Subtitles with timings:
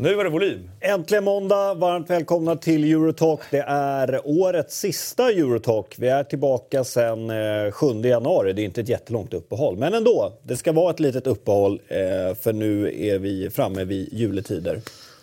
[0.00, 0.70] Nu var det volym.
[0.80, 3.40] Äntligen måndag, varmt välkomna till Eurotalk.
[3.50, 5.94] Det är årets sista Eurotalk.
[5.98, 8.52] Vi är tillbaka sen eh, 7 januari.
[8.52, 10.32] Det är inte ett jättelångt uppehåll, men ändå.
[10.42, 11.96] Det ska vara ett litet uppehåll eh,
[12.40, 14.80] för nu är vi framme vid juletider.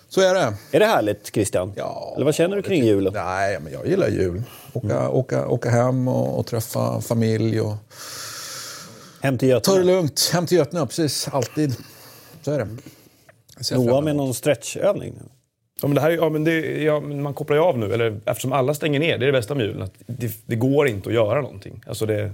[0.09, 0.54] så är det.
[0.71, 1.73] Är det härligt Christian?
[1.76, 3.13] Ja, Eller vad känner du kring julen?
[3.13, 4.44] Nej, men jag gillar jul.
[4.73, 7.73] Åka, åka, åka hem och, och träffa familj och
[9.21, 9.84] Hem till ta det Götene?
[9.84, 10.30] lugnt.
[10.34, 11.27] Hem till Götene, precis.
[11.32, 11.76] Alltid.
[12.41, 12.68] Så är det.
[13.71, 15.13] Jag Noah med någon stretchövning?
[15.82, 17.93] Ja, men det här, är- ja, men det, ja, men man kopplar ju av nu,
[17.93, 19.18] eller, eftersom alla stänger ner.
[19.18, 19.82] Det är det bästa med julen.
[19.82, 21.84] Att det, det går inte att göra någonting.
[21.87, 22.32] Alltså det,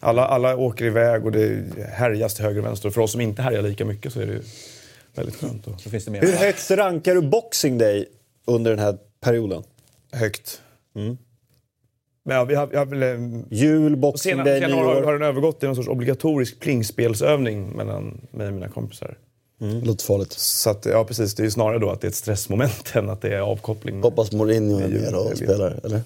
[0.00, 1.62] alla, alla åker iväg och det
[1.92, 2.88] härjas till höger och vänster.
[2.88, 4.42] Och för oss som inte härjar lika mycket så är det ju
[5.14, 5.66] väldigt skönt.
[5.66, 6.20] Och Så finns det mer.
[6.20, 8.06] Hur högt rankar du Boxing Day
[8.44, 9.62] under den här perioden?
[10.12, 10.62] högt.
[12.24, 15.02] Men ja, vi har, vi har väl, eh, Jul, Boxing senare, Day, senare år har,
[15.02, 19.16] har den övergått till någon sorts obligatorisk plingspelsövning mellan mig och mina kompisar.
[19.58, 20.32] Det låter farligt.
[20.32, 21.34] Så att, ja, precis.
[21.34, 24.02] Det är ju snarare då att det är ett stressmoment än att det är avkoppling.
[24.02, 26.00] Hoppas Mourinho är med och spelar, eller?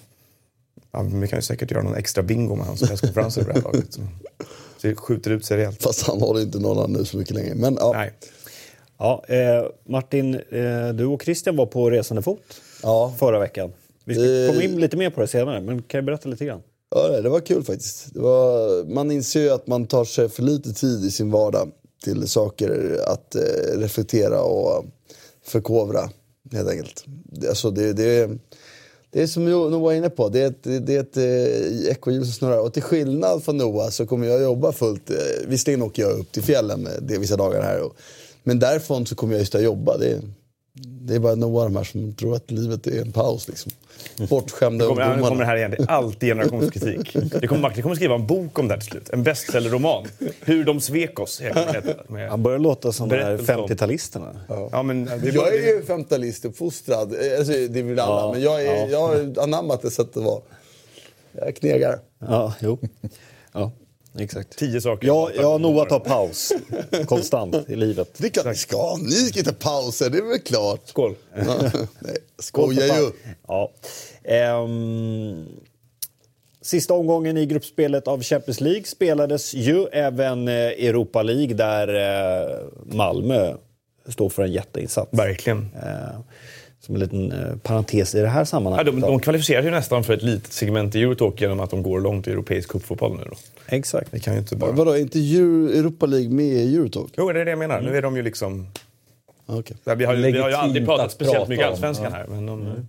[0.91, 3.61] Ja, vi kan ju säkert göra någon extra bingo med hans presskonferenser i det här
[3.63, 3.93] laget.
[3.93, 4.01] Så,
[4.77, 5.83] så det skjuter ut sig rejält.
[5.83, 7.55] Fast han håller inte nollan nu så mycket längre.
[7.55, 8.13] Men ja, Nej.
[8.97, 13.71] Ja, eh, Martin, eh, du och Christian var på resande fot ja, förra veckan.
[14.05, 16.45] Vi ska Det- komma in lite mer på det senare, men kan jag berätta lite
[16.45, 16.61] grann?
[16.95, 18.13] ja, det- var kul faktiskt.
[18.13, 21.71] Det var, man inser ju att man tar sig för lite tid i sin vardag
[22.03, 23.41] till saker att eh,
[23.77, 24.85] reflektera och
[25.45, 26.09] förkovra,
[26.51, 27.03] helt enkelt.
[27.25, 28.29] Det, alltså, det, det,
[29.11, 32.23] det är som Noah var inne på, det är ett, det är ett eh, ekorrhjul
[32.25, 32.57] som snurrar.
[32.59, 35.09] Och till skillnad från Noah så kommer jag jobba fullt.
[35.09, 35.15] Eh,
[35.47, 37.81] visserligen åker jag upp till fjällen eh, det, vissa dagar här.
[37.81, 37.95] Och,
[38.43, 39.97] men därifrån så kommer jag just att jobba.
[39.97, 40.21] Det, är-
[41.01, 43.47] det är bara Noah de här som tror att livet är en paus.
[43.47, 43.71] Liksom.
[44.29, 45.29] Bortskämda Nu kommer, nu ungdomarna.
[45.29, 45.71] kommer det här igen.
[45.71, 47.17] Det är alltid generationskritik.
[47.41, 49.09] Det kommer, Martin kommer skriva en bok om det här till slut.
[49.09, 50.05] En bestsellerroman.
[50.41, 51.41] Hur de svek oss.
[51.41, 51.53] Jag
[52.29, 54.35] Han börjar låta som de här Berättelse om- 50-talisterna.
[54.71, 58.21] Ja, men det är Jag bara- är ju 50-talistuppfostrad, Eh, alltså, det är väl alla.
[58.21, 58.87] Ja, men jag, är, ja.
[58.87, 60.41] jag har anammat det sättet att vara.
[61.31, 61.99] Jag knegar.
[62.19, 62.79] Ja, jo.
[63.53, 63.71] Ja,
[64.19, 64.57] exakt.
[64.57, 65.07] Tio saker.
[65.07, 66.53] Ja, ja, Noah tar paus
[67.05, 68.13] konstant i livet.
[68.17, 68.97] Det kan ska.
[68.97, 70.81] Ni ska inte pauser, det är väl klart.
[70.85, 71.15] Skål.
[71.35, 71.43] Ja,
[71.99, 73.11] nej, skojar ju.
[73.47, 73.71] Ja.
[74.23, 75.45] Ehm,
[76.61, 82.59] sista omgången i gruppspelet av Champions League spelades ju även eh, Europa League där eh,
[82.85, 83.53] Malmö
[84.07, 85.09] står för en jätteinsats.
[85.13, 85.69] Verkligen.
[85.75, 86.19] Eh,
[86.85, 88.85] som en liten eh, parentes i det här Ja, sammanhanget.
[88.93, 89.07] de, då.
[89.07, 92.27] de kvalificerar sig nästan för ett litet segment i Eurotalk genom att de går långt
[92.27, 93.23] i europeisk cupfotboll nu.
[93.29, 93.35] Då.
[93.67, 94.11] Exakt.
[94.11, 94.71] Det kan ju inte bara...
[94.71, 97.11] Vadå, är inte Euro, Europa League med i Eurotalk?
[97.17, 97.81] Jo, det är det jag menar.
[97.81, 98.67] Nu är de ju liksom...
[99.45, 99.77] Ah, okej.
[99.83, 102.17] Ja, Vi har, ju- vi har ju aldrig pratat speciellt prata mycket om, allsvenskan ja.
[102.17, 102.27] här.
[102.27, 102.87] Men de,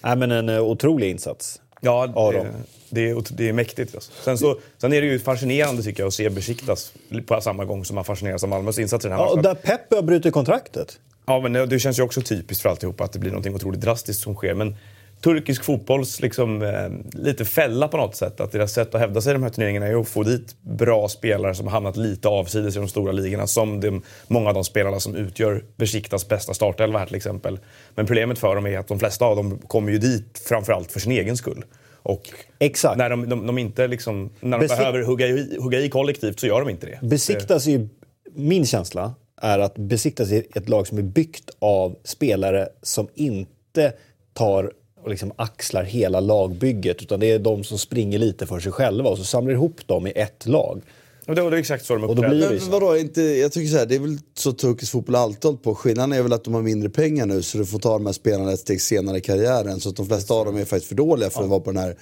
[0.00, 1.60] Nej, men en eh, otrolig insats.
[1.80, 2.44] Ja, Ja, det, då.
[2.90, 3.94] det, är, det är mäktigt.
[3.94, 4.12] Alltså.
[4.24, 6.92] Sen, så, sen är det ju fascinerande tycker jag att se Besiktas
[7.26, 9.56] på samma gång som man fascineras av Malmös insatser i den här Ja, och matchen.
[9.64, 10.98] där Pep har brutit kontraktet.
[11.26, 14.22] Ja, men det, känns ju också typiskt för alltihopa att det blir något otroligt drastiskt
[14.22, 14.54] som sker.
[14.54, 14.76] Men
[15.24, 18.40] turkisk fotbolls liksom, eh, lite fälla på något sätt.
[18.40, 21.08] Att deras sätt att hävda sig i de här turneringarna är att få dit bra
[21.08, 23.46] spelare som hamnat lite avsides i de stora ligorna.
[23.46, 27.58] Som de, många av de spelarna som utgör Besiktas bästa startelva här till exempel.
[27.94, 31.00] Men problemet för dem är att de flesta av dem kommer ju dit framförallt för
[31.00, 31.64] sin egen skull.
[32.02, 32.22] Och
[32.58, 32.98] Exakt.
[32.98, 36.40] när de, de, de inte liksom, när de Besik- behöver hugga i, hugga i kollektivt
[36.40, 36.98] så gör de inte det.
[37.06, 37.88] Besiktas är ju,
[38.34, 43.92] min känsla är att Besiktas är ett lag som är byggt av spelare som inte
[44.32, 44.72] tar
[45.02, 49.10] och liksom axlar hela lagbygget utan det är de som springer lite för sig själva
[49.10, 50.82] och så samlar ihop dem i ett lag.
[51.26, 52.48] Och det, är exakt så de Och då uppträder.
[52.48, 55.14] blir det Men vadå, inte, jag tycker så här, det är väl så turkisk fotboll
[55.14, 55.74] alltid hållit på.
[55.74, 58.12] Skillnaden är väl att de har mindre pengar nu så du får ta de här
[58.12, 59.80] spelarna ett steg senare i karriären.
[59.80, 61.82] Så att de flesta av dem är faktiskt för dåliga för att vara på den
[61.82, 61.96] här.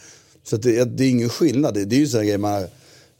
[0.44, 1.74] Så att det, det är ingen skillnad.
[1.74, 2.62] Det, det är ju så här grej man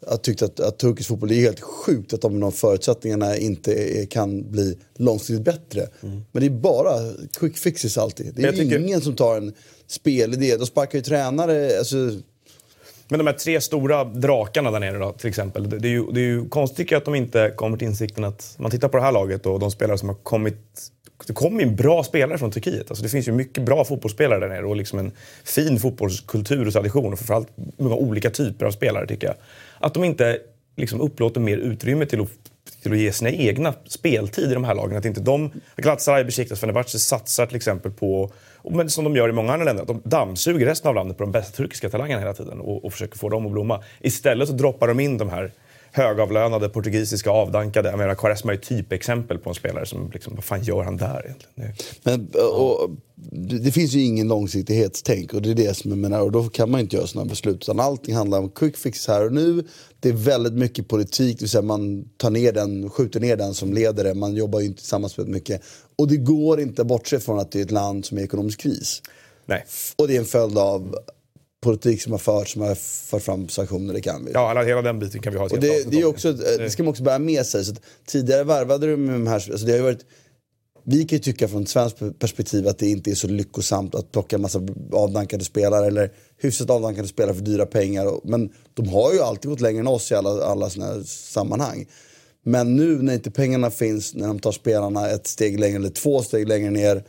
[0.07, 4.07] har tyckt att, att turkisk fotboll är helt sjukt att de, de förutsättningarna inte är,
[4.07, 5.89] kan bli långsiktigt bättre.
[6.01, 8.33] Men det är bara quick fixes alltid.
[8.35, 9.53] Det är Jag tycker- ingen som tar en
[9.87, 10.57] spelidé.
[10.57, 11.79] De sparkar ju tränare.
[11.79, 11.97] Alltså,
[13.09, 15.71] Men de här tre stora drakarna där nere då, till exempel.
[15.71, 18.25] Det det är ju, det är ju konstigt jag att de inte kommer till insikten
[18.25, 18.55] att...
[18.59, 20.57] Man tittar på det här laget och de spelare som har kommit...
[21.27, 22.91] Det kommer ju bra spelare från Turkiet.
[22.91, 25.13] Alltså det finns ju mycket bra fotbollsspelare där nere och liksom en
[25.45, 27.13] fin fotbollskultur och tradition.
[27.13, 29.37] Och framförallt många olika typer av spelare tycker jag.
[29.83, 30.39] Att de inte
[30.77, 32.29] liksom upplåter mer utrymme till att
[32.83, 34.97] till att ge sina egna speltid i de här lagen.
[34.97, 38.33] Att inte de, Galatasaray, Besiktas, Fenerbahce satsar till exempel på,
[38.71, 41.23] men som de gör i många andra länder, att de dammsuger resten av landet på
[41.23, 43.83] de bästa turkiska talangerna hela tiden och, och försöker få dem att blomma.
[44.01, 45.53] Istället så droppar de in de här
[45.93, 47.91] högavlönade portugisiska avdankade.
[47.91, 51.25] Jag menar, Quaresma är typexempel på en spelare som liksom, vad fan gör han där
[51.25, 51.75] egentligen?
[52.03, 52.91] Men, och,
[53.61, 56.21] det finns ju ingen långsiktighetstänk och det är det som jag menar.
[56.21, 57.57] Och då kan man inte göra sådana beslut.
[57.57, 59.65] Utan allting handlar om quick fix här och nu.
[60.01, 63.55] Det är väldigt mycket politik, det vill säga man tar ner den, skjuter ner den
[63.55, 64.15] som leder det.
[64.15, 65.63] Man jobbar ju inte tillsammans med mycket.
[65.97, 68.25] Och det går inte att bortse från att det är ett land som är i
[68.25, 69.03] ekonomisk kris.
[69.47, 69.65] Nej.
[69.97, 70.97] Och det är en följd av
[71.63, 74.33] politik som har förts, som har fört fram sanktioner, det kan vi.
[74.35, 76.59] Ja, alla, hela den biten kan vi ha ett Och det, det, är också, ett-
[76.59, 77.65] det ska man också bära med sig.
[77.65, 77.75] Så
[78.07, 80.05] tidigare värvade du med de här, alltså det har ju varit,
[80.85, 84.13] vi kan ju tycka från ett svenskt perspektiv att det inte är så lyckosamt att
[84.13, 84.61] plocka en massa
[84.93, 86.11] avdankade spelare eller
[86.41, 88.21] hyfsat avdankade spelare för dyra pengar.
[88.25, 91.87] Men de har ju alltid gått längre än oss i alla, alla såna här sammanhang.
[92.45, 96.23] Men nu när inte pengarna finns, när de tar spelarna ett steg längre eller två
[96.23, 97.05] steg längre ner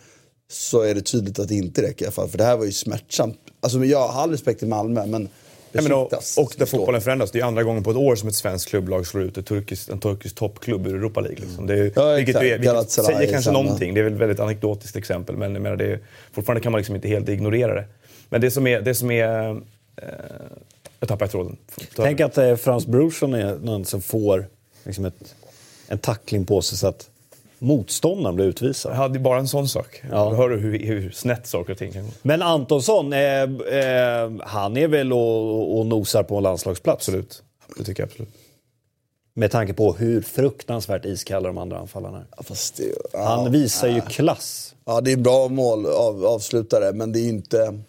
[0.54, 2.30] så är det tydligt att det inte räcker i alla fall.
[2.30, 3.38] För det här var ju smärtsamt.
[3.60, 5.30] Alltså, jag har all respekt till Malmö men
[5.76, 7.32] Ja, men och, och där fotbollen förändras.
[7.32, 9.90] Det är andra gången på ett år som ett svenskt klubblag slår ut ett turkisk,
[9.90, 11.40] en turkisk toppklubb ur Europa League.
[11.40, 11.68] Liksom.
[11.68, 13.62] Det är, Ja, vilket är, vilket säger kanske samma.
[13.62, 13.94] någonting.
[13.94, 15.38] Det är väl ett väldigt anekdotiskt exempel.
[15.38, 16.00] Men jag menar, det är,
[16.32, 17.86] fortfarande kan man liksom inte helt ignorera det.
[18.30, 18.82] Men det som är...
[18.82, 19.50] Det som är
[19.96, 20.06] eh,
[21.00, 21.58] jag tappar tråden.
[21.96, 24.48] Tänk att eh, Frans Brorsson är någon som får
[24.84, 25.36] liksom ett,
[25.88, 27.10] en tackling på sig så att
[27.64, 28.96] motståndaren blir utvisad.
[28.96, 30.02] Ja, det är bara en sån sak.
[30.12, 30.30] Ja.
[30.30, 32.12] Då hör du hur, hur snett saker och ting kan gå.
[32.22, 37.10] Men Antonsson, eh, eh, han är väl och, och nosar på en landslagsplats?
[37.10, 37.44] Absolut.
[37.78, 38.30] Det tycker jag absolut.
[39.36, 42.26] Med tanke på hur fruktansvärt iskalla de andra anfallarna är.
[42.38, 42.84] Ja, fast det,
[43.14, 44.76] ja, Han visar ju klass.
[44.86, 47.80] Ja, det är bra mål av, avslutare, men det är inte...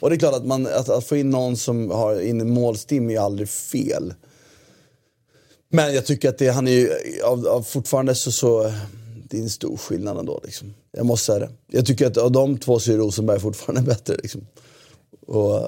[0.00, 3.08] Och det är klart att, man, att, att få in någon som har in målstim
[3.08, 4.14] är ju aldrig fel.
[5.68, 6.90] Men jag tycker att det, han är ju,
[7.24, 8.72] av, av fortfarande så, så...
[9.30, 10.40] Det är en stor skillnad ändå.
[10.44, 10.74] Liksom.
[10.92, 11.48] Jag måste säga det.
[11.66, 14.16] Jag tycker att av de två så är Rosenberg fortfarande bättre.
[14.22, 14.46] Liksom.
[15.26, 15.62] Och, eh,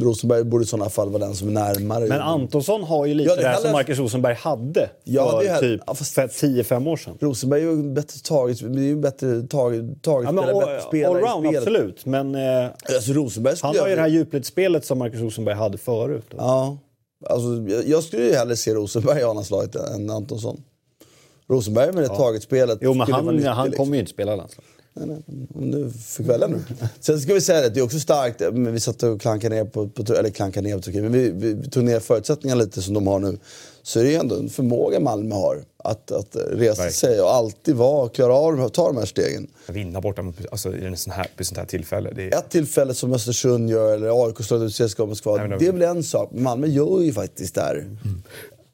[0.00, 2.06] Rosenberg borde i sådana fall vara den som är närmare.
[2.06, 5.60] Men Antonsson har ju lite Ja, det det här som Marcus Rosenberg hade Ja, för
[5.60, 7.16] typ ja, fast- för 10-5 år sedan.
[7.20, 10.88] Rosenberg är ju bättre taget, det är ju bättre taget, taget Ja, men, spelare, bättre
[10.88, 11.58] spelare i allround, spelet.
[11.58, 12.06] absolut.
[12.06, 16.26] Men eh, Alltså, Rosenberg han har ju det här djupledsspelet som Marcus Rosenberg hade förut.
[16.36, 16.78] Ja,
[17.30, 20.62] alltså, jag, jag skulle ju hellre se Rosenberg i A-landslaget än Antonsson.
[21.52, 23.84] Rosenberg med det taget spelet Jo, men han, nyttig, han liksom.
[23.84, 24.64] kommer ju inte spela landslag.
[24.94, 26.60] Nej, nej, om du fick välja nu.
[27.00, 29.88] Sen ska vi säga det, det är också starkt, vi satt och klankade ner på,
[29.88, 33.06] på eller klankade ner på Turkiet, men vi, vi, tog ner förutsättningarna lite som de
[33.06, 33.38] har nu.
[33.82, 37.74] Så är det ju ändå en förmåga Malmö har att, att resa sig och alltid
[37.74, 39.46] vara, klara av att ta de här stegen.
[39.66, 42.10] Att vinna borta alltså, i en sån här, på sånt här tillfälle.
[42.10, 45.82] Är, Ett tillfälle som Östersund gör, eller AIK slår ut CSKA Moskva, det är väl
[45.82, 46.30] en sak.
[46.32, 47.86] Malmö gör ju faktiskt det här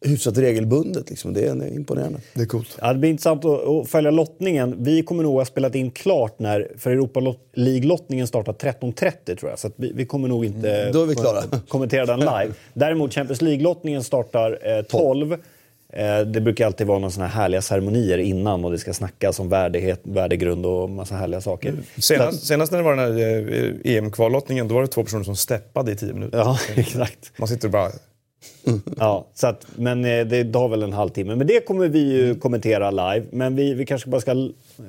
[0.05, 1.11] hyfsat regelbundet.
[1.11, 1.33] Liksom.
[1.33, 2.19] Det är imponerande.
[2.35, 2.79] Det är coolt.
[2.81, 4.77] Ja, det blir intressant att, att följa lottningen.
[4.79, 9.59] Vi kommer nog ha spelat in klart när, för Europa League-lottningen startar 13.30 tror jag.
[9.59, 11.43] Så att vi, vi kommer nog inte Mm, då är vi klara.
[11.69, 12.53] kommentera den live.
[12.75, 15.33] Däremot Champions League-lottningen startar eh, 12.
[15.93, 19.41] Eh, det brukar alltid vara några såna här härliga ceremonier innan och det ska snackas
[19.41, 21.75] om värdighet, värdegrund och massa härliga saker.
[21.99, 23.21] senast, senast när det var den här
[23.85, 26.39] eh, EM-kvallottningen, då var det två personer som steppade i tio minuter.
[26.39, 27.33] Ja, exakt.
[27.39, 27.91] Man sitter och bara...
[28.97, 31.35] Ja, så att, men eh, det tar väl en halvtimme.
[31.35, 33.27] Men det kommer vi ju kommentera live.
[33.31, 34.49] Men vi, vi kanske bara ska eh,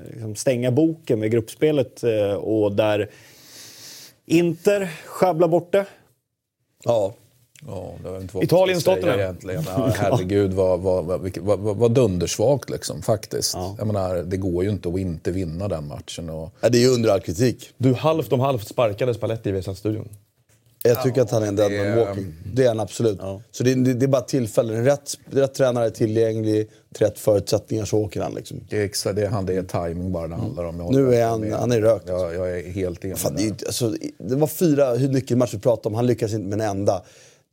[0.10, 3.10] liksom stänga boken med gruppspelet eh, och där
[4.26, 5.86] Inter sjabblar bort det.
[6.84, 7.14] Ja.
[7.68, 8.80] Ja, det var inte Italien,
[9.20, 9.64] egentligen.
[9.68, 11.06] Ja, herregud vad, vad,
[11.40, 13.58] vad, vad, dundersvagt liksom, faktiskt.
[13.78, 16.30] Jag menar, det går ju inte att inte vinna den matchen.
[16.30, 17.70] Och, Ja, det är ju under all kritik.
[17.78, 20.10] Du halvt om halvt sparkade Spalletti i Viasat-studion.
[20.84, 22.34] Jag tycker att han är en dead det man är- walking.
[22.54, 23.20] Det är han absolut.
[23.52, 24.86] Så det, det, det är bara tillfällen.
[24.86, 28.34] Rätt, rätt tränare är tillgänglig, till rätt förutsättningar så åker han.
[28.34, 28.60] Liksom.
[28.70, 30.80] det är exakt det, han, det är timing bara det handlar om.
[30.80, 31.54] Jag Nu är han, med.
[31.54, 32.08] han är rökt.
[32.08, 33.18] Jag, jag är helt enig.
[33.18, 36.78] Fan, det, alltså, det var fyra nyckelmatcher vi pratade om, han lyckades inte med en
[36.78, 37.02] enda.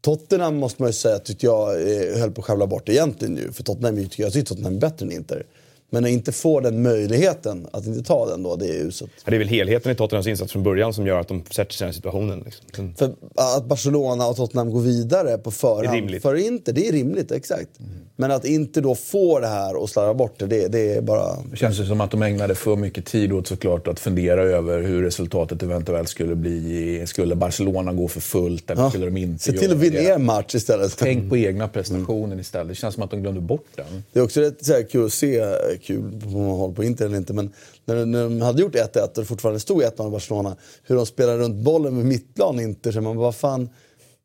[0.00, 3.52] Tottenham måste man ju säga tyckte jag eh, höll på att sjabbla bort egentligen nu.
[3.52, 5.46] För Tottenham, tycker jag tycker Tottenham är bättre än Inter.
[5.90, 9.10] Men att inte få den möjligheten, att inte ta den då, det är uselt.
[9.24, 11.76] Det är väl helheten i Tottenhams insats från början som gör att de sätter sig
[11.76, 12.42] i den här situationen.
[12.44, 12.64] Liksom.
[12.76, 17.32] Sen- För att Barcelona och Tottenham går vidare på förhand för Inter, det är rimligt,
[17.32, 17.70] exakt.
[18.18, 21.36] Men att inte då få det här och slarva bort det, det, det är bara...
[21.50, 24.82] Det känns ju som att de ägnade för mycket tid åt såklart att fundera över
[24.82, 27.02] hur resultatet eventuellt skulle bli.
[27.06, 28.90] Skulle Barcelona gå för fullt eller Ja.
[28.90, 30.96] skulle de inte Se till att vinna er match istället.
[30.98, 32.68] Tänk på egna prestationen istället.
[32.68, 33.86] Det känns som att de glömde bort den.
[34.12, 35.44] Det är också rätt så här, kul att se,
[35.76, 37.52] eh, kul på man håller på Inter eller inte, men
[37.84, 41.06] när, när de hade gjort 1-1 och det fortfarande stod 1-0 i Barcelona, hur de
[41.06, 43.68] spelar runt bollen med mittplan Inter, så man bara fan,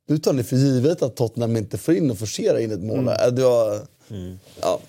[0.07, 2.99] nu tar ni för givet att Tottenham inte får in och forcerar in ett mål.
[2.99, 3.35] Mm.
[3.35, 3.79] Det var,
[4.61, 4.79] Ja.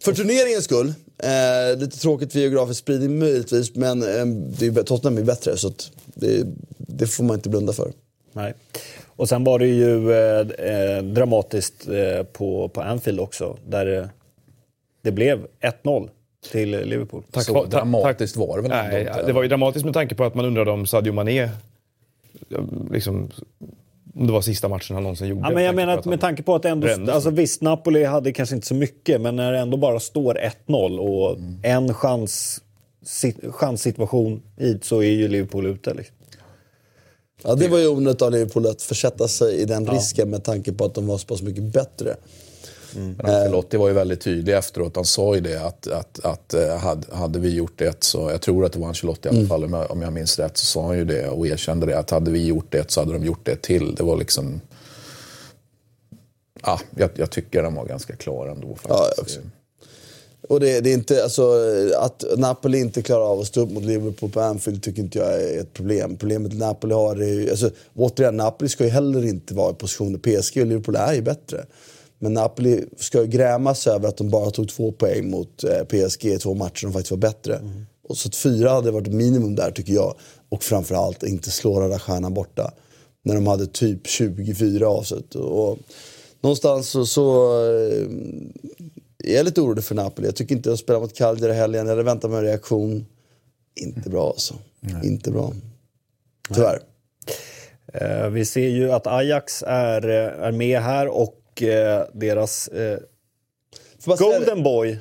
[0.00, 4.26] För turneringens skull, eh, lite tråkigt för geografisk spridning möjligtvis, men eh,
[4.58, 5.72] det är, Tottenham är bättre så
[6.14, 7.92] det, det får man inte blunda för.
[8.32, 8.54] Nej.
[9.06, 14.06] Och sen var det ju eh, eh, dramatiskt eh, på, på Anfield också, där eh,
[15.02, 16.08] det blev 1-0
[16.50, 17.22] till Liverpool.
[17.30, 19.26] Tack, Så dramatiskt var det väl ändå Nej, inte?
[19.26, 21.50] det var ju dramatiskt med tanke på att man undrade om Sadio Mané,
[22.48, 22.58] ja,
[22.90, 23.30] liksom,
[24.14, 25.48] om det var sista matchen han någonsin gjorde.
[25.48, 26.86] Ja, men jag menar att med tanke på att ändå...
[26.86, 27.14] brändes.
[27.14, 30.98] Alltså visst, Napoli hade kanske inte så mycket, men när det ändå bara står 1-0
[30.98, 32.62] och en chans,
[33.02, 35.94] sit, chanssituation hit så är ju Liverpool ute.
[35.94, 36.16] Liksom.
[37.42, 40.72] Ja, det var ju onödigt av Liverpool att försätta sig i den risken med tanke
[40.72, 42.16] på att de var så pass mycket bättre.
[42.96, 44.96] Men Ancelotti var ju väldigt tydlig efteråt.
[44.96, 48.40] Han sa ju det att, att, att eh, hade, hade vi gjort det så, jag
[48.40, 50.66] tror att det var Ancelotti i alla fall om jag, om jag minns rätt, så
[50.66, 53.24] sa han ju det och erkände det att hade vi gjort det så hade de
[53.24, 53.94] gjort det till.
[53.94, 54.60] Det var liksom...
[56.62, 59.40] Ja, jag, jag tycker den var ganska klar ändå faktiskt.
[59.44, 59.50] Ja.
[60.48, 61.52] Och det, det är inte, alltså,
[61.96, 65.42] att Napoli inte klarar av att stå upp mot Liverpool på Anfield tycker inte jag
[65.42, 66.16] är ett problem.
[66.16, 70.12] Problemet Napoli har är ju, alltså, återigen, Napoli ska ju heller inte vara i position
[70.12, 71.64] där PSG och Liverpool är ju bättre.
[72.22, 76.24] Men Napoli ska ju grämas över att de bara tog två poäng mot eh, PSG
[76.24, 77.60] i två matcher de faktiskt var bättre.
[78.08, 80.14] Och så att fyra hade varit minimum där tycker jag.
[80.48, 82.72] Och framförallt inte slå Röda Stjärnan borta.
[83.22, 85.34] När de hade typ 24 avslut.
[85.34, 85.78] Och
[86.40, 88.06] någonstans så, så eh,
[89.24, 90.26] är jag lite orolig för Napoli.
[90.26, 91.86] Jag tycker inte de spelar mot Cagliari i helgen.
[91.86, 93.06] Jag hade väntat mig en reaktion.
[93.80, 94.54] Inte bra alltså.
[95.02, 95.52] Inte bra.
[96.54, 96.80] Tyvärr.
[97.94, 102.98] Eh, vi ser ju att Ajax är, är med här och eh, deras eh.
[104.04, 104.98] Golden Boy.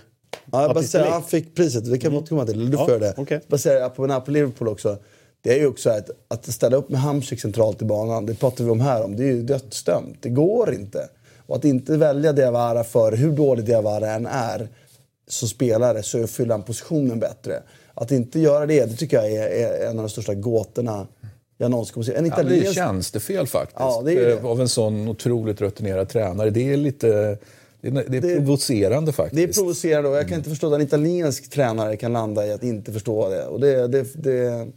[0.52, 1.12] Ja, jag bara Lee.
[1.12, 2.72] han fick priset, det kan vi återkomma till.
[2.72, 3.14] Du Ja, göra det.
[3.18, 3.42] okej.
[3.48, 4.98] Bara säga på Napoli-Liverpool också.
[5.42, 8.64] Det är ju också att, att ställa upp med Hamsik centralt i banan, det pratar
[8.64, 10.18] vi om här om, det är ju dödsdömt.
[10.22, 11.10] Det går inte.
[11.48, 14.68] Och att inte välja Diawara för hur dålig Diawara än är
[15.28, 17.64] som spelare så fyller han positionen bättre.
[17.94, 21.08] Att inte göra det, det tycker jag är, är en av de största gåtorna
[21.62, 22.16] jag någonsin kommer att se.
[22.16, 22.74] En Ja, det är italiensk...
[22.76, 23.80] tjänstefel faktiskt.
[23.80, 24.34] Ja, det är det.
[24.34, 26.50] Eh, Av en sån otroligt rutinerad tränare.
[26.50, 27.38] Det är lite...
[27.82, 29.36] Det är, det är Det- provocerande faktiskt.
[29.36, 32.52] Det är provocerande och jag kan inte förstå att en italiensk tränare kan landa i
[32.52, 33.46] att inte förstå det.
[33.46, 34.68] Och det, det, det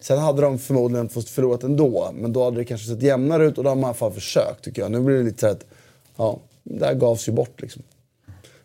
[0.00, 3.58] sen hade de förmodligen fått förlorat ändå, men då hade det kanske sett jämnare ut
[3.58, 4.90] och då har man i alla fall försökt tycker jag.
[4.90, 5.64] Nu blir det lite så att,
[6.16, 7.82] ja, det här gavs ju bort liksom.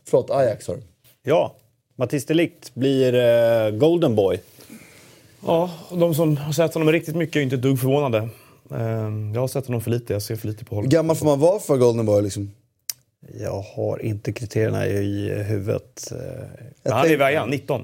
[0.09, 0.77] Förlåt, Ajax har.
[1.23, 1.55] Ja,
[1.95, 4.39] Mattis de Ligt blir eh, Golden Boy.
[5.45, 8.29] Ja, och de som har sett honom riktigt mycket är inte ett dugg förvånade.
[8.71, 10.89] Ehm, Jag har sett honom för lite, jag ser för lite på Hur honom.
[10.89, 12.51] gammal får man vara för Golden Boy liksom?
[13.39, 16.13] Jag har inte kriterierna i huvudet.
[16.83, 17.49] Men han är vad är han?
[17.49, 17.81] 19?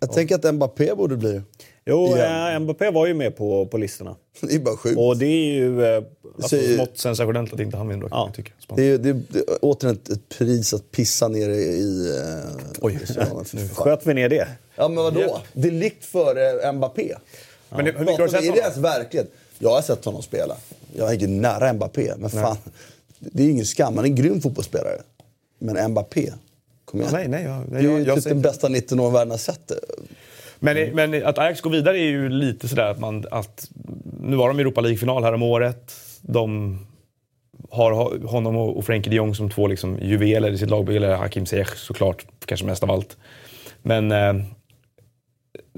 [0.00, 1.42] Jag tänker att Mbappé borde bli.
[1.86, 4.16] Jo, eh, Mbappé var ju med på, på listorna.
[4.40, 4.98] Det är bara sjukt.
[4.98, 5.84] Och det är ju...
[5.84, 6.02] Eh,
[6.36, 8.08] Alltså, Så- smått sensationellt att inte han vinner.
[8.10, 8.24] Ja.
[8.28, 8.32] Ja.
[8.34, 8.54] Tycker.
[8.68, 8.76] jag.
[8.76, 11.62] Det är, ju- det, är, det är återigen ett, ett pris att pissa ner i...
[11.62, 12.98] i eh, Oj.
[13.74, 14.48] sköt vi ner det?
[14.80, 15.20] Ja men vadå?
[15.20, 15.42] Ja.
[15.52, 17.14] Det är likt före Mbappé.
[17.70, 18.90] Men det, hur mycket har du sett vi, är det ens honom?
[18.90, 19.30] verklighet?
[19.58, 20.56] Jag har sett honom spela.
[20.96, 22.56] Jag är inte nära Mbappé, men fan.
[23.18, 24.96] Det är ingen skam, han är en grym fotbollsspelare.
[25.58, 26.32] Men Mbappé,
[26.84, 27.12] kom igen.
[27.12, 29.38] Nej, nej, jag- det är ju jag- jag typ den bästa 19 år världen har
[29.38, 29.72] sett.
[30.58, 33.24] Men, men att Ajax går vidare är ju lite sådär att man...
[33.30, 33.68] Att,
[34.22, 35.92] nu var de i Europa League-final här om året.
[36.20, 36.78] De
[37.70, 40.96] har ho- honom och Frenkie de Jong som två liksom juveler i sitt lagbygge.
[40.96, 43.16] Eller Hakim Ziyech såklart, kanske mest av allt.
[43.82, 44.34] Men eh,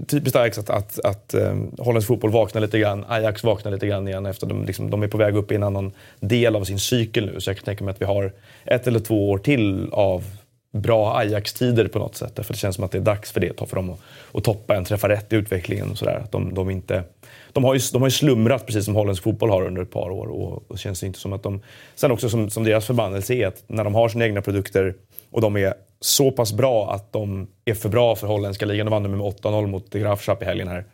[0.06, 3.04] typiskt Ajax att, att, att eh, holländsk fotboll vaknar lite grann.
[3.08, 5.62] Ajax vaknar lite grann igen efter de, liksom, de är på väg upp i en
[5.62, 7.40] annan del av sin cykel nu.
[7.40, 8.32] Så jag kan tänka mig att vi har
[8.64, 10.24] ett eller två år till av
[10.72, 12.46] bra Ajax-tider på något sätt.
[12.46, 14.00] För det känns som att det är dags för det för dem att,
[14.32, 16.24] att toppa en, träffa rätt i utvecklingen och sådär.
[16.30, 17.04] De, de, inte,
[17.52, 20.10] de, har ju, de har ju slumrat precis som holländsk fotboll har under ett par
[20.10, 20.26] år.
[20.26, 21.60] Och, och känns inte som att de...
[21.94, 24.94] Sen också som, som deras förbannelse är att när de har sina egna produkter
[25.32, 28.86] och de är så pass bra att de är för bra för holländska ligan.
[28.86, 30.84] De vann med 8-0 mot Grafschap Graafschap i helgen här.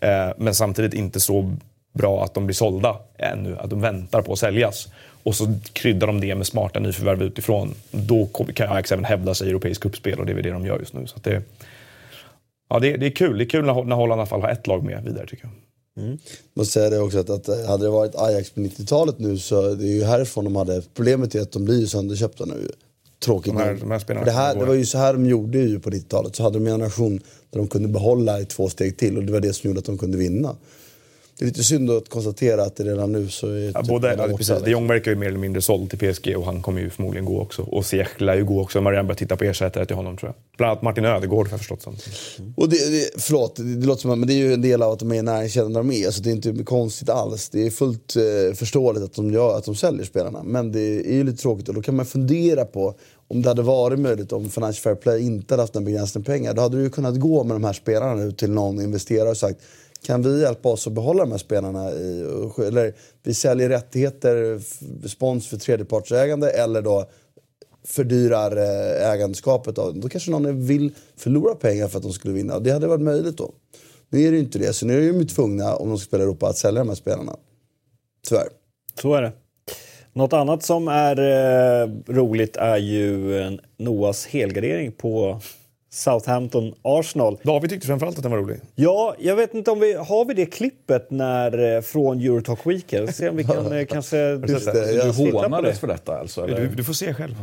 [0.00, 1.56] Eh, men samtidigt inte så
[1.92, 3.56] bra att de blir sålda ännu.
[3.58, 4.88] Att de väntar på att säljas.
[5.22, 7.74] Och så kryddar de det med smarta nyförvärv utifrån.
[7.90, 10.66] Då kan Ajax även hävda sig i europeisk kuppspel och det är väl det de
[10.66, 11.06] gör just nu.
[11.06, 11.42] Så att det,
[12.68, 13.38] ja, det, det är kul.
[13.38, 15.44] Det är kul när, när Holland i alla fall har ett lag med vidare tycker
[15.44, 15.52] jag.
[16.04, 16.18] Mm.
[16.54, 19.84] måste säga det också att, att hade det varit Ajax på 90-talet nu så det
[19.84, 20.82] är ju härifrån de hade...
[20.94, 22.70] Problemet är att de blir ju sönderköpta nu.
[23.24, 25.58] Tråkigt De här- de här spelarna det, här, det var ju så här de gjorde
[25.58, 26.36] ju på 90-talet.
[26.36, 27.20] Så hade de en generation
[27.50, 29.84] där de kunde behålla i två steg till och det var det som gjorde att
[29.86, 30.56] de kunde vinna.
[31.38, 34.28] Det är lite synd att konstatera att det redan nu så är Ja, typ båda,
[34.28, 34.62] ja, precis.
[34.64, 34.70] De.
[34.70, 37.40] Jong verkar ju mer eller mindre såld till PSG och han kommer ju förmodligen gå
[37.40, 37.62] också.
[37.62, 38.78] Och Ziyech lär ju gå också.
[38.78, 40.56] Man har redan börjat titta på ersättare till honom tror jag.
[40.56, 41.96] Bland annat Martin Ödegård har jag förstått som.
[42.56, 44.82] Och det, det, förlåt, det, det låter som att men det är ju en del
[44.82, 46.10] av att de är i näringskedjan där de är.
[46.10, 47.48] Så det är inte konstigt alls.
[47.48, 50.42] Det är fullt eh, förståeligt att de, gör, att de säljer spelarna.
[50.42, 52.94] Men det är ju lite tråkigt och då kan man fundera på
[53.28, 56.54] om det hade varit möjligt om Financial Fair Play inte hade haft en begränsning pengar.
[56.54, 59.36] Då hade du ju kunnat gå med de här spelarna nu till någon investerare och
[59.36, 59.60] sagt
[60.02, 61.90] kan vi hjälpa oss att behålla de här spelarna?
[61.90, 62.20] I,
[62.66, 64.60] eller vi säljer rättigheter,
[65.08, 67.10] spons för tredjepartsägande eller då
[67.84, 70.00] fördyrar eh, ägandeskapet av dem.
[70.00, 72.58] Då kanske någon vill förlora pengar för att de skulle vinna.
[72.58, 73.52] Det hade varit möjligt då.
[74.10, 76.06] Nu är det ju inte det, så nu är de ju tvungna, om de ska
[76.06, 77.36] spela i Europa, att sälja de här spelarna.
[78.28, 78.48] Tyvärr.
[79.02, 79.32] Så är det.
[80.12, 81.18] Något annat som är
[81.82, 85.40] eh, roligt är ju Noahs helgardering på
[85.90, 87.38] Southampton-Arsenal.
[87.42, 88.60] David tyckte framförallt att den var rolig.
[88.74, 93.14] Ja, jag vet inte om vi har vi det klippet när, eh, från Eurotalk Weekend.
[93.14, 94.36] Se om vi kan eh, kanske...
[94.36, 94.60] Du
[95.30, 96.46] på hånades för detta alltså?
[96.46, 96.66] Du, Eller?
[96.66, 97.34] du får se själv.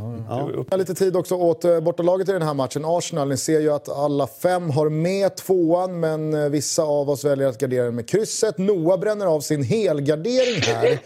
[0.47, 0.67] Du, upp.
[0.71, 2.85] Ja, Lite tid också åt eh, bortalaget i den här matchen.
[2.85, 7.47] Arsenal, ni ser ju att alla fem har med tvåan men vissa av oss väljer
[7.47, 8.57] att gardera den med krysset.
[8.57, 10.99] Noah bränner av sin helgardering här.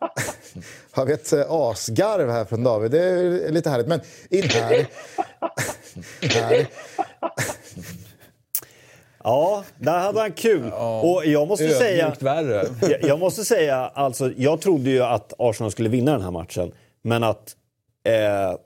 [0.96, 3.86] Jag vet eh, asgarv här från David, det är lite härligt.
[3.86, 4.86] Men in här.
[6.40, 6.66] här.
[9.24, 10.72] Ja, där hade han kul.
[11.02, 12.14] Och jag måste säga...
[12.20, 12.66] Värre.
[12.80, 16.72] jag, jag måste säga, alltså, jag trodde ju att Arsenal skulle vinna den här matchen.
[17.02, 17.56] Men att
[18.04, 18.58] eh,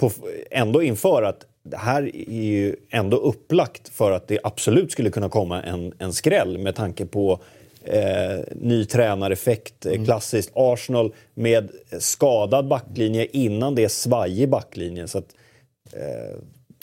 [0.00, 0.10] på,
[0.50, 5.28] ändå inför att det här är ju ändå upplagt för att det absolut skulle kunna
[5.28, 7.40] komma en, en skräll med tanke på
[7.84, 15.08] eh, ny tränareffekt, eh, klassiskt Arsenal med skadad backlinje innan det är svajig backlinje.
[15.08, 15.34] Så att,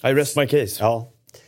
[0.04, 0.78] I rest my case.
[0.80, 1.08] Ja,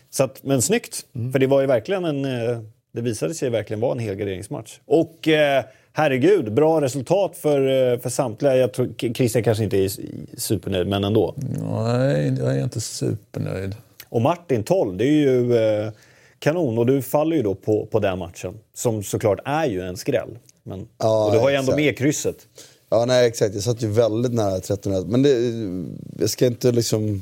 [0.09, 1.05] så att, men snyggt.
[1.31, 2.25] För det var ju verkligen en...
[2.25, 2.59] eh,
[2.91, 4.79] Det visade sig verkligen vara en helgarderingsmatch.
[4.85, 5.63] Och eh,
[5.93, 8.55] herregud, bra resultat för, eh, för samtliga.
[8.55, 9.91] Jag tror Christian kanske inte är
[10.37, 11.33] supernöjd, men ändå.
[11.83, 13.75] Nej, jag är inte supernöjd.
[14.09, 15.91] Och Martin 12, det är ju eh,
[16.39, 16.77] kanon.
[16.77, 18.53] Och du faller ju då på, på den matchen.
[18.73, 20.37] Som såklart är ju en skräll.
[20.63, 21.75] Men, Ja, och du har ju ändå exakt.
[21.85, 22.37] med krysset.
[22.89, 23.53] Ja, nej exakt.
[23.53, 25.07] Jag satt ju väldigt nära 13 rätt.
[25.07, 25.29] Men det,
[26.19, 27.21] jag ska inte liksom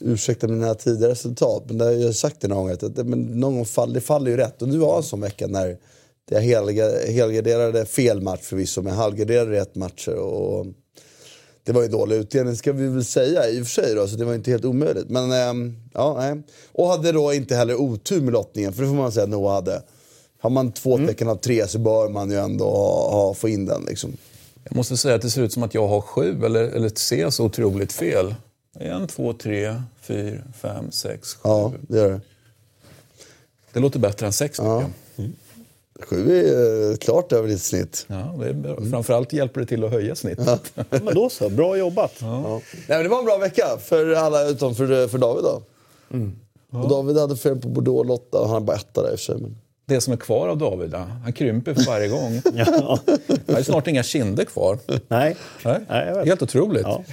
[0.00, 1.62] ursäkta mina tidigare resultat.
[1.66, 2.70] Men det, jag har sagt det någon gång.
[2.70, 4.62] Att det, men någon gång fall, det faller ju rätt.
[4.62, 5.76] Och nu var en sån vecka när
[6.30, 8.82] jag helga- helgarderade fel match förvisso.
[8.82, 10.14] Men halvgarderade rätt matcher.
[10.14, 10.66] Och
[11.64, 13.94] det var ju dålig utdelning ska vi väl säga i och för sig.
[13.94, 15.08] Då, så det var inte helt omöjligt.
[15.10, 16.42] Men ehm, ja, nej.
[16.72, 18.72] Och hade då inte heller otur med lottningen.
[18.72, 19.82] För det får man säga att Noah hade.
[20.40, 23.66] Har man två tecken av tre så bör man ju ändå ha, ha, få in
[23.66, 23.84] den.
[23.88, 24.16] Liksom.
[24.64, 27.30] Jag måste säga att det ser ut som att jag har sju, eller, eller ser
[27.30, 28.34] så otroligt fel.
[28.78, 31.40] En, två, tre, fyra, fem, sex, sju.
[31.48, 32.20] Ja, det gör det.
[33.72, 34.84] Det låter bättre än sex tycker Ja.
[35.16, 35.30] jag.
[36.00, 38.06] Sju är eh, klart över ditt snitt.
[38.08, 38.90] Ja, det är.
[38.90, 40.72] Framförallt hjälper det till att höja snittet.
[40.74, 42.12] Ja, men då så, bra jobbat.
[42.20, 45.44] Nej, men det var en bra vecka för alla utom för, för David.
[45.44, 45.62] Då.
[46.82, 49.14] Och David hade fel på Bordeaux och Lotta och han är bara etta där i
[49.14, 49.36] och för sig.
[49.38, 49.56] Men...
[49.86, 52.40] Det som är kvar av David, ja, han krymper för varje gång.
[52.54, 52.98] Ja.
[53.46, 54.78] Han har snart inga kinder kvar.
[55.08, 55.36] Nej.
[55.64, 55.80] Nej?
[55.88, 56.26] Nej, jag vet.
[56.26, 56.82] Helt otroligt.
[56.82, 57.04] Ja.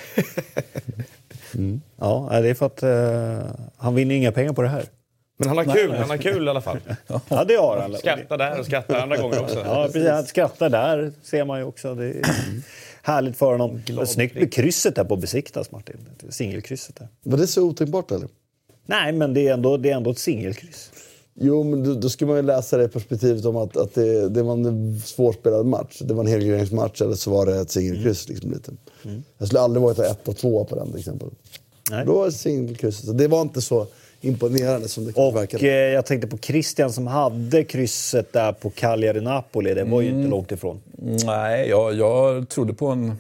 [1.98, 4.86] Ja, nej, det är för att eh, han vinner inga pengar på det här.
[5.42, 6.78] Men han har kul, han har kul i alla fall.
[7.28, 7.98] Ja, det har han.
[7.98, 9.60] Skrattar där och skrattar andra gånger också.
[9.66, 10.10] Ja, precis.
[10.10, 11.96] Han skrattar där, ser man ju också.
[11.96, 12.22] Det är
[13.02, 13.82] härligt för honom.
[14.06, 15.98] Snyggt med krysset där på besiktas, Martin.
[16.30, 17.08] Singelkrysset där.
[17.24, 18.28] Var det så otänkbart eller?
[18.86, 20.92] Nej, men det är ändå, det är ändå ett singelkryss.
[21.34, 24.30] Jo, men då, då ska man ju läsa det i perspektivet om att, att det,
[24.30, 26.02] det var en svårspelad match.
[26.02, 28.30] Det var en helgarderingsmatch eller så var det ett singelkryss.
[28.30, 28.72] Liksom, lite.
[29.38, 31.30] Jag skulle aldrig våga ta ett och två på den till exempel.
[31.92, 32.06] Nej.
[32.06, 33.18] Då var det singelkrysset.
[33.18, 33.88] Det var inte så
[34.22, 35.68] imponerande som det Och verkade.
[35.68, 39.74] eh, jag tänkte på Christian som hade krysset där på Cagliari-Napoli.
[39.74, 40.82] Det var ju inte långt ifrån.
[41.26, 43.14] Nej, jag, jag trodde på en...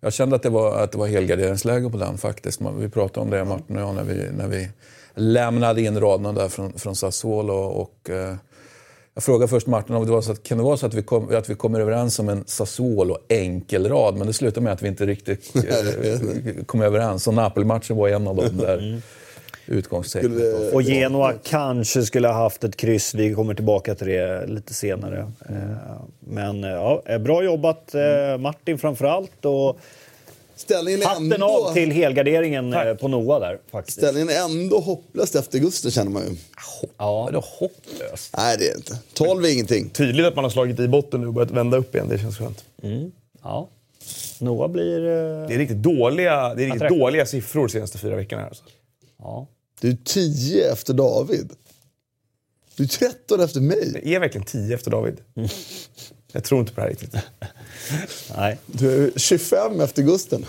[0.00, 2.60] Jag kände att det var, att det var helgarderingsläge på den faktiskt.
[2.78, 4.68] Vi pratade om det, Martin och jag, när vi, när vi
[5.14, 7.52] lämnade in raderna där från, från Sassuolo.
[7.54, 8.34] Och, eh,
[9.14, 11.02] jag frågade först Martin om det var så att, kan det vara så att vi,
[11.02, 14.16] kom, att vi kommer överens om en Sassuolo enkelrad.
[14.16, 17.26] Men det slutade med att vi inte riktigt eh, kom överens.
[17.26, 19.02] Och Napoli-matchen var en av dem där
[20.22, 23.14] Skulle- Och Genoa kanske skulle ha haft ett kryss.
[23.14, 25.32] Vi kommer tillbaka till det lite senare.
[25.48, 25.56] Eh,
[26.20, 29.44] Men eh, ja, eh, bra jobbat eh, Martin framför allt.
[29.44, 29.78] Och
[30.56, 33.98] Ställningen är hatten ändå, av till helgarderingen eh, på Noah där faktiskt.
[33.98, 36.36] ställningen är ändå hopplöst efter Gusten känner man ju.
[36.98, 38.34] Ja, det var hopplöst.
[38.36, 38.98] Nej, det är inte.
[39.14, 39.88] 12 är ingenting.
[39.88, 42.08] Tydligt att man har slagit i botten nu och börjat vända upp igen.
[42.08, 42.64] Det känns skönt.
[43.42, 43.68] Ja.
[44.40, 44.98] Noah blir...
[44.98, 48.42] eh, Det är riktigt dåliga, det är riktigt dåliga siffror de senaste fyra veckorna.
[48.42, 48.64] här, Alltså.
[49.18, 49.46] Ja.
[49.80, 51.52] Du är 10 efter David.
[52.76, 54.00] Du är 13 efter mig.
[54.04, 55.20] Det är verkligen 10 efter David.
[56.32, 57.14] Jag tror inte på det här riktigt.
[58.36, 58.58] Nej.
[58.66, 60.46] Du är 25 efter Gusten.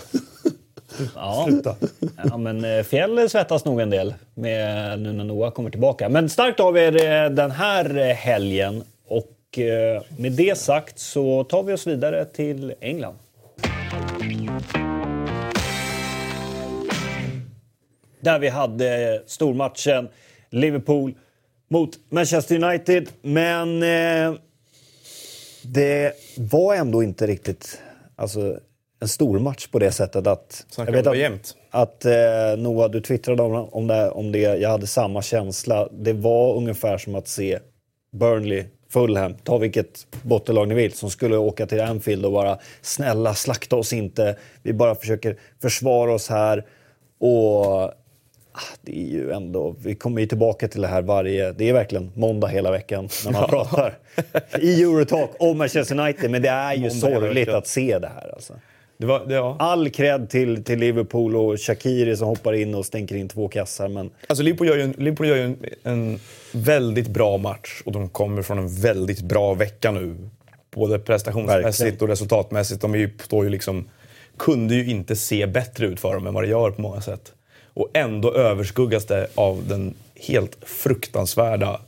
[1.14, 1.46] Ja.
[1.48, 1.76] Sluta.
[2.24, 6.08] ja, men eh, Fjäll svettas nog en del med, nu när Noah kommer tillbaka.
[6.08, 8.84] Men starkt av er eh, den här helgen.
[9.06, 13.16] Och eh, med det sagt så tar vi oss vidare till England.
[18.20, 20.08] Där vi hade stormatchen
[20.50, 21.14] Liverpool
[21.68, 23.08] mot Manchester United.
[23.22, 24.40] Men eh,
[25.62, 27.82] det var ändå inte riktigt
[28.16, 28.58] alltså,
[29.00, 30.66] en stor match på det sättet att...
[30.70, 31.56] Snackar om det var jämnt.
[31.70, 32.12] att eh,
[32.58, 34.38] Noah, du twittrade om, om, det, om det.
[34.38, 35.88] Jag hade samma känsla.
[35.92, 37.58] Det var ungefär som att se
[38.12, 43.34] Burnley, Fulham, ta vilket bottenlag ni vill, som skulle åka till Anfield och bara snälla
[43.34, 44.36] slakta oss inte.
[44.62, 46.64] Vi bara försöker försvara oss här.
[47.18, 47.92] Och
[48.82, 52.12] det är ju ändå, vi kommer ju tillbaka till det här varje, det är verkligen
[52.14, 53.98] måndag hela veckan när man pratar
[54.60, 56.30] i Eurotalk om Manchester United.
[56.30, 58.54] Men det är ju Måndag sorgligt att se det här alltså.
[58.96, 59.56] Det var, det, ja.
[59.58, 63.88] All cred till, till Liverpool och Shakiri som hoppar in och stänker in två kassar.
[63.88, 66.18] Men Alltså Liverpool gör ju, en, Liverpool gör ju en, en
[66.52, 70.16] väldigt bra match och de kommer från en väldigt bra vecka nu.
[70.70, 72.02] Både prestationsmässigt Verkligen.
[72.02, 72.80] och resultatmässigt.
[72.80, 73.88] De ju, står ju liksom,
[74.36, 77.32] kunde ju inte se bättre ut för dem än vad det gör på många sätt.
[77.74, 81.80] Och ändå överskuggas det av den helt fruktansvärda,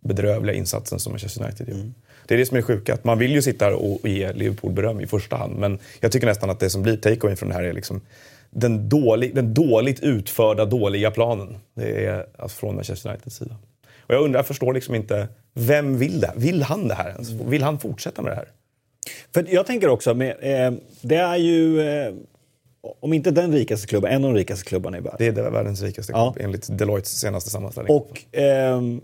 [0.00, 1.92] bedrövliga insatsen som Manchester United gör.
[2.26, 2.94] Det är det som är det sjuka.
[2.94, 5.58] Att man vill ju sitta här och ge Liverpool beröm i första hand.
[5.58, 8.00] Men jag tycker nästan att det som blir takeawayn från det här är liksom
[8.50, 11.56] den, dålig, den dåligt utförda, dåliga planen.
[11.74, 13.56] Det är alltså från Manchester Uniteds sida.
[14.06, 16.32] Och jag undrar, jag förstår liksom inte, vem vill det?
[16.36, 17.30] Vill han det här ens?
[17.30, 18.48] Vill han fortsätta med det här?
[19.34, 22.14] För jag tänker också, med, eh, det är ju, eh,
[23.00, 25.34] om inte den rikaste klubben, en av de rikaste klubbarna i världen.
[25.34, 26.32] Det är världens rikaste Ja.
[26.32, 27.96] klubb enligt Deloittes senaste sammanställning.
[27.96, 29.00] Och ehm,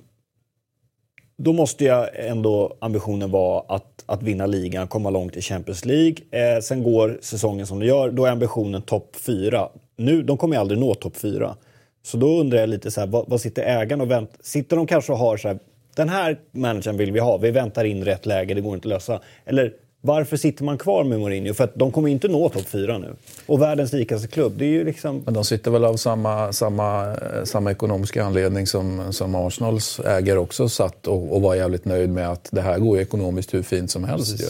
[1.38, 6.16] då måste jag ändå ambitionen vara att, att vinna ligan, komma långt i Champions League.
[6.30, 9.68] Eh, sen går säsongen som det gör, då är ambitionen topp fyra.
[9.96, 11.56] Nu, de kommer ju aldrig nå topp fyra.
[12.02, 14.36] Så då undrar jag lite så här, vad, vad sitter ägaren och väntar?
[14.40, 15.58] Sitter de kanske och har så här,
[15.96, 18.90] den här managern vill vi ha, vi väntar in rätt läge, det går inte att
[18.90, 19.20] lösa.
[19.44, 21.54] Eller varför sitter man kvar med Mourinho?
[21.54, 23.14] För att de kommer inte nå topp fyra nu.
[23.46, 25.22] Och världens rikaste klubb, det är ju liksom...
[25.24, 30.38] Men de sitter väl av samma, samma, eh, samma ekonomiska anledning som, som Arsenals ägare
[30.38, 33.62] också satt och, och var jävligt nöjd med att det här går ju ekonomiskt hur
[33.62, 34.40] fint som helst.
[34.40, 34.46] Ju.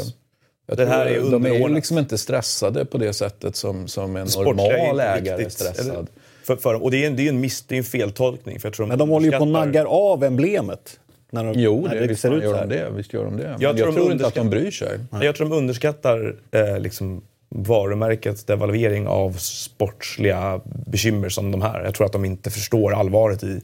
[0.67, 3.89] Jag Det här tror- är de är ju liksom inte stressade på det sättet som,
[3.89, 5.87] som en Sportliga är normal inte ägare är stressad.
[5.89, 6.07] eller?
[6.45, 8.61] För, för, och det är, en, det är en miss, det är en feltolkning.
[8.61, 10.99] För jag tror Men de håller ju på och underskattar- naggar av emblemet.
[11.31, 12.66] När de, Jo, när det, visst ser ut så gör här.
[12.66, 12.90] de det.
[12.90, 13.43] Visst gör de det.
[13.43, 14.99] Jag jag, tror de tror inte att de bryr sig.
[15.23, 21.85] Jag tror de underskattar eh, liksom varumärkets devalvering av sportsliga bekymmer som de här.
[21.85, 23.61] Jag tror att de inte förstår allvaret i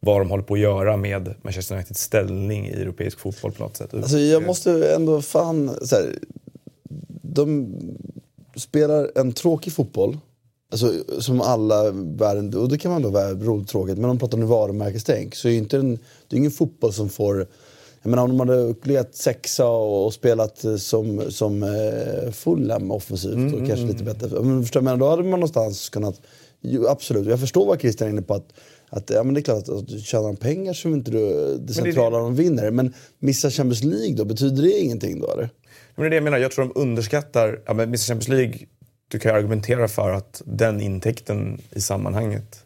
[0.00, 3.76] vad de håller på att göra med Manchester Uniteds ställning i europeisk fotboll på något
[3.76, 3.94] sätt.
[3.94, 5.76] Alltså jag måste ändå fan...
[5.82, 6.14] Så här,
[7.22, 7.76] de
[8.56, 10.18] spelar en tråkig fotboll.
[10.70, 14.18] Alltså, som alla världen, och det kan man då vara roligt tråkigt, men om de
[14.18, 17.46] pratar om varumärkestänk så är ju inte en, det är ingen fotboll som får...
[18.02, 22.90] Jag menar om de hade legat sexa och, och spelat eh, som, som eh, Fulham
[22.90, 24.42] offensivt och kanske lite bättre.
[24.42, 26.20] Men, förstår, men då hade man någonstans kunnat...
[26.60, 28.34] Jo, absolut, jag förstår vad Christian är inne på.
[28.34, 28.52] Att,
[28.88, 31.58] att, ja, men det är klart att, att tjänar de pengar så är inte det,
[31.58, 32.70] det centrala de vinner.
[32.70, 35.50] Men missa Champions League då, betyder det ingenting då eller?
[35.94, 38.58] Men det är det jag menar, jag tror de underskattar, ja men Mr Champions League,
[39.08, 42.65] du kan ju argumentera för att den intäkten i sammanhanget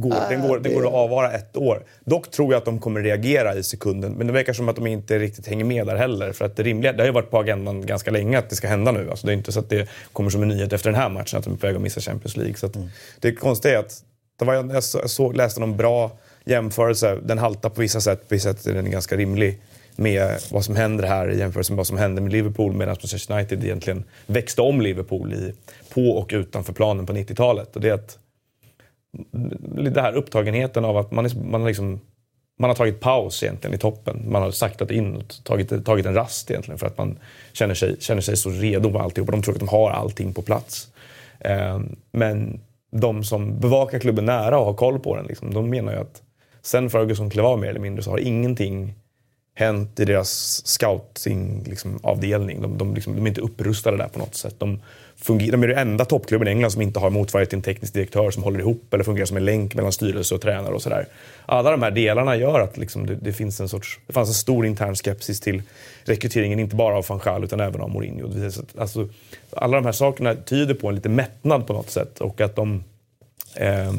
[0.00, 1.82] går, den går, den går att avvara ett år.
[2.04, 4.86] Dock tror jag att de kommer reagera i sekunden, men det verkar som att de
[4.86, 6.32] inte riktigt hänger med där heller.
[6.32, 8.68] För att det rimliga, det har ju varit på agendan ganska länge att det ska
[8.68, 9.10] hända nu.
[9.10, 11.38] Alltså det är inte så att det kommer som en nyhet efter den här matchen
[11.38, 12.54] att de är på väg att missa Champions League.
[12.54, 12.76] Så att
[13.20, 14.02] Det konstiga är att,
[14.38, 16.10] det var, jag så- jag såg, läste någon bra
[16.44, 19.60] jämförelse, den haltar på vissa sätt, på vissa sätt är den ganska rimlig
[19.96, 23.34] med vad som händer här i jämförelse med vad som hände med Liverpool medan Manchester
[23.34, 25.52] United egentligen växte om Liverpool i,
[25.94, 27.76] på och utanför planen på 90-talet.
[27.76, 28.18] Och det är att
[29.90, 32.00] det här upptagenheten av att man, är, man, har liksom,
[32.58, 34.24] man har tagit paus egentligen i toppen.
[34.32, 37.18] Man har saktat in och tagit, tagit en rast egentligen för att man
[37.52, 39.30] känner sig, känner sig så redo med alltihop.
[39.30, 40.88] De tror att de har allting på plats.
[41.40, 41.80] Eh,
[42.12, 45.98] men de som bevakar klubben nära och har koll på den, liksom, de menar ju
[45.98, 46.22] att
[46.62, 48.94] sen Ferguson klev av mer eller mindre så har ingenting
[49.58, 51.64] hänt i deras scoutingavdelning.
[51.70, 52.62] Liksom, avdelning.
[52.62, 54.54] de, de, liksom, de är inte upprustade där på något sätt.
[54.58, 54.80] De,
[55.16, 57.94] funger- de är den enda toppklubben i England som inte har motsvarighet till en teknisk
[57.94, 61.06] direktör som håller ihop eller fungerar som en länk mellan styrelse och tränare och sådär.
[61.46, 64.34] Alla de här delarna gör att liksom, det, det, finns en sorts, det fanns en
[64.34, 65.62] stor intern skepsis till
[66.04, 68.50] rekryteringen, inte bara av van Gaal utan även av Mourinho.
[68.78, 69.08] Alltså,
[69.50, 72.84] alla de här sakerna tyder på en lite mättnad på något sätt och att de
[73.54, 73.92] eh,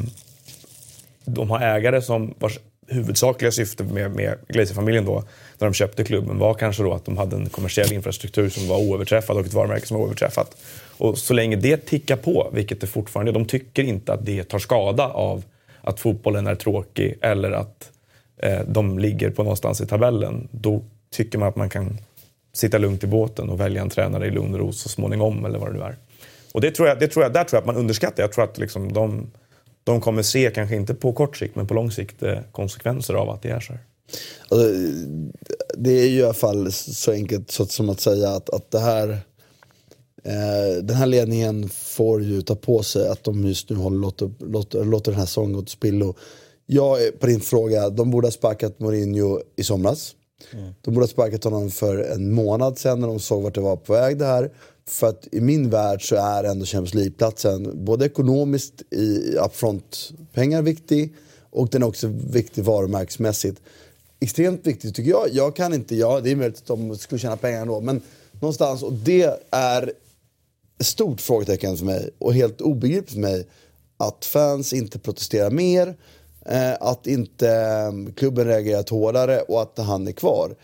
[1.24, 2.58] de har ägare som vars
[2.90, 5.24] huvudsakliga syfte med, med Glazer-familjen då,
[5.60, 8.78] när de köpte klubben, var kanske då att de hade en kommersiell infrastruktur som var
[8.78, 10.56] oöverträffad och ett varumärke som var oöverträffat.
[10.98, 13.32] Och så länge det tickar på, vilket det fortfarande är.
[13.32, 15.44] de tycker inte att det tar skada av
[15.80, 17.90] att fotbollen är tråkig eller att
[18.36, 20.48] eh, de ligger på någonstans i tabellen.
[20.50, 21.98] Då tycker man att man kan
[22.52, 25.58] sitta lugnt i båten och välja en tränare i lugn och ro så småningom eller
[25.58, 25.96] vad det nu är.
[26.52, 28.22] Och det tror jag, det tror jag, där tror jag att man underskattar.
[28.22, 29.30] Jag tror att liksom de,
[29.84, 33.30] de kommer se, kanske inte på kort sikt, men på lång sikt eh, konsekvenser av
[33.30, 33.82] att det är så här.
[34.48, 34.68] Alltså,
[35.74, 38.78] det är ju i alla fall så enkelt så som att säga att, att det
[38.78, 39.08] här
[40.24, 44.30] eh, den här ledningen får ju ta på sig att de just nu håller, låter,
[44.38, 46.14] låter, låter den här säsongen gå till spillo.
[46.66, 50.14] Jag, på din fråga, de borde ha sparkat Mourinho i somras.
[50.52, 50.74] Mm.
[50.80, 53.76] De borde ha sparkat honom för en månad sedan när de såg vart det var
[53.76, 54.50] på väg det här.
[54.86, 61.14] För att i min värld så är ändå Champions League-platsen både ekonomiskt i upfront-pengar viktig
[61.50, 63.60] och den är också viktig varumärkesmässigt.
[64.20, 65.28] Extremt viktigt tycker jag.
[65.32, 68.02] Jag kan inte, ja det är möjligt att de skulle tjäna pengar ändå men
[68.40, 69.92] någonstans och det är
[70.78, 73.46] ett stort frågetecken för mig och helt obegripligt för mig
[73.96, 75.96] att fans inte protesterar mer,
[76.46, 80.54] eh, att inte eh, klubben reagerat hårdare och att han är kvar.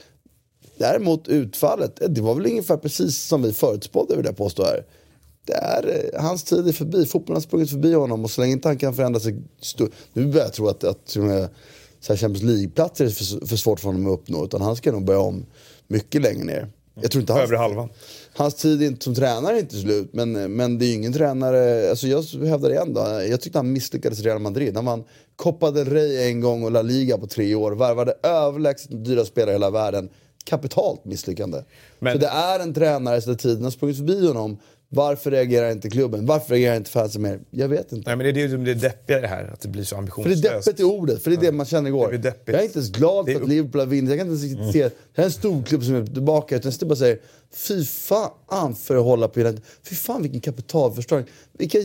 [0.78, 4.84] Däremot utfallet, eh, det var väl ungefär precis som vi förutspådde vill jag påstå här.
[5.44, 8.52] Det är, eh, hans tid är förbi, fotbollen har sprungit förbi honom och så länge
[8.52, 9.42] inte han kan förändra sig.
[10.12, 11.46] Nu börjar jag tro att, att eh,
[12.06, 14.44] så här Champions League-platser är för, för, svårt för honom att uppnå.
[14.44, 15.46] Utan han ska nog börja om
[15.86, 16.68] mycket längre ner.
[17.00, 17.88] Jag tror inte hans, Övre halvan.
[18.34, 20.08] Hans tid som tränare är inte slut.
[20.12, 23.00] Men, men det är ju ingen tränare, alltså jag hävdar igen då.
[23.30, 24.76] Jag tyckte han misslyckades i Real Madrid.
[24.76, 25.04] Han vann
[25.36, 27.72] Copa del Rey en gång och La Liga på tre år.
[27.72, 30.08] Värvade överlägset dyra spelare i hela världen
[30.44, 31.62] kapitalt misslyckande.
[31.98, 32.12] Men...
[32.12, 34.58] Så det är en tränare som tiden har sprungit förbi honom.
[34.88, 36.26] Varför reagerar inte klubben?
[36.26, 37.40] Varför reagerar inte fansen mer?
[37.50, 38.10] Jag vet inte.
[38.10, 40.42] Nej, men det är det, det deppiga i det här, att det blir så ambitionslöst.
[40.42, 42.12] För det är deppigt i ordet, för det är det man känner igår.
[42.12, 44.10] Jag är inte ens glad för att Liverpool har vunnit.
[44.10, 46.56] Jag kan inte ens se, det här är en stor klubb som är tillbaka.
[46.56, 47.18] Utan jag bara säger,
[47.54, 49.62] fy fan för att hålla på United.
[49.82, 51.26] Fy fan vilken kapitalförstöring.
[51.52, 51.78] Vilka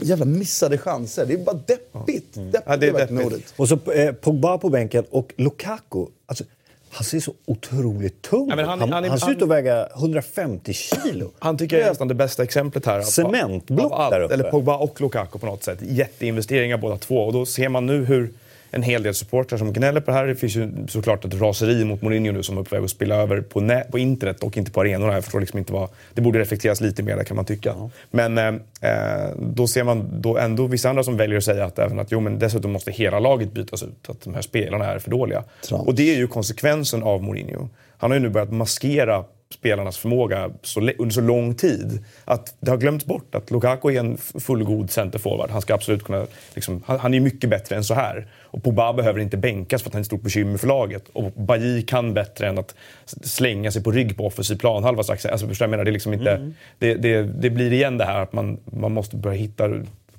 [0.00, 1.26] jävla missade chanser.
[1.26, 2.36] Det är bara deppigt.
[2.36, 2.50] Mm.
[2.50, 3.26] Deppigt ja, det är deppigt.
[3.26, 3.54] Ordet.
[3.56, 6.06] Och så eh, Pogba på bänken och Lukaku.
[6.26, 6.44] Alltså,
[6.90, 8.58] han ser så otroligt tung ut.
[8.58, 11.30] han, han, han, han, ser ut att väga 150 kilo.
[11.38, 13.02] Han tycker jag är nästan det bästa exemplet här.
[13.02, 14.34] Cementblock där uppe.
[14.34, 15.78] Eller Pogba och Lukaku på något sätt.
[15.82, 17.26] Jätteinvesteringar båda två.
[17.26, 18.32] Och då ser man nu hur
[18.70, 20.26] en hel del supportrar som gnäller på det här.
[20.26, 23.14] Det finns ju såklart ett raseri mot Mourinho nu som är på väg att spilla
[23.14, 25.12] över på, på internet och inte på arenorna.
[25.12, 25.88] Jag förstår liksom inte vad...
[26.14, 27.74] Det borde reflekteras lite mer där kan man tycka.
[27.78, 27.90] Ja.
[28.10, 28.46] Men eh,
[28.80, 32.12] eh, då ser man då ändå vissa andra som väljer att säga att även att
[32.12, 34.08] jo, men dessutom måste hela laget bytas ut.
[34.08, 35.44] Att de här spelarna är för dåliga.
[35.68, 35.86] Trans.
[35.86, 37.68] Och det är ju konsekvensen av Mourinho.
[37.98, 42.04] Han har ju nu börjat maskera spelarnas förmåga så, under så lång tid.
[42.24, 45.50] Att det har glömts bort att Lukaku är en fullgod centerforward.
[45.50, 46.26] Han ska absolut kunna...
[46.54, 48.26] Liksom, han, han, är mycket bättre än så här.
[48.34, 51.04] Och Pogba behöver inte bänkas för att han är ett stort bekymmer för laget.
[51.12, 52.74] Och Bailly kan bättre än att
[53.22, 55.02] slänga sig på rygg på offensiv planhalva.
[55.08, 55.84] Alltså, förstår jag menar?
[55.84, 56.54] Det, är liksom inte, mm.
[56.78, 59.70] det, det, det, blir igen det här att man, man måste börja hitta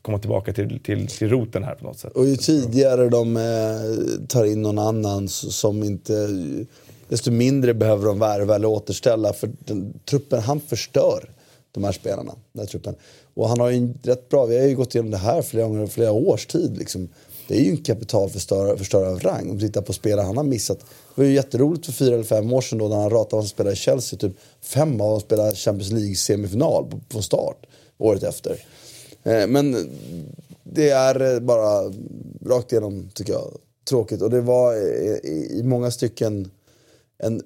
[0.01, 2.11] komma tillbaka till, till, till roten här på något sätt.
[2.11, 6.13] Och ju tidigare de eh, tar in någon annan som inte
[7.09, 9.33] desto mindre behöver de värva eller återställa.
[9.33, 11.29] För den, truppen, han förstör
[11.71, 12.35] de här spelarna.
[12.53, 12.95] Den här truppen.
[13.33, 15.87] Och han har ju rätt bra, vi har ju gått igenom det här flera gånger,
[15.87, 16.77] flera års tid.
[16.77, 17.09] Liksom.
[17.47, 19.49] Det är ju en kapitalförstörare av rang.
[19.49, 20.79] Om du tittar på spelare han har missat.
[20.79, 23.43] Det var ju jätteroligt för fyra eller fem år sedan då när han ratade vad
[23.43, 24.19] som spelade i Chelsea.
[24.19, 27.65] Typ fem av dem spelade Champions League-semifinal på, på start
[27.97, 28.65] året efter.
[29.23, 29.89] Eh, men
[30.63, 31.93] det är eh, bara
[32.45, 33.57] rakt igenom, tycker jag,
[33.89, 34.21] tråkigt.
[34.21, 36.51] Och det var eh, i, i många stycken
[37.23, 37.41] en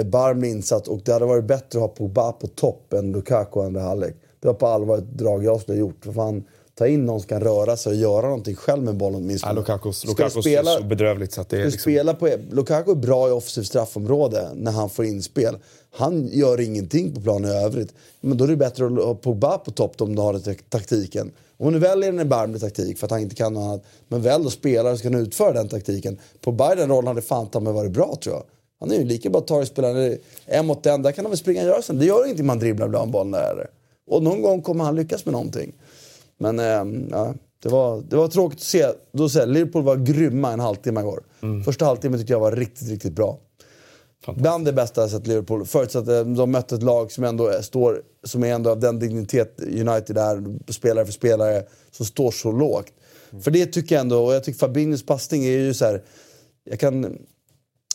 [0.00, 3.80] erbarmlig insats och det hade varit bättre att ha Pogba på topp än Lukaku andra
[3.80, 4.16] halvlek.
[4.40, 6.04] Det var på allvar ett drag jag skulle ha gjort.
[6.04, 9.20] För fan, ta in någon som kan röra sig och göra någonting själv med bollen
[9.20, 9.52] åtminstone.
[9.52, 9.56] Ja,
[10.42, 11.80] spela, är så bedrövligt så att det är liksom...
[11.80, 15.56] spela på, Lukaku är bra i offensivt straffområde när han får inspel.
[15.90, 17.94] Han gör ingenting på planen i övrigt.
[18.20, 21.32] Men då är det bättre att ha Pogba på topp om du har det taktiken.
[21.56, 24.44] Om du väljer en erbarmlig taktik för att han inte kan något annat, men väl
[24.44, 26.18] då spelare som kan utföra den taktiken.
[26.40, 28.44] Pogba i den rollen hade fan ta mig varit bra tror jag.
[28.80, 30.18] Han är ju lika bra torgspelare.
[30.46, 31.98] En mot en, där kan han väl springa och göra sen.
[31.98, 33.70] Det gör ingenting om han dribblar bland bollen där.
[34.06, 35.72] Och någon gång kommer han lyckas med någonting.
[36.38, 38.86] Men äh, ja, det, var, det var tråkigt att se.
[39.12, 41.22] Då säger, Liverpool var grymma en halvtimme igår.
[41.42, 41.64] Mm.
[41.64, 43.38] Första halvtimmen tyckte jag var riktigt, riktigt bra.
[44.26, 45.66] Bland det bästa jag sett Liverpool.
[45.66, 49.60] Förutsatt att de mötte ett lag som ändå står, som är ändå av den dignitet
[49.60, 52.92] United är, spelare för spelare, som står så lågt.
[53.30, 53.42] Mm.
[53.42, 56.02] För det tycker jag ändå, och jag tycker Fabinhos passning är ju så här,
[56.64, 57.18] Jag kan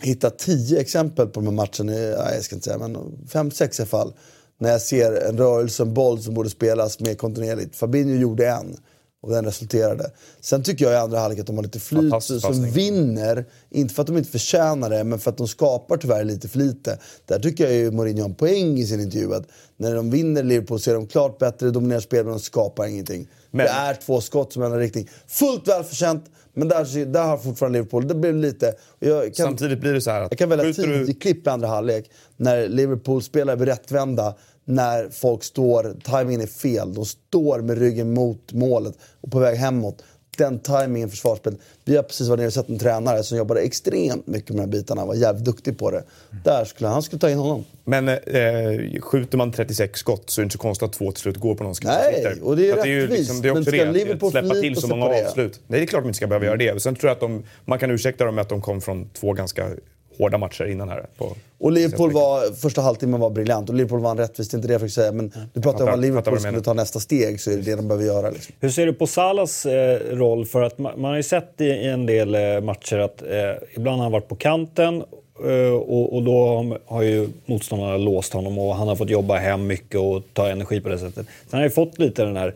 [0.03, 2.01] hitta tio exempel på de här matcherna,
[2.33, 4.13] jag ska inte säga, men fem, sex i alla fall.
[4.59, 7.75] När jag ser en rörelse, en boll som borde spelas mer kontinuerligt.
[7.75, 8.77] Fabinho gjorde en.
[9.21, 10.11] Och den resulterade.
[10.41, 12.71] Sen tycker jag i andra halvlek att de har lite flyt som passning.
[12.71, 13.45] vinner.
[13.69, 16.59] Inte för att de inte förtjänar det, men för att de skapar tyvärr lite för
[16.59, 16.99] lite.
[17.25, 19.33] Där tycker jag ju Mourinho har en poäng i sin intervju.
[19.33, 22.85] Att när de vinner Liverpool så är de klart bättre, dominerar spelet men de skapar
[22.87, 23.27] ingenting.
[23.51, 25.09] Men- Det är två skott som ändrar riktning.
[25.27, 28.73] Fullt välförtjänt, men där, där har fortfarande Liverpool, det blev lite...
[28.99, 30.31] Jag kan, Samtidigt blir det så här att...
[30.31, 34.35] jag kan välja skjuter du- tidigt klipp i andra halvlek när Liverpool spelar över rättvända
[34.65, 36.93] när folk står, timingen är fel.
[36.93, 40.03] De står med ryggen mot målet och på väg hemåt.
[40.37, 41.55] Den timingen försvarsspel.
[41.85, 44.61] Vi har precis varit nere och sett en tränare som jobbade extremt mycket med de
[44.61, 45.05] här bitarna.
[45.05, 46.03] var jävligt duktig på det.
[46.43, 47.65] Där skulle han skulle ta in honom.
[47.85, 51.21] Men eh, skjuter man 36 skott så är det inte så konstigt att två till
[51.21, 53.19] slut går på någon Nej, och det är Så att rättvist.
[53.19, 55.27] liksom, det är Men också ska det, Liverpool att släppa till så många det?
[55.27, 55.59] avslut.
[55.67, 56.81] Nej, det är klart de inte ska behöva göra det.
[56.81, 59.33] Sen tror jag att de, man kan ursäkta dem med att de kom från två
[59.33, 59.69] ganska
[60.17, 61.05] hårda matcher innan här.
[61.17, 64.67] På, Och Liverpool var, första halvtimmen var briljant och Liverpool vann rättvist, det är inte
[64.67, 65.11] det jag försöker säga.
[65.11, 67.87] Men du pratar om att Liverpool skulle ta nästa steg så är det det de
[67.87, 68.29] behöver göra.
[68.29, 68.55] Liksom.
[68.59, 70.45] Hur ser du på Salas eh, roll?
[70.45, 73.27] För att man, man har ju sett i, i en del eh, matcher att eh,
[73.75, 75.03] ibland har han varit på kanten
[75.45, 79.37] eh, och, och då har, har ju motståndarna låst honom och han har fått jobba
[79.37, 81.25] hem mycket och ta energi på det sättet.
[81.25, 82.55] Sen har han ju fått lite den här,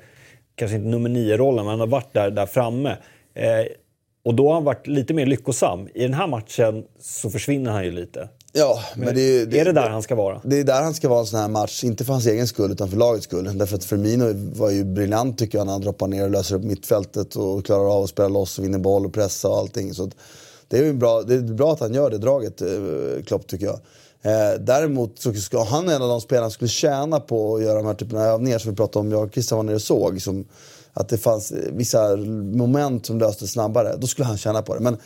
[0.56, 2.98] kanske inte nummer nio-rollen, men han har varit där, där framme.
[4.28, 5.88] Och då har han varit lite mer lyckosam.
[5.94, 8.30] I den här matchen så försvinner han ju lite.
[8.54, 10.42] Ja, men, det, är- är det där han ska vara?
[10.44, 12.72] Det är där han ska vara en sån här match, inte för hans egen skull
[12.72, 13.58] utan för lagets skull.
[13.58, 14.26] Därför att Firmino
[14.60, 17.96] var ju briljant tycker jag när han droppar ner och löser upp mittfältet och klarar
[17.98, 19.94] av att spela loss och vinner boll och pressa och allting.
[19.94, 20.12] Så
[20.68, 22.68] det är ju bra, det är bra att han gör det draget, eh,
[23.26, 23.80] Klopp tycker jag.
[24.22, 27.78] Eh, däremot så ska han en av de spelarna som skulle tjäna på att göra
[27.78, 29.82] de här typerna av övningar som vi pratade om, jag och Christian var nere och
[29.82, 30.22] såg.
[30.22, 30.46] Som,
[31.00, 33.96] att det fanns vissa moment som löstes snabbare.
[33.98, 34.80] Då skulle han tjäna på det.
[34.80, 34.98] Men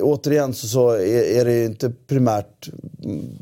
[0.00, 2.70] återigen så, så är, är det ju inte primärt,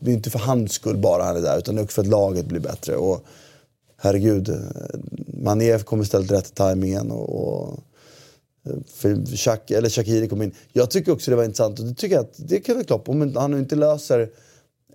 [0.01, 2.03] det är inte för hans skull bara han är där utan det är också för
[2.03, 2.97] att laget blir bättre.
[2.97, 3.25] Och
[3.97, 4.55] herregud,
[5.27, 7.79] Mané kom istället rätt i tajmingen och, och
[8.87, 10.55] för Shak, eller Shakiri kom in.
[10.73, 13.09] Jag tycker också det var intressant och det tycker jag att det kan vara klart,
[13.09, 14.31] om han nu inte löser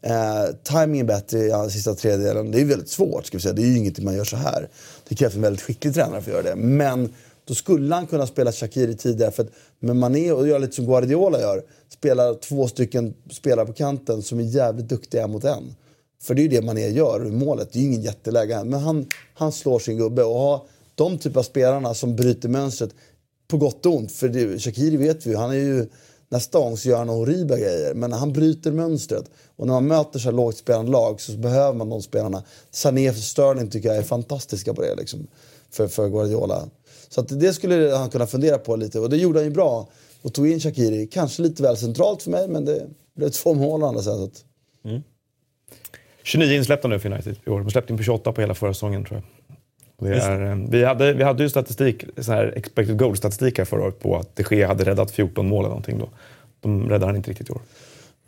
[0.05, 2.51] eh, timingen bättre i ja, sista tredjedelen.
[2.51, 4.69] Det är väldigt svårt ska vi säga, det är ju inget man gör så här.
[5.07, 6.61] Det krävs en väldigt skicklig tränare för att göra det.
[6.61, 7.13] Men
[7.45, 9.31] då skulle han kunna spela Shakiri tidigare.
[9.31, 11.63] För att med Mané och gör lite som Guardiola gör.
[11.89, 15.75] Spelar två stycken spelare på kanten som är jävligt duktiga en mot en.
[16.21, 17.73] För det är ju det Mané gör i målet.
[17.73, 18.63] Det är ju ingen jätteläge.
[18.63, 20.23] Men han, han slår sin gubbe.
[20.23, 20.65] Och ha
[20.95, 22.89] de typ av spelarna som bryter mönstret
[23.47, 24.11] på gott och ont.
[24.11, 25.87] För det, Shakiri vet vi ju, han är ju...
[26.35, 27.93] Nästa gång gör några horribla grejer.
[27.93, 29.29] Men han bryter mönstret.
[29.55, 32.43] Och när man möter så här lågt spelande lag så behöver man de spelarna.
[32.71, 34.95] Sané för Sterling tycker jag är fantastiska på det.
[34.95, 35.27] Liksom,
[35.71, 36.69] för, för Guardiola.
[37.09, 38.99] Så att det skulle han kunna fundera på lite.
[38.99, 39.87] Och det gjorde han ju bra.
[40.21, 41.07] Och tog in Shakiri.
[41.07, 44.17] Kanske lite väl centralt för mig, men det blev två mål å andra sidan.
[44.17, 44.45] så att-
[44.85, 45.01] mm.
[46.23, 47.59] 29 insläppta nu för United i år.
[47.59, 49.34] De släppte in på 28 på hela förra säsongen tror jag.
[50.01, 53.99] Är, eh, vi, hade, vi hade ju statistik, så här expected goal-statistik här förra året
[53.99, 56.09] på att de Gea hade räddat 14 mål eller någonting då.
[56.59, 57.61] De räddade han inte riktigt i år.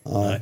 [0.03, 0.35] Ja.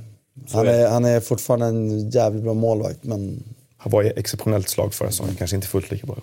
[0.54, 3.44] Han, är, han är fortfarande en jävligt bra målvakt, men
[3.78, 6.18] Han var i exceptionellt slag förra säsongen, kanske inte fullt lika bra.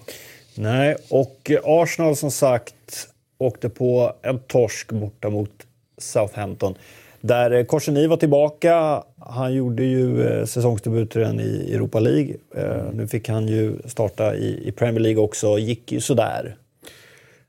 [0.55, 5.51] Nej, och eh, Arsenal som sagt åkte på en torsk borta mot
[5.99, 6.75] Southampton.
[7.21, 9.03] Där eh, Korseny var tillbaka.
[9.27, 12.35] Han gjorde ju eh, säsongsdebuten i Europa League.
[12.57, 15.59] Eh, nu fick han ju starta i, i Premier League också.
[15.59, 16.57] Gick ju sådär.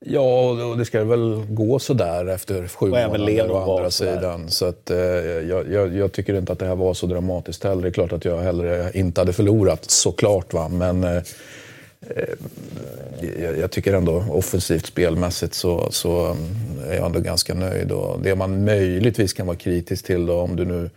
[0.05, 4.49] Ja, och det ska väl gå sådär efter sju Och månader å andra sidan.
[4.49, 7.81] Så att, eh, jag, jag, jag tycker inte att det här var så dramatiskt heller.
[7.81, 10.53] Det är klart att jag hellre inte hade förlorat, såklart.
[10.53, 10.69] Va?
[10.69, 11.15] Men eh,
[12.09, 12.29] eh,
[13.41, 17.91] jag, jag tycker ändå offensivt spelmässigt så, så mm, är jag ändå ganska nöjd.
[17.91, 20.89] Och det man möjligtvis kan vara kritisk till då, om du nu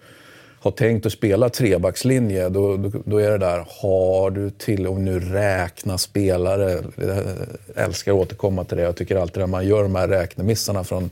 [0.66, 5.00] har tänkt att spela trebackslinje, då, då, då är det där, har du till och
[5.00, 9.82] nu räkna spelare, jag älskar att återkomma till det, jag tycker alltid att man gör
[9.82, 11.10] de här räknemissarna från,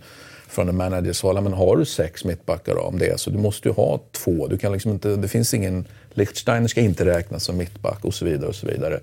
[0.48, 3.38] från en managers håll, men har du sex mittbackar då, om det är så, du
[3.38, 7.44] måste ju ha två, du kan liksom inte, det finns ingen, Lichtsteiner ska inte räknas
[7.44, 9.00] som mittback och så vidare och så vidare.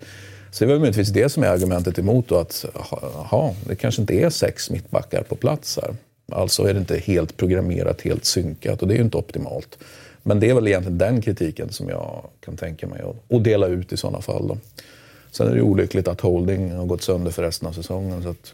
[0.52, 4.02] Så det är väl möjligtvis det som är argumentet emot då, att aha, det kanske
[4.02, 5.96] inte är sex mittbackar på plats här.
[6.32, 9.78] Alltså är det inte helt programmerat, helt synkat och det är ju inte optimalt.
[10.24, 13.94] Men det är väl egentligen den kritiken som jag kan tänka mig att, dela ut
[13.94, 14.48] i sådana fall.
[14.48, 14.58] Då.
[15.32, 18.24] Sen är det ju olyckligt att Holding har gått sönder för resten av säsongen.
[18.24, 18.54] Så att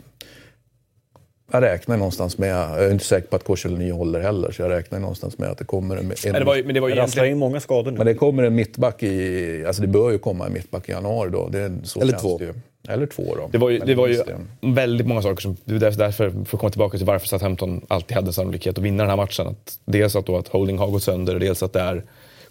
[1.51, 4.71] jag räknar någonstans med, jag är inte säker på att Korselny håller heller, så jag
[4.71, 7.31] räknar någonstans med att det kommer en, det var, men det var egentligen...
[7.31, 7.97] in många skador nu.
[7.97, 11.29] men det kommer en mittback i, alltså det bör ju komma en mittback i januari
[11.31, 11.49] då.
[11.49, 12.37] Det, är- så Eller två.
[12.37, 12.53] Det ju.
[12.87, 13.49] Eller två då.
[13.51, 14.23] Det var ju, det var ju
[14.61, 15.57] väldigt många saker som...
[15.65, 18.83] Det är därför, därför, för att komma tillbaka till varför Southampton alltid hade sannolikhet att
[18.83, 19.47] vinna den här matchen.
[19.47, 22.03] Att dels att, då att Holding har gått sönder, dels att det är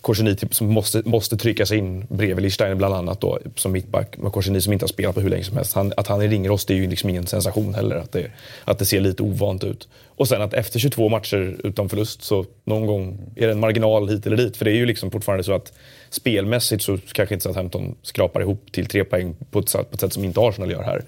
[0.07, 4.16] Korsini typ som måste, måste trycka sig in bredvid Lichstein bland annat då, som mittback.
[4.18, 5.74] Men Korsini som inte har spelat på hur länge som helst.
[5.74, 6.28] Han, att han är
[6.66, 7.96] det är ju liksom ingen sensation heller.
[7.96, 8.30] Att det,
[8.64, 9.88] att det ser lite ovant ut.
[10.16, 14.09] Och sen att efter 22 matcher utan förlust så någon gång är det en marginal
[14.09, 14.57] hit eller dit.
[14.57, 15.72] För det är ju liksom fortfarande så att
[16.16, 20.00] spelmässigt så kanske inte Southampton skrapar ihop till tre poäng på ett, sätt- på ett
[20.00, 21.02] sätt som inte Arsenal gör här.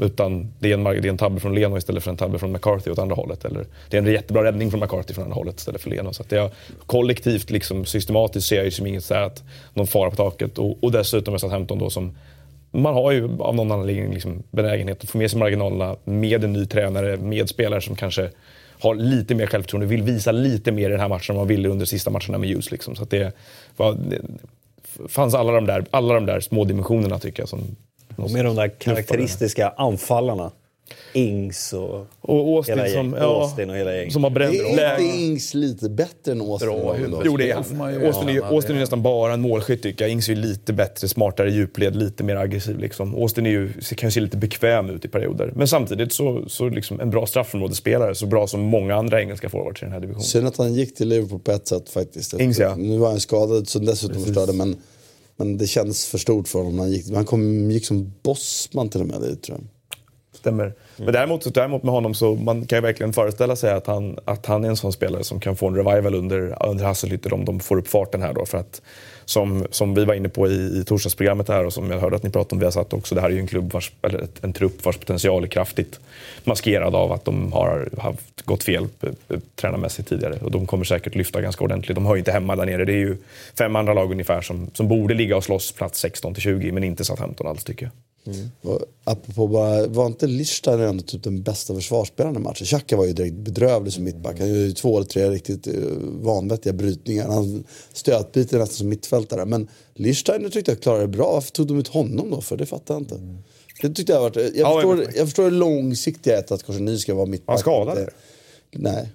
[0.00, 2.52] Utan det är, en, det är en tabbe från Leno istället för en tabbe från
[2.52, 3.44] McCarthy åt andra hållet.
[3.44, 6.12] Eller det är en jättebra räddning från McCarthy från andra hållet istället för Leno.
[6.12, 6.50] Så att det är,
[6.86, 9.42] kollektivt, liksom, systematiskt ser jag ju som inget så här att
[9.74, 10.58] någon fara på taket.
[10.58, 12.16] Och, och dessutom med Southampton då som
[12.70, 16.52] man har ju av någon anledning liksom benägenhet att få med sig marginalerna med en
[16.52, 18.30] ny tränare, med spelare som kanske
[18.80, 21.48] har lite mer självförtroende, vill visa lite mer i den här matchen än vad man
[21.48, 22.70] ville under sista matcherna med Hughes.
[22.70, 22.96] Liksom.
[22.96, 23.32] Så det,
[23.76, 24.20] var, det
[25.08, 27.48] fanns alla de, där, alla de där små dimensionerna tycker jag.
[27.48, 27.76] Som
[28.16, 30.50] med de där karaktäristiska anfallarna.
[31.12, 34.12] Ings och, och Austin, hela som, ja, Austin och hela gänget.
[34.12, 35.18] som har bränt Är inte.
[35.18, 36.68] Ings lite bättre än Austin?
[37.04, 37.22] ändå?
[37.24, 38.04] Jo, det är han.
[38.06, 38.54] Austin, är.
[38.54, 40.12] Austin är nästan bara en målskytt tycker jag.
[40.12, 42.78] Ings är ju lite bättre, smartare djupled, lite mer aggressiv.
[42.78, 43.14] Liksom.
[43.14, 45.52] Austin är ju, kan ju se lite bekväm ut i perioder.
[45.56, 48.14] Men samtidigt så, så liksom en bra straffområdesspelare.
[48.14, 50.24] Så bra som många andra engelska forwards i den här divisionen.
[50.24, 52.40] Synd att han gick till Liverpool på ett sätt faktiskt.
[52.40, 52.76] Ings, ja.
[52.76, 54.76] Nu var han skadad som dessutom förstörde men,
[55.36, 56.76] men det kändes för stort för honom.
[56.76, 59.66] när Han gick, han kom, gick som bossman till och med dit tror jag.
[60.46, 60.72] Stämmer.
[60.96, 64.46] Men däremot, däremot med honom så man kan ju verkligen föreställa sig att han, att
[64.46, 67.60] han är en sån spelare som kan få en revival under, under Hasselhütter om de
[67.60, 68.46] får upp farten här då.
[68.46, 68.82] För att
[69.24, 72.22] som, som vi var inne på i, i torsdagsprogrammet här och som jag hörde att
[72.22, 74.26] ni pratade om, vi har satt också, det här är ju en klubb, vars, eller
[74.40, 76.00] en trupp vars potential är kraftigt
[76.44, 80.38] maskerad av att de har haft gått fel eh, eh, tränarmässigt tidigare.
[80.42, 81.94] Och de kommer säkert lyfta ganska ordentligt.
[81.94, 82.84] De hör inte hemma där nere.
[82.84, 83.16] Det är ju
[83.58, 86.84] fem andra lag ungefär som, som borde ligga och slåss plats 16 till 20 men
[86.84, 87.92] inte Southampton alls tycker jag.
[88.62, 92.66] Och apropå bara, var inte Lichsteiner ändå typ den bästa försvarsspelaren i matchen?
[92.66, 94.38] Xhaka var ju direkt bedrövlig som mittback.
[94.38, 97.28] Han gjorde ju två eller tre riktigt uh, vanvettiga brytningar.
[97.28, 99.44] Han stötbyter nästan som mittfältare.
[99.44, 101.32] Men Lichsteiner tyckte jag klarade det bra.
[101.32, 102.40] Varför tog de ut honom då?
[102.40, 103.20] För det fattar jag inte.
[103.82, 107.26] Det tyckte jag varit, jag, Ja, förstår, jag förstår det långsiktiga att Korseny ska vara
[107.26, 107.54] mittback.
[107.54, 108.12] Han skadad, Inte-
[108.72, 109.08] Nej.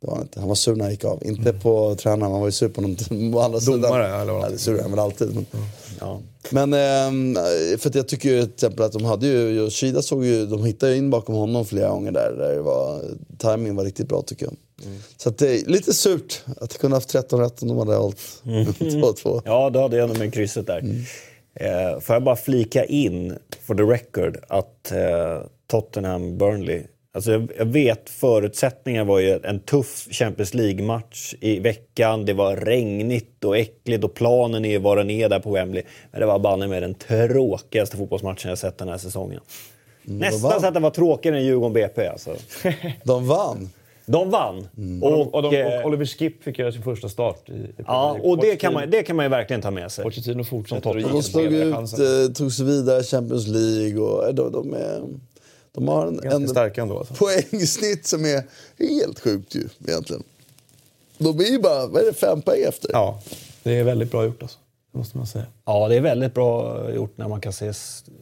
[0.00, 0.40] Det var han inte.
[0.40, 1.26] Han var sur när han gick av.
[1.26, 3.80] Inte på tränaren, han var ju sur på någon på andra sidan.
[3.80, 4.44] Domare, eller vad?
[4.44, 5.34] Ja, det är sur är han väl alltid.
[5.34, 5.46] Men,
[6.50, 7.34] men ehm,
[7.78, 10.64] för att jag tycker ju till exempel att de hade ju, Yoshida såg ju, de
[10.64, 12.32] hittade in bakom honom flera gånger där.
[12.38, 13.02] där det var,
[13.38, 14.54] timingen var riktigt bra tycker jag.
[15.16, 18.18] Så att det är lite surt att kunna haft 13 rätt om de hade hållit
[18.44, 19.42] 2-2.
[19.44, 20.84] Ja, då hade jag nog med krysset där.
[21.54, 25.42] Eh, får jag bara flika in, for the record, att eh,
[25.72, 26.82] Tottenham-Burnley...
[27.12, 32.24] Alltså jag, jag vet förutsättningarna var ju en tuff Champions League-match i veckan.
[32.24, 35.82] Det var regnigt och äckligt och planen är vad den är där på Wembley.
[36.10, 39.40] Men det var banne med den tråkigaste fotbollsmatchen jag sett den här säsongen.
[40.02, 40.60] Nästan vann.
[40.60, 42.36] så att det var tråkigare än Djurgården BP alltså.
[43.04, 43.70] De vann.
[44.06, 44.68] De vann.
[45.02, 47.48] Och, och, de, eh, och Oliver Skip fick göra sin första start.
[47.48, 50.04] I, i Ja, och det kan, man, det kan man ju verkligen ta med sig.
[50.04, 54.34] Pochettino fortsätter att De slog ut, eh, tog sig vidare i Champions League och eh,
[54.34, 55.00] de, de, är,
[55.72, 56.98] de har en, Ganska en starka ändå.
[56.98, 57.14] Alltså.
[57.14, 58.42] poängsnitt som är
[58.78, 60.22] helt sjukt ju egentligen.
[61.18, 62.90] De är ju bara, vad är det, fem poäng efter?
[62.92, 63.22] Ja,
[63.62, 64.58] det är väldigt bra gjort alltså.
[64.92, 65.46] Det måste man säga.
[65.64, 67.72] Ja, det är väldigt bra gjort när man kan se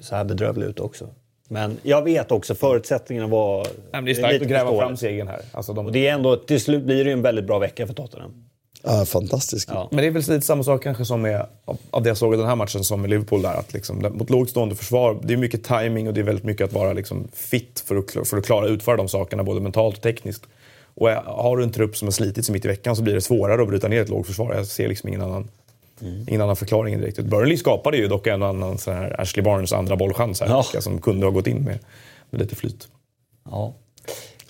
[0.01, 1.09] så här bedrövlig ut också.
[1.49, 3.64] Men jag vet också, förutsättningarna var...
[3.64, 5.40] Nej, men det är starkt lite att gräva fram segern här.
[5.53, 7.86] Alltså de, Och det är ändå, till slut blir det ju en väldigt bra vecka
[7.86, 8.44] för Tottenham.
[8.91, 9.68] Ja, fantastiskt.
[9.72, 9.89] Ja.
[9.91, 11.47] Men det är väl lite samma sak kanske som med,
[11.91, 13.55] av, det jag såg i den här matchen som med Liverpool där.
[13.55, 16.64] Att liksom, mot lågt stående försvar, det är mycket timing och det är väldigt mycket
[16.64, 20.03] att vara liksom fit för att, för att klara utföra de sakerna både mentalt och
[20.03, 20.43] tekniskt.
[20.95, 23.14] Och är- har du en trupp som har slitit sig mitt i veckan så blir
[23.14, 24.55] det svårare att bryta ner ett lågt försvar.
[24.55, 25.49] Jag ser liksom ingen annan,
[26.28, 27.18] ingen annan förklaring direkt.
[27.18, 30.80] Burnley skapade ju dock en och annan sån här Ashley Barnes andra bollchans här Ja.
[30.80, 31.78] som kunde ha gått in med,
[32.30, 32.89] med lite flyt.
[33.51, 33.74] Ja.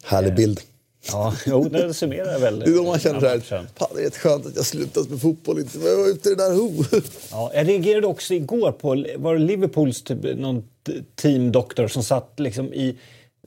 [0.05, 0.61] Härlig bild.
[1.07, 2.59] Ja, jo, det summerar väl.
[2.59, 5.21] Det är då man känner den här fan det är skönt att jag slutat med
[5.21, 6.85] fotboll, inte jag var ute i det där ho.
[7.31, 10.69] Ja, jag reagerade också igår på, var det Liverpools typ, någon
[11.17, 12.97] teamdoktor som satt liksom i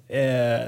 [0.07, 0.59] eh,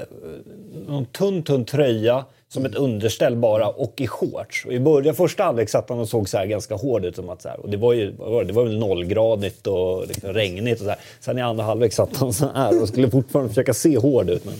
[0.86, 4.64] någon tunn, tunn tröja som ett underställ bara och i shorts.
[4.66, 7.16] Och I början, första halvlek satt han och såg så här ganska hård ut.
[7.16, 8.10] Som att så här, och det var ju
[8.46, 10.98] det var väl nollgradigt och liksom regnigt och så här.
[11.20, 14.44] Sen i andra halvlek satt han så här och skulle fortfarande försöka se hård ut.
[14.44, 14.54] Men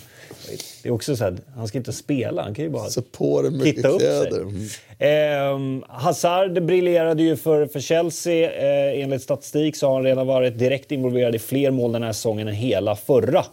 [0.82, 3.42] det är också så här, han ska inte spela, han kan ju bara Så på
[3.42, 4.30] det mycket hitta upp sig.
[4.30, 4.40] kläder.
[4.42, 4.68] Mm.
[4.98, 8.50] Ehm, Hazard briljerade ju för, för Chelsea.
[8.52, 12.12] Eh, enligt statistik så har han redan varit direkt involverad i fler mål den här
[12.12, 13.44] säsongen än hela förra.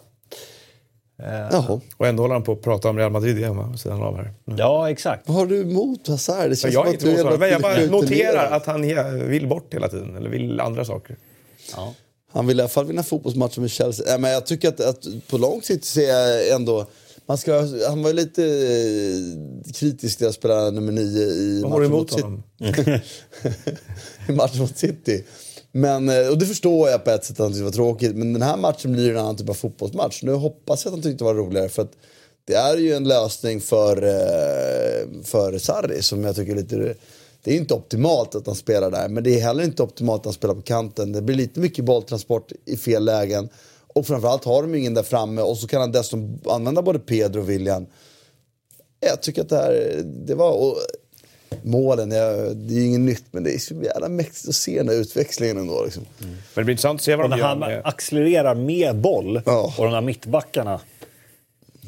[1.51, 1.81] Jaha.
[1.97, 3.77] Och ändå håller han på att prata om Real Madrid igen va?
[3.77, 4.33] sidan av här.
[4.57, 5.27] Ja, exakt.
[5.27, 6.49] Vad har du emot Hazard?
[6.49, 9.03] Det känns Jag som att du motståndare, men jag bara tiden noterar att han ja,
[9.03, 11.15] vill bort hela tiden, eller vill andra saker.
[12.32, 14.17] Han vill i alla fall vinna fotbollsmatcher med Chelsea.
[14.17, 16.86] Men jag tycker att, att på lång sikt ser jag ändå...
[17.25, 21.91] Man ska, han var lite eh, kritisk till att spela nummer nio i Vad matchen
[21.91, 22.43] mot honom?
[24.29, 25.23] i matchen mot City.
[25.71, 28.15] Men, eh, och det förstår jag på ett sätt att han tyckte var tråkigt.
[28.15, 30.23] Men den här matchen blir en annan typ av fotbollsmatch.
[30.23, 31.69] Nu hoppas jag att han tyckte det var roligare.
[31.69, 31.91] För att
[32.45, 36.95] det är ju en lösning för, eh, för Sarri som jag tycker är lite...
[37.43, 39.09] Det är inte optimalt att han spelar där.
[39.09, 41.11] Men det är heller inte optimalt att han spelar på kanten.
[41.11, 43.49] Det blir lite mycket bolltransport i fel lägen.
[43.87, 45.41] Och framförallt har de ingen där framme.
[45.41, 47.85] Och så kan han dessutom använda både Pedro och William.
[48.99, 50.51] Jag tycker att det här, det var...
[50.51, 50.77] Och
[51.63, 54.77] målen, jag, det är ju inget nytt men det är så jävla mäktigt att se
[54.77, 55.83] den här utväxlingen ändå.
[55.83, 56.03] Liksom.
[56.19, 57.81] Men det blir intressant att se vad Och de när gör han med...
[57.85, 59.73] accelererar med boll Ja.
[59.77, 60.79] och de här mittbackarna.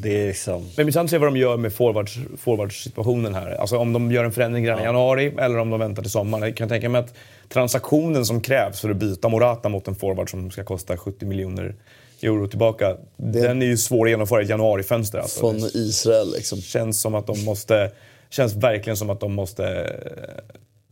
[0.04, 0.62] Det är liksom...
[0.62, 3.52] Men det intressant att se vad de gör med forwards, forwardssituationen här.
[3.52, 6.44] Alltså om de gör en förändring redan i januari eller om de väntar till sommaren.
[6.44, 7.14] Jag kan tänka mig att
[7.50, 11.76] transaktionen som krävs för att byta Morata mot en forward som ska kosta 70 miljoner
[12.22, 12.98] euro tillbaka.
[13.18, 15.20] Den är ju svår att genomföra i ett januarifönster.
[15.20, 15.40] Alltså.
[15.40, 16.62] Från Israel liksom.
[16.62, 17.92] känns som att de måste...
[18.30, 19.64] Känns verkligen som att de måste...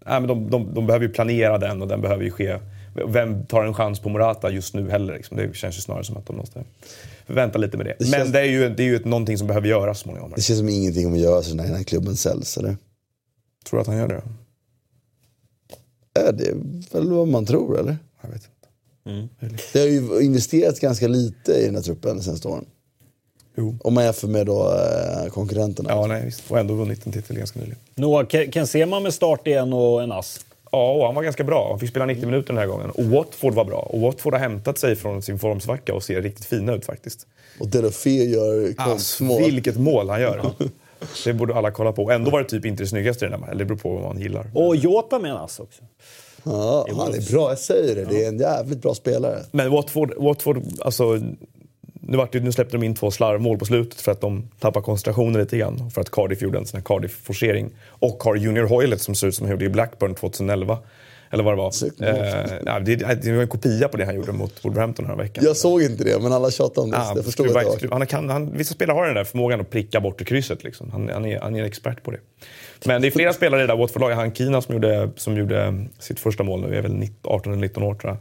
[0.05, 2.57] Nej, men de, de, de behöver ju planera den och den behöver ju ske.
[3.07, 5.14] Vem tar en chans på Morata just nu heller?
[5.14, 5.38] Liksom?
[5.38, 6.64] Det känns ju snarare som att de måste
[7.28, 7.96] vänta lite med det.
[8.00, 10.34] Det men det är ju, det är ju ett, någonting som behöver göras småningom.
[10.36, 12.78] Det känns som ingenting om att göra sig när den här klubben säljs, eller?
[13.66, 14.22] Tror du att han gör det?
[16.14, 16.56] Ja, det är
[16.92, 17.98] väl vad man tror, eller?
[18.22, 19.32] Jag vet inte.
[19.74, 22.66] Det har ju investerats ganska lite i den här truppen de senaste åren.
[23.58, 23.78] Jo.
[23.84, 25.90] Om man jämför med då, eh, konkurrenterna.
[25.90, 26.52] Ja, nej, visst.
[26.52, 27.80] Och ändå vunnit en titel ganska nyligen.
[27.96, 30.46] Noah, Ken Sema med start igen och en ass.
[30.72, 31.70] Ja, och han var ganska bra.
[31.70, 32.90] Han fick spela 90 minuter den här gången.
[32.90, 33.80] Och Watford var bra.
[33.80, 37.28] Och Watford har hämtat sig från sin formsvacka och ser riktigt fina ut faktiskt.
[37.60, 39.44] Och Delofé gör konstmål.
[39.52, 40.52] Vilket mål han gör!
[41.26, 42.12] Det borde alla kolla på.
[42.12, 44.04] Ändå var det typ inte det snyggaste i den här Eller det beror på vad
[44.04, 44.52] man gillar.
[44.54, 45.82] Och Jota med en ass också.
[46.44, 48.06] Ja, han är bra, jag säger det.
[48.06, 49.40] Det är en jävligt bra spelare.
[49.52, 51.22] Men Watford, Watford alltså,
[52.04, 54.84] nu, vart det, nu släppte de in två slarvmål på slutet för att de tappade
[54.84, 55.91] koncentrationen lite grann.
[55.91, 57.70] För att Cardiff gjorde en sån här Cardiff-forcering.
[57.88, 60.78] Och har Junior Hoylett som ser ut som han gjorde i Blackburn 2011.
[61.34, 61.72] Eller vad det var.
[62.08, 65.43] Eh, det, det var en kopia på det han gjorde mot Wolverhampton här veckan.
[65.43, 66.97] Jag såg inte det, men alla tjatade om det.
[66.97, 67.97] Så jag förstod att det var...
[67.97, 70.64] han kan, han, vissa spelare har den där förmågan att pricka bort i krysset.
[70.64, 70.91] Liksom.
[70.91, 72.20] Han, han, är, han är en expert på det.
[72.86, 74.18] Men det är flera spelare i det där Watford-laget.
[74.18, 77.62] Han Kina som gjorde, som gjorde sitt första mål nu är väl 19 18 eller
[77.62, 78.18] 19 år tror jag.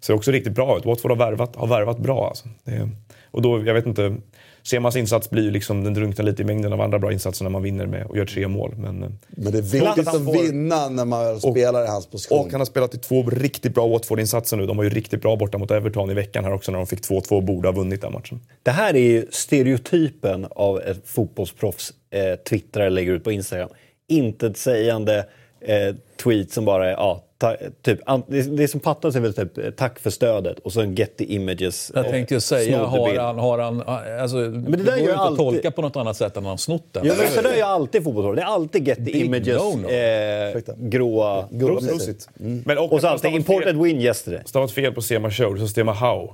[0.00, 0.84] Ser också riktigt bra ut.
[0.84, 2.48] Watford har värvat, har värvat bra alltså.
[2.64, 2.88] Det är,
[3.30, 4.16] och då, jag vet inte,
[4.62, 7.50] Semas insats blir ju liksom, den drunknar lite i mängden av andra bra insatser när
[7.50, 8.74] man vinner med och gör tre mål.
[8.76, 12.38] Men, eh, Men det är viktigt att får- vinna när man spelar i hans position.
[12.38, 14.66] och han har spelat i två riktigt bra Watford-insatser nu.
[14.66, 17.00] De var ju riktigt bra borta mot Everton i veckan här också när de fick
[17.00, 18.40] 2-2 och borde ha vunnit den matchen.
[18.62, 23.68] Det här är ju stereotypen av ett fotbollsproffs eh, twittrar eller lägger ut på Instagram.
[24.08, 25.26] Intetsägande
[25.60, 29.34] eh, tweet som bara är, ja, ta, typ, an, det, det som fattas är väl
[29.34, 31.92] typ eh, tack för stödet och så en Getty Images.
[31.94, 33.38] Jag tänkte ju säga, har han...
[33.38, 33.82] Har han
[34.20, 36.36] alltså, det, det där går gör ju inte att alltid- tolka på något annat sätt
[36.36, 37.06] än att han snott den.
[37.06, 38.36] Ja, men så där är ju alltid fotbollsspelare.
[38.36, 40.56] Det är alltid Getty Big Images no-no.
[40.58, 41.48] eh, gråa...
[41.50, 41.88] Gulligt.
[41.88, 42.28] Prosit.
[42.34, 44.42] Men och, Och så alltid imported fel- win yesterday.
[44.46, 46.32] Stavat fel på Sema Show, så Sema How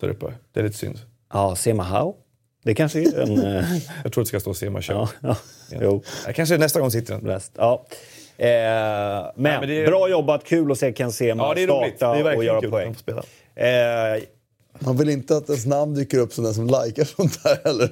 [0.00, 0.26] där uppe.
[0.52, 0.98] Det är lite synd.
[1.32, 2.14] Ja, Sema How.
[2.64, 3.38] Det kanske är en...
[3.56, 3.64] Eh,
[4.02, 5.08] Jag tror det ska stå Sema Show.
[5.22, 5.36] ja,
[5.70, 6.02] ja, jo.
[6.34, 7.40] Kanske nästa gång sitter den.
[7.56, 7.86] Ja.
[8.40, 11.60] Eh, men, men det är- bra jobbat, kul att se Ken Sema Ja, det.
[11.60, 11.66] Det
[11.96, 12.96] starta är och verkligen göra kul poäng.
[13.56, 14.22] Eh,
[14.78, 17.90] Man vill inte att ens namn dyker upp som den som likar sånt där heller.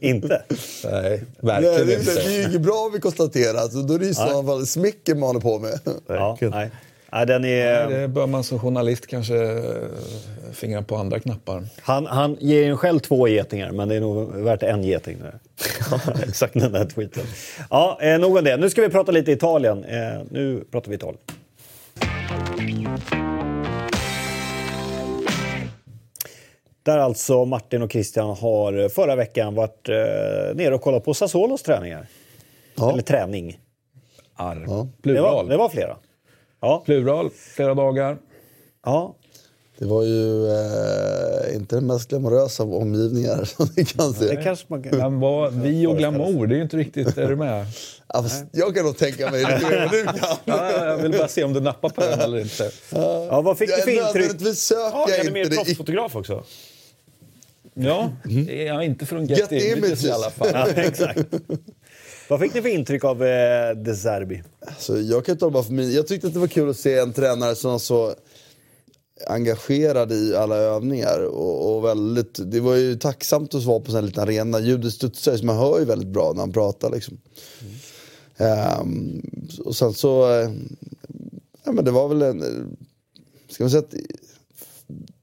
[0.04, 0.42] inte.
[0.84, 2.28] Nej, Nej, verkligen det, är, inte- inte.
[2.28, 3.72] det är ju bra vi konstaterat.
[3.72, 5.80] Så då är det ju i så fall smicker man håller på med.
[6.06, 6.70] Ja, nej.
[7.12, 9.62] Nej, den är, Det bör man som journalist kanske eh,
[10.52, 11.64] fingra på andra knappar.
[11.80, 15.16] han, han ger ju själv två getingar, men det är nog värt en geting.
[15.22, 15.32] Nu.
[16.28, 17.24] Exakt den där tweeten.
[17.70, 18.56] Ja, eh, nog om det.
[18.56, 19.84] Nu ska vi prata lite Italien.
[19.84, 21.20] Eh, nu pratar vi Italien.
[26.82, 29.94] Där alltså Martin och Christian har förra veckan varit eh,
[30.54, 32.06] nere och kollat på Sassuolos träningar.
[32.74, 32.92] Ja.
[32.92, 33.58] Eller träning.
[34.34, 34.60] Arr.
[34.60, 35.48] Det var, Plural.
[35.48, 35.96] det var flera.
[36.60, 38.18] Ja, Plural, flera dagar.
[38.84, 39.14] ja.
[39.80, 44.24] Det var ju eh, inte den mest glamorösa av omgivningar som ni kan se.
[44.24, 44.98] det kanske man kan...
[44.98, 47.18] Men vad, vi och glamour, det är ju inte riktigt...
[47.18, 47.66] Är du med?
[48.12, 50.16] Ja, fast jag kan nog tänka mig mer än du kan.
[50.44, 52.70] Ja, jag vill bara se om du nappar på den eller inte.
[52.90, 54.14] Ja, vad fick du för intryck?
[54.14, 55.56] nödvändigtvis söker Ja, jag han är mer inte det.
[55.64, 56.44] proffsfotograf också.
[57.74, 58.10] Ja,
[58.48, 60.04] jag är inte från Get Get, Images.
[60.04, 60.48] i alla fall.
[60.52, 61.18] Ja, exakt.
[62.28, 64.42] Vad fick ni för intryck av eh, De Zerbi?
[64.60, 65.94] Alltså, jag kan tala bara för mig.
[65.94, 68.14] Jag tyckte att det var kul att se en tränare som var så
[69.26, 71.24] engagerad i alla övningar.
[71.24, 74.60] Och, och väldigt, det var ju tacksamt att vara på en liten arena.
[74.60, 76.90] Ljudet studsar ju, så man hör ju väldigt bra när han pratar.
[76.90, 77.20] Liksom.
[78.36, 79.22] Ehm,
[79.64, 80.32] och sen så...
[80.32, 80.50] Eh,
[81.64, 82.42] ja, men det var väl en...
[83.48, 83.94] Ska man säga att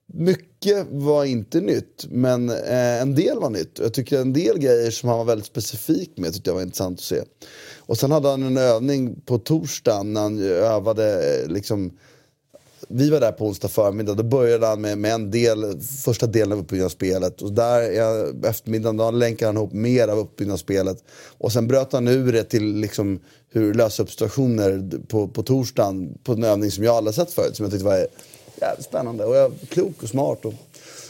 [0.05, 3.79] mycket mycket var inte nytt, men eh, en del var nytt.
[3.81, 6.99] Jag tycker en del grejer som han var väldigt specifik med tyckte jag var intressant
[6.99, 7.21] att se.
[7.77, 11.97] Och sen hade han en övning på torsdagen när han övade eh, liksom
[12.87, 14.13] vi var där på onsdag förmiddag.
[14.13, 17.41] Då började han med, med en del, första delen av uppbyggnadsspelet.
[17.41, 17.81] Och där
[18.45, 21.03] eftermiddagen då länkade han ihop mer av uppbyggnadsspelet.
[21.37, 26.17] Och sen bröt han ur det till liksom hur lösa upp situationer på, på torsdagen
[26.23, 27.55] på en övning som jag aldrig sett förut.
[27.55, 28.07] Som jag tyckte var
[28.61, 30.45] jävligt spännande och jag, klok och smart.
[30.45, 30.53] Och,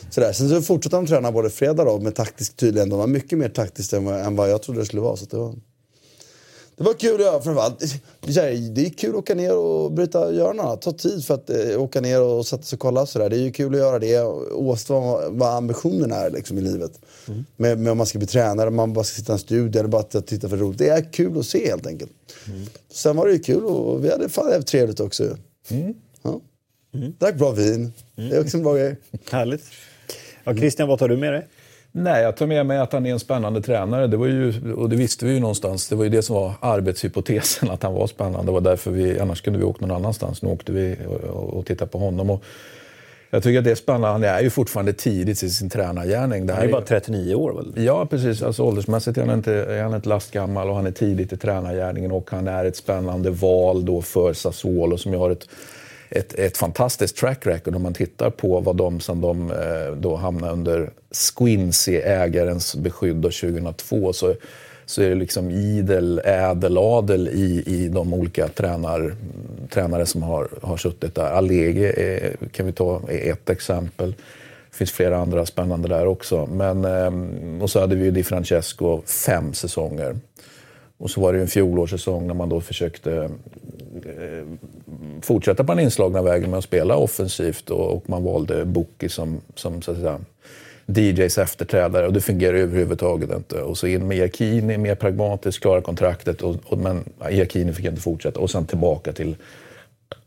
[0.10, 0.34] sådär.
[0.34, 2.90] Sen så fortsatte han träna både fredag då med taktisk tydligen.
[2.90, 5.18] De var mycket mer taktiskt än vad, än vad jag trodde det skulle vara.
[5.18, 5.56] Så det var...
[6.78, 7.80] Det var kul att göra framförallt.
[8.22, 10.82] Det är kul att åka ner och bryta något.
[10.82, 13.06] Ta tid för att eh, åka ner och sätta sig och kolla.
[13.06, 13.30] Sådär.
[13.30, 14.22] Det är ju kul att göra det
[14.52, 17.00] oavsett vad, vad ambitionen är liksom, i livet.
[17.28, 17.46] Mm.
[17.58, 19.80] Med, med om man ska bli tränare, om man bara ska sitta i en studie
[19.80, 20.78] eller bara titta för roligt.
[20.78, 22.12] Det är kul att se helt enkelt.
[22.48, 22.66] Mm.
[22.92, 25.38] Sen var det ju kul och vi hade fan trevligt också.
[25.70, 25.94] Mm.
[26.22, 26.42] Ja.
[26.98, 27.14] Mm.
[27.20, 27.94] Drack bra vin.
[28.18, 28.30] Mm.
[28.30, 28.96] Det är också en bra grej.
[29.32, 29.64] Härligt.
[30.44, 31.48] Ja, Christian, vad tar du med dig?
[31.98, 34.08] Nej, jag tar med mig att han är en spännande tränare.
[34.08, 35.90] Det var ju, och det visste vi ju någonstans.
[35.90, 38.46] Det var ju det som var arbetshypotesen, att han var spännande.
[38.46, 40.42] Det var därför vi, annars kunde vi åkt någon annanstans.
[40.42, 42.30] Nu åkte vi och, och tittade på honom.
[42.30, 42.44] Och
[43.30, 44.08] jag tycker att det är spännande.
[44.08, 46.48] Han är ju fortfarande tidigt i sin tränargärning.
[46.48, 47.86] Det han är ju bara 39 år väl?
[47.86, 48.42] Ja, precis.
[48.42, 52.12] Alltså, åldersmässigt är han, inte, är han inte lastgammal och han är tidigt i tränargärningen.
[52.12, 55.48] Och han är ett spännande val då för Sassuolo som ju har ett
[56.16, 60.16] ett, ett fantastiskt track record om man tittar på vad de som de eh, då
[60.16, 64.34] hamnade under Squincy-ägarens beskydd 2002 så,
[64.86, 69.16] så är det liksom idel ädeladel i, i de olika tränar,
[69.70, 71.32] tränare som har, har suttit där.
[71.32, 74.16] Allegri är, kan vi ta är ett exempel.
[74.72, 76.46] Det finns flera andra spännande där också.
[76.46, 80.16] Men, ehm, och så hade vi ju Di Francesco fem säsonger.
[80.98, 83.30] Och så var det en fjolårssäsong när man då försökte
[84.06, 84.46] eh,
[85.22, 89.42] fortsätta på den inslagna vägen med att spela offensivt och, och man valde Boki som,
[89.56, 90.20] som så att säga,
[90.88, 93.62] DJs efterträdare och det fungerar överhuvudtaget inte.
[93.62, 98.02] Och så in med Iacchini, mer pragmatiskt, klara kontraktet, och, och, men Iacchini fick inte
[98.02, 98.40] fortsätta.
[98.40, 99.36] Och sen tillbaka till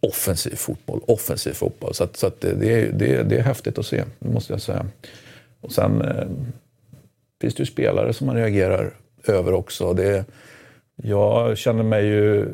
[0.00, 1.00] offensiv fotboll.
[1.06, 1.94] Offensiv fotboll.
[1.94, 4.62] Så, att, så att det, det, det, det, är häftigt att se, det måste jag
[4.62, 4.86] säga.
[5.60, 6.26] Och sen eh,
[7.40, 8.94] finns det ju spelare som man reagerar
[9.26, 9.92] över också.
[9.92, 10.24] Det,
[11.03, 12.46] jag känner mig ju...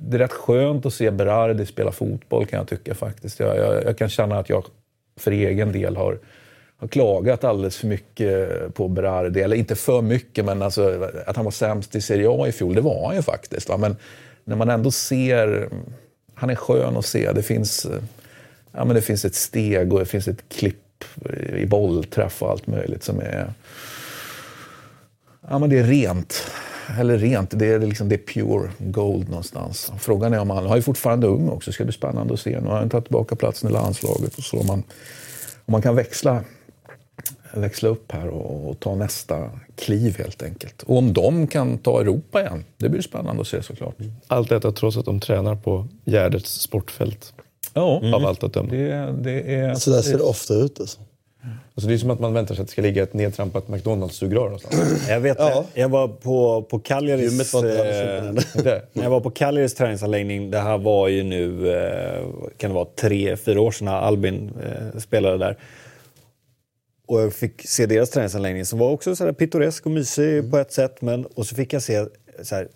[0.00, 3.40] Det är rätt skönt att se Berardi spela fotboll kan jag tycka faktiskt.
[3.40, 4.64] Jag, jag, jag, kan känna att jag
[5.16, 6.18] för egen del har,
[6.76, 9.40] har klagat alldeles för mycket på Berardi.
[9.40, 12.74] Eller inte för mycket, men alltså, att han var sämst i Serie A i fjol,
[12.74, 13.68] det var han ju faktiskt.
[13.68, 13.76] Va?
[13.76, 13.96] Men
[14.44, 15.68] när man ändå ser...
[16.34, 17.32] Han är skön att se.
[17.32, 17.86] Det finns,
[18.72, 21.04] ja, men det finns ett steg och det finns ett klipp
[21.54, 23.52] i bollträff och allt möjligt som är...
[25.50, 26.50] Ja, men det är rent
[26.98, 29.92] eller rent, det är, liksom, det är pure gold någonstans.
[29.98, 32.60] Frågan är om han, han är fortfarande ung också, det ska bli spännande att se.
[32.60, 34.60] Nu har han tagit tillbaka platsen i landslaget och så.
[34.60, 34.82] Om man,
[35.64, 36.40] om man kan växla,
[37.54, 40.82] växla upp här och, och, ta nästa kliv helt enkelt.
[40.82, 43.96] Och om de kan ta Europa igen, det blir spännande att se såklart.
[44.26, 47.32] Allt detta trots att de tränar på Gärdets sportfält.
[47.74, 48.68] Ja, av allt att döma.
[48.70, 51.00] Det, det är, så där ser det ofta ut alltså.
[51.78, 54.44] Alltså det är som att man väntar sig att det ska ligga ett nedtrampat McDonalds-sugrör
[54.44, 55.04] någonstans.
[55.08, 55.64] Jag vet ja.
[55.74, 57.54] Jag var på, på Calgarys...
[57.54, 60.50] Eh, jag var på Calgarys träningsanläggning.
[60.50, 62.24] Det här var ju nu, eh,
[62.56, 65.58] kan det vara tre, fyra år sedan när Albin eh, spelade där.
[67.06, 70.50] Och jag fick se deras träningsanläggning som var också så här pittoresk och mysig mm.
[70.50, 71.02] på ett sätt.
[71.02, 72.04] Men, och så fick jag se
[72.42, 72.68] så här,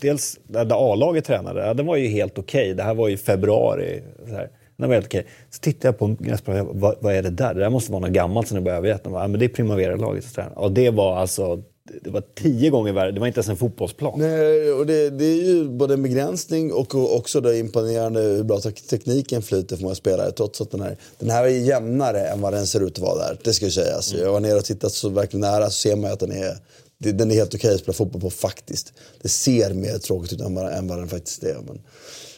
[0.00, 2.62] dels där A-laget tränade, ja, den var ju helt okej.
[2.62, 2.74] Okay.
[2.74, 4.02] Det här var ju februari.
[4.26, 4.50] Så här.
[4.76, 5.26] Den var helt okej.
[5.50, 7.54] Så tittade jag på gräsplanen, vad, vad är det där?
[7.54, 9.10] Det där måste vara något gammalt som började veta.
[9.10, 10.24] Ja, men det är Primavera-laget.
[10.54, 11.62] Och det var alltså
[12.02, 13.12] det var tio gånger värre.
[13.12, 14.18] Det var inte ens en fotbollsplan.
[14.18, 18.60] Nej, och det, det är ju både en begränsning och också det imponerande hur bra
[18.90, 20.32] tekniken flyter för många spelare.
[20.32, 23.18] Trots att den här, den här är jämnare än vad den ser ut att vara
[23.18, 23.38] där.
[23.44, 24.12] Det ska ju sägas.
[24.12, 24.24] Mm.
[24.24, 26.58] Jag var nere och tittat så verkligen nära så ser man att den är,
[26.98, 28.92] den är helt okej att spela fotboll på faktiskt.
[29.22, 31.56] Det ser mer tråkigt ut än vad, än vad den faktiskt är.
[31.66, 31.80] Men,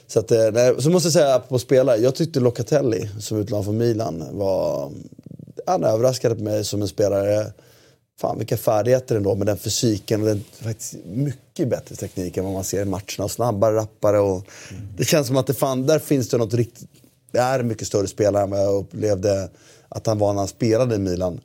[0.08, 3.64] så, att, eh, nej, så måste jag säga, på spelare, jag tyckte Locatelli som utlånad
[3.64, 4.92] från Milan var...
[5.66, 7.52] Han överraskade mig som en spelare.
[8.20, 12.52] Fan vilka färdigheter ändå med den fysiken och den faktiskt mycket bättre teknik än vad
[12.52, 13.28] man ser i matcherna.
[13.28, 14.46] Snabbare, rappare och...
[14.70, 14.88] Mm.
[14.96, 16.88] Det känns som att det fan, där finns det något riktigt...
[17.30, 19.48] Det är en mycket större spelare än vad jag upplevde
[19.88, 21.40] att han var när han spelade i Milan.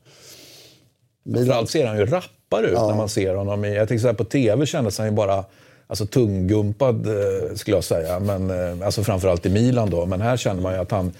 [1.23, 1.45] Milan.
[1.45, 2.87] Framförallt ser han ju rappare ut ja.
[2.87, 3.63] när man ser honom.
[3.63, 5.45] Jag tänker så här, på TV kändes han ju bara
[5.87, 8.19] alltså tunggumpad eh, skulle jag säga.
[8.19, 10.05] Men, eh, alltså framförallt i Milan då.
[10.05, 11.11] Men här känner man ju att han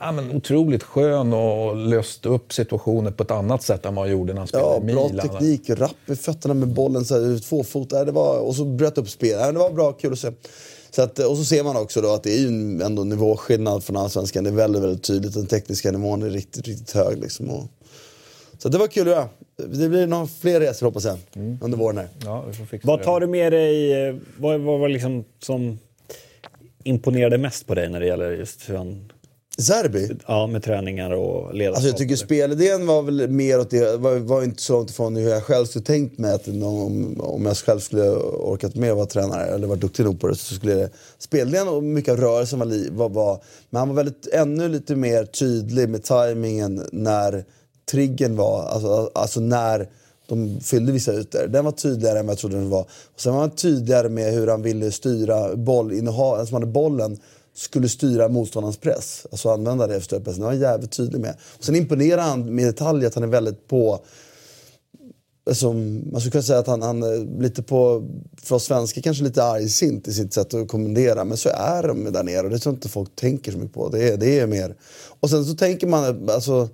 [0.00, 4.12] ja, men otroligt skön och löste upp situationer på ett annat sätt än vad han
[4.12, 5.12] gjorde när han spelade ja, i Milan.
[5.12, 8.64] Bra teknik, rapp i fötterna med bollen, så här, två fot, det var, och så
[8.64, 9.52] bröt upp spelet.
[9.52, 10.32] Det var bra, kul att se.
[10.90, 13.96] Så att, och så ser man också då att det är ju ändå nivåskillnad från
[13.96, 14.44] allsvenskan.
[14.44, 15.34] Det är väldigt, väldigt tydligt.
[15.34, 17.18] Den tekniska nivån är riktigt, riktigt hög.
[17.18, 17.50] Liksom.
[17.50, 17.64] Och,
[18.62, 19.28] så det var kul att göra.
[19.56, 21.18] Det blir några fler resor hoppas jag
[21.60, 22.08] under våren här.
[22.24, 23.04] Ja, vi får fixa Vad det.
[23.04, 24.08] tar du med dig?
[24.08, 25.78] eh, Vad var liksom som
[26.84, 29.12] imponerade mest på dig när det gäller just hur han...
[29.58, 30.10] Zerbi?
[30.26, 31.76] Ja, med träningar och ledarskap.
[31.76, 35.16] Alltså jag tycker spelidén var väl mer åt det, var, var inte så långt ifrån
[35.16, 38.96] hur jag själv skulle tänkt mig att om, om jag själv skulle orkat med att
[38.96, 40.90] vara tränare eller varit duktig nog på det så skulle det...
[41.18, 43.42] Spelidén och mycket av rörelsen var, var, var...
[43.70, 47.44] Men han var väldigt, ännu lite mer tydlig med tajmingen när
[47.90, 49.88] triggen var, alltså, alltså när
[50.26, 51.46] de fyllde vissa ytor.
[51.46, 52.82] Den var tydligare än vad jag trodde den var.
[53.14, 57.18] Och sen var han tydligare med hur han ville styra bollinnehav, alltså man hade bollen
[57.54, 59.26] skulle styra motståndarens press.
[59.30, 60.40] Alltså använda det efter stödpressen.
[60.40, 61.34] Det var han jävligt tydlig med.
[61.58, 64.04] Och sen imponerar han med detalj att han är väldigt på...
[65.46, 68.08] Alltså, man skulle kunna säga att han, han är lite på,
[68.42, 71.24] för oss svenskar kanske lite argsint i sitt sätt att kommendera.
[71.24, 73.88] Men så är de där nere och det tror inte folk tänker så mycket på.
[73.88, 74.76] Det är, det är mer...
[75.20, 76.68] Och sen så tänker man, alltså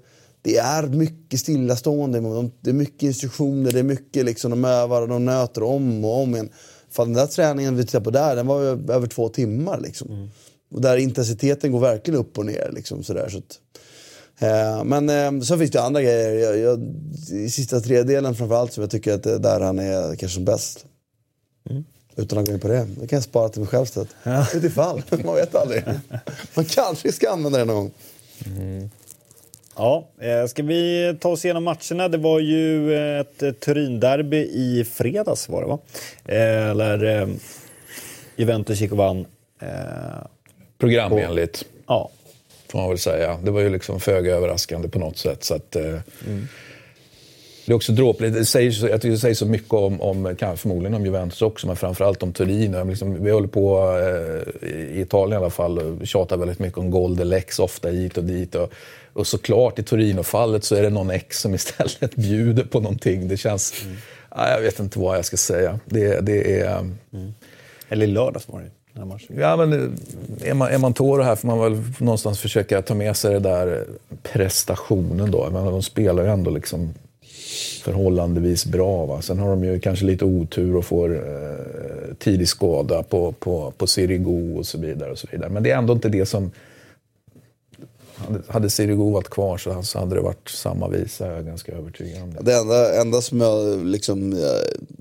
[0.47, 2.21] det är mycket stillastående.
[2.21, 6.05] De- Det är mycket instruktioner, det är mycket liksom, de övar och de nöter om
[6.05, 6.49] och om igen.
[6.91, 9.81] Fan, den där träningen vi tittade på där, den var ju över två timmar.
[9.81, 10.31] Liksom.
[10.75, 12.71] Och där intensiteten går verkligen upp och ner.
[12.75, 13.59] Liksom, sådär, så att,
[14.39, 16.33] eh, men eh, så finns det andra grejer.
[16.35, 16.81] Jag, jag,
[17.33, 20.45] I sista tredjedelen framförallt som jag tycker att det är där han är kanske som
[20.45, 20.85] bäst.
[22.17, 22.87] Utan att gå in på det.
[23.01, 24.09] Det kan jag spara till mig själv istället.
[24.55, 25.83] Utifall, man vet aldrig.
[26.55, 27.93] Man kanske ska använda det någon gång.
[29.77, 32.09] Ja, eh, ska vi ta oss igenom matcherna?
[32.09, 35.79] Det var ju ett eh, Turin-derby i fredags var det va?
[36.25, 37.29] Eh, Eller eh,
[38.37, 39.27] Juventus gick och vann.
[39.63, 39.69] Eh,
[40.79, 42.11] Programenligt, ja.
[42.69, 43.39] får man väl säga.
[43.45, 45.45] Det var ju liksom föga överraskande på något sätt.
[45.45, 45.95] Så att, eh,
[47.67, 48.35] Det är också dråpligt.
[48.35, 51.77] Det säger, jag tycker det säger så mycket om, om förmodligen om Juventus också, men
[51.77, 52.75] framförallt om Turin.
[52.75, 56.79] Och Liksom, vi håller på, eh, i Italien i alla fall, och tjatar väldigt mycket
[56.79, 58.55] om gol de lex, ofta hit och dit.
[58.55, 58.73] Och,
[59.17, 63.29] och såklart i Torino-fallet så är det någon ex som istället bjuder på någonting.
[63.29, 63.75] Det känns...
[64.31, 65.81] Ja, jag vet inte vad jag ska säga.
[65.85, 66.91] Det, det är...
[67.89, 69.19] Eller i lördags var det den.
[69.41, 72.95] Ja, men eh, är man, är man Toro här får man väl någonstans försöka ta
[72.95, 73.85] med sig det där
[74.23, 75.51] prestationen då.
[75.51, 76.95] Men de spelar ju ändå liksom
[77.83, 79.07] förhållandevis bra.
[79.07, 79.23] Va?
[79.23, 83.87] Sen har de ju kanske lite otur och får eh, tidig skada på, på, på
[83.87, 85.11] Sirigu och så vidare.
[85.11, 85.51] och så vidare.
[85.51, 86.51] Men det är ändå inte det som...
[88.17, 91.73] Hade, hade Sirigu varit kvar så, så hade det varit samma visa, jag är ganska
[91.73, 92.43] övertygad om det.
[92.43, 94.39] Det enda, enda som jag, liksom, eh,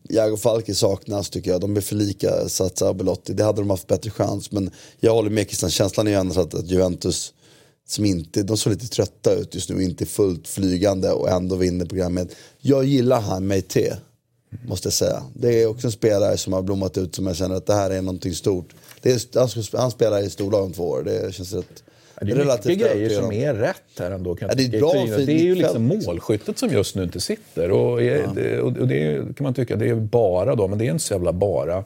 [0.03, 1.61] jag och Falke saknas tycker jag.
[1.61, 3.33] De är för lika Satsa och Belotti.
[3.33, 4.51] Det hade de haft bättre chans.
[4.51, 5.69] Men jag håller med Christian.
[5.69, 7.33] Känslan är ju ändå att, att Juventus,
[7.87, 11.85] som inte, de såg lite trötta ut just nu, inte fullt flygande och ändå vinner
[11.85, 12.35] programmet.
[12.61, 13.97] Jag gillar han Meite,
[14.67, 15.23] måste jag säga.
[15.33, 17.89] Det är också en spelare som har blommat ut som jag känner att det här
[17.89, 18.75] är någonting stort.
[19.01, 21.03] Det är, han, han spelar i storlag om två år.
[21.03, 21.83] Det känns rätt,
[22.21, 23.31] det är mycket grejer som om.
[23.31, 24.35] är rätt här ändå.
[24.35, 24.93] Kan Ja, det är bra,
[25.25, 27.71] Det är ju liksom målskyttet som just nu inte sitter.
[27.71, 30.85] Och, är, det, och och det kan man tycka, det är bara då, men det
[30.85, 31.83] är inte så jävla bara.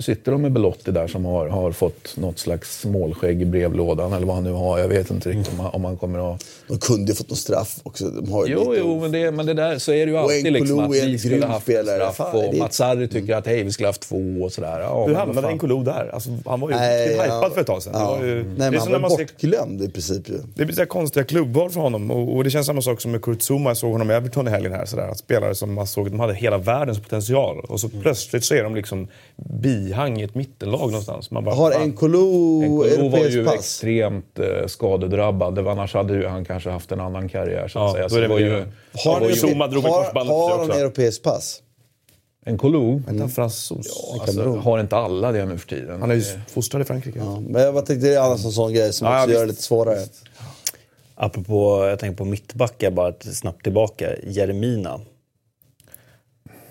[0.00, 4.12] Nu sitter de med Belotti där som har, har fått något slags målskägg i brevlådan
[4.12, 4.78] eller vad han nu har.
[4.78, 6.44] Jag vet inte riktigt om han, om han kommer att...
[6.68, 8.10] De kunde ju fått någon straff också.
[8.10, 10.52] De har Jo, lite- jo, men det, men det där så är det ju alltid
[10.52, 13.62] liksom att vi skulle haft straff Fan, och det är- Mats Sarri tycker att hej,
[13.64, 14.80] vi skulle ha haft två och sådär.
[14.80, 15.58] Ja, Hur hamnade fan.
[15.58, 16.10] N'Golo där?
[16.14, 17.24] Alltså, han var ju ja.
[17.24, 17.92] hypad för ett tag sedan.
[17.94, 18.00] Ja.
[18.14, 20.38] Det, var ju, Nej, det är han var man ser bortglömd i princip ju.
[20.54, 23.42] Det blir konstiga klubbval för honom och, och det känns samma sak som med Kurt
[23.42, 23.70] Zuma.
[23.70, 24.84] Jag såg honom i Everton i helgen här.
[24.86, 28.02] Så där, att spelare som man såg de hade hela världens potential och så Mm.
[28.02, 29.08] plötsligt så är de liksom
[29.90, 31.30] bihang i ett mittenlag någonstans.
[31.30, 31.92] Man bara, Har fan.
[31.92, 33.54] N'Golo N'Golo var ju pass?
[33.54, 35.54] extremt eh, skadedrabbad.
[35.54, 37.68] Det var, annars hade ju han kanske haft en annan karriär.
[37.68, 38.08] Så att Ja, säga.
[38.08, 38.50] Så det var ju.
[38.50, 41.62] Har, han- har, han europeisk pass?
[42.44, 43.86] en Kolo han fransos?
[44.20, 46.00] alltså, har inte alla det nu för tiden.
[46.00, 47.18] Han är ju fostrad i Frankrike.
[47.18, 49.40] Ja, men jag tänkte det är annars en sån grej som Ja, ja, också gör
[49.40, 49.98] det lite svårare.
[51.14, 54.06] Apropå, jag tänker på mittbackar bara snabbt tillbaka.
[54.22, 55.00] Jeremina.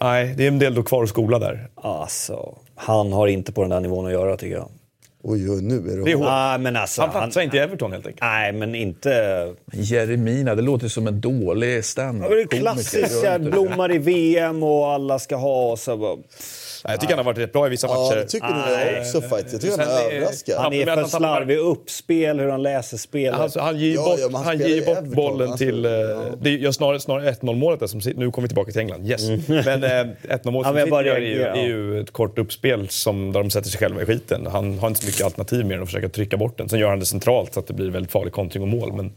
[0.01, 1.70] Nej, det är en del då kvar att skola där.
[1.76, 4.69] Alltså, han har inte på den där nivån att göra tycker jag.
[5.23, 6.03] Oj, oj, nu är det...
[6.03, 6.25] Det är hårt.
[6.25, 8.21] Nej, men alltså, Han platsar inte i Everton helt enkelt.
[8.21, 9.53] Nej, men inte...
[9.71, 12.32] Jeremina, det låter som en dålig stand-up.
[12.32, 12.57] är det komiker.
[12.57, 16.17] klassiska, blommar i VM och alla ska ha och så bara...
[16.86, 18.15] Nej, jag tycker han har varit rätt bra i vissa Ja, matcher.
[18.15, 19.53] det tycker jag också faktiskt.
[19.53, 20.57] Jag tycker Sen han är- överraskar.
[20.59, 23.39] Han är men för slarvig uppspel, hur han läser spelet.
[23.39, 25.65] Han, han ger ju Ja, bort, ja, men han han ger bort bollen alltså.
[25.65, 25.86] till...
[25.86, 26.17] eh, Ja.
[26.41, 29.27] Det är snarare, snarare 1-0 målet där som Nu kommer vi tillbaka till England, yes.
[29.47, 32.39] Men eh, 1-0 målet Ja, som men bara gör är ju, är ju ett kort
[32.39, 34.47] uppspel som, där de sätter sig själva i skiten.
[34.51, 36.69] Han har inte så mycket alternativ mer än att försöka trycka bort den.
[36.69, 38.93] Sen gör han det centralt så att det blir väldigt farlig kontring och mål.
[38.93, 39.11] Men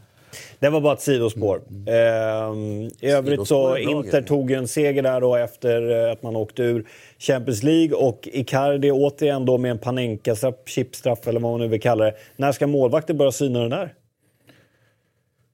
[0.59, 1.61] Det var bara ett sidospår.
[1.87, 6.63] Ehm, I övrigt så Inter tog en seger där då efter eh, att man åkte
[6.63, 6.85] ur
[7.19, 11.81] Champions League och Icardi återigen då med en Panenka-straff, chipstraff eller vad man nu vill
[11.81, 12.13] kalla det.
[12.35, 13.93] När ska målvakter börja syna den där?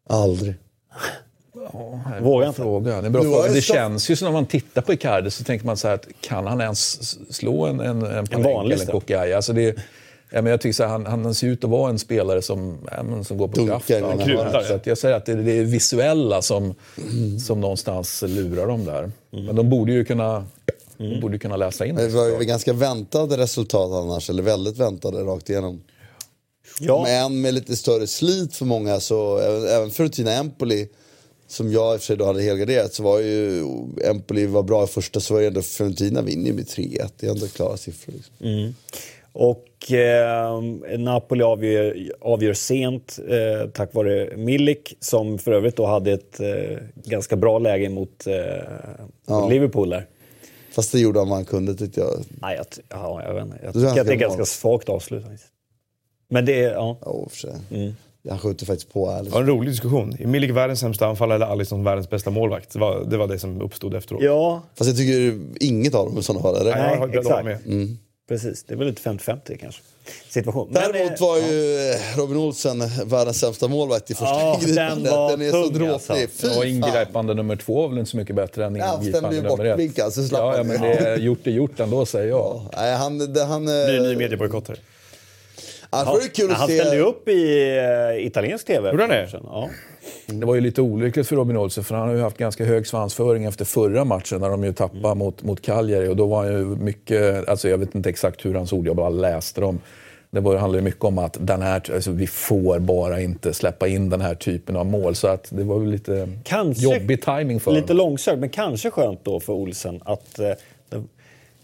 [0.09, 0.55] Aldrig.
[2.21, 2.61] Vågar inte.
[2.61, 2.91] Fråga.
[2.91, 3.51] Det, är en bra fråga.
[3.51, 6.07] det känns ju som när man tittar på Icardi så tänker man så här att
[6.21, 8.91] kan han ens slå en, en, en, Panenka vanlig eller en.
[8.91, 9.33] Kokai?
[9.33, 9.77] Alltså det,
[10.31, 12.77] ja, men jag tycker så här, han, han ser ut att vara en spelare som,
[12.91, 13.87] ja, men, som går på Dunkar kraft.
[13.87, 14.67] det hörnet.
[14.67, 16.75] Så att jag säger att det, det är visuella som,
[17.45, 19.11] som någonstans lurar dem där.
[19.29, 20.45] Men de borde ju kunna,
[20.97, 22.13] de borde ju kunna läsa in Det det.
[22.13, 25.81] var ju ganska väntade resultat annars, eller väldigt väntade rakt igenom.
[26.79, 29.37] Ja, Men med lite större slit för många så,
[29.69, 30.87] även, Fiorentina Empoli,
[31.47, 33.63] som jag i och för sig då hade helgarderat, så var ju
[34.03, 37.09] Empoli var bra i första så var ju ändå Fiorentina vinner ju med 3-1.
[37.19, 38.13] Det är ändå klara siffror.
[38.13, 38.73] Liksom.
[39.33, 40.61] Och eh,
[40.97, 46.77] Napoli avgör, avgör sent eh, tack vare Milik som för övrigt då hade ett eh,
[47.05, 50.05] ganska bra läge mot eh, Liverpool där.
[50.71, 52.09] Fast det gjorde han vad han kunde tyckte jag.
[52.41, 53.59] Nej, jag, ja, jag vet inte.
[53.63, 55.25] Jag tycker att det är ganska ganska svagt avslut.
[56.29, 56.97] Men det är, ja.
[57.01, 57.51] Ja, för sig.
[58.29, 59.21] Han skjuter faktiskt på.
[59.23, 60.15] Det var en rolig diskussion.
[60.19, 62.73] Är Milik världens sämsta anfallare eller Alisson världens bästa målvakt?
[62.73, 64.21] Det var det, var det som uppstod efteråt.
[64.23, 66.55] Ja, Fast jag tycker inget av dem i sådana fall.
[66.55, 66.71] Eller?
[66.71, 67.45] Nej, jag har- Nej, exakt.
[67.45, 67.97] med.
[68.29, 68.63] Precis.
[68.63, 69.81] Det är väl lite 50-50 kanske.
[70.29, 70.69] Situation.
[70.71, 75.03] Däremot eh, var ju eh, Robin Olsen världens sämsta målvakt i första Ja, ingripandet.
[75.11, 75.87] den Den är så dråplig.
[75.87, 76.13] alltså.
[76.13, 79.49] Fy Och ingripande nummer två var väl inte så mycket bättre än Ja, ingripande nummer
[79.49, 79.57] ett.
[79.57, 82.61] bortvinkad, så slapp ja, ja, men det är gjort är gjort ändå säger jag.
[82.77, 84.79] Nej, han, det, han, en ny eh, mediebojkott här.
[85.89, 87.69] han ställde ju upp i
[88.19, 88.91] uh, italiensk tv.
[88.91, 89.29] Gjorde han det?
[89.43, 89.69] Ja.
[90.33, 92.87] Det var ju lite olyckligt för Robin Olsen för han har ju haft ganska hög
[92.87, 95.17] svansföring efter förra matchen när de ju tappade Mm.
[95.17, 98.53] mot, mot Cagliari och då var han ju mycket, alltså jag vet inte exakt hur
[98.53, 99.79] hans ord, jag bara läste dem.
[100.31, 103.87] Det var, handlade ju mycket om att den här, alltså vi får bara inte släppa
[103.87, 105.15] in den här typen av mål.
[105.15, 109.39] Så att det var lite Kanske jobbig timing för Lite långsökt, men kanske skönt då
[109.39, 110.51] för Olsen att eh,
[110.89, 111.07] den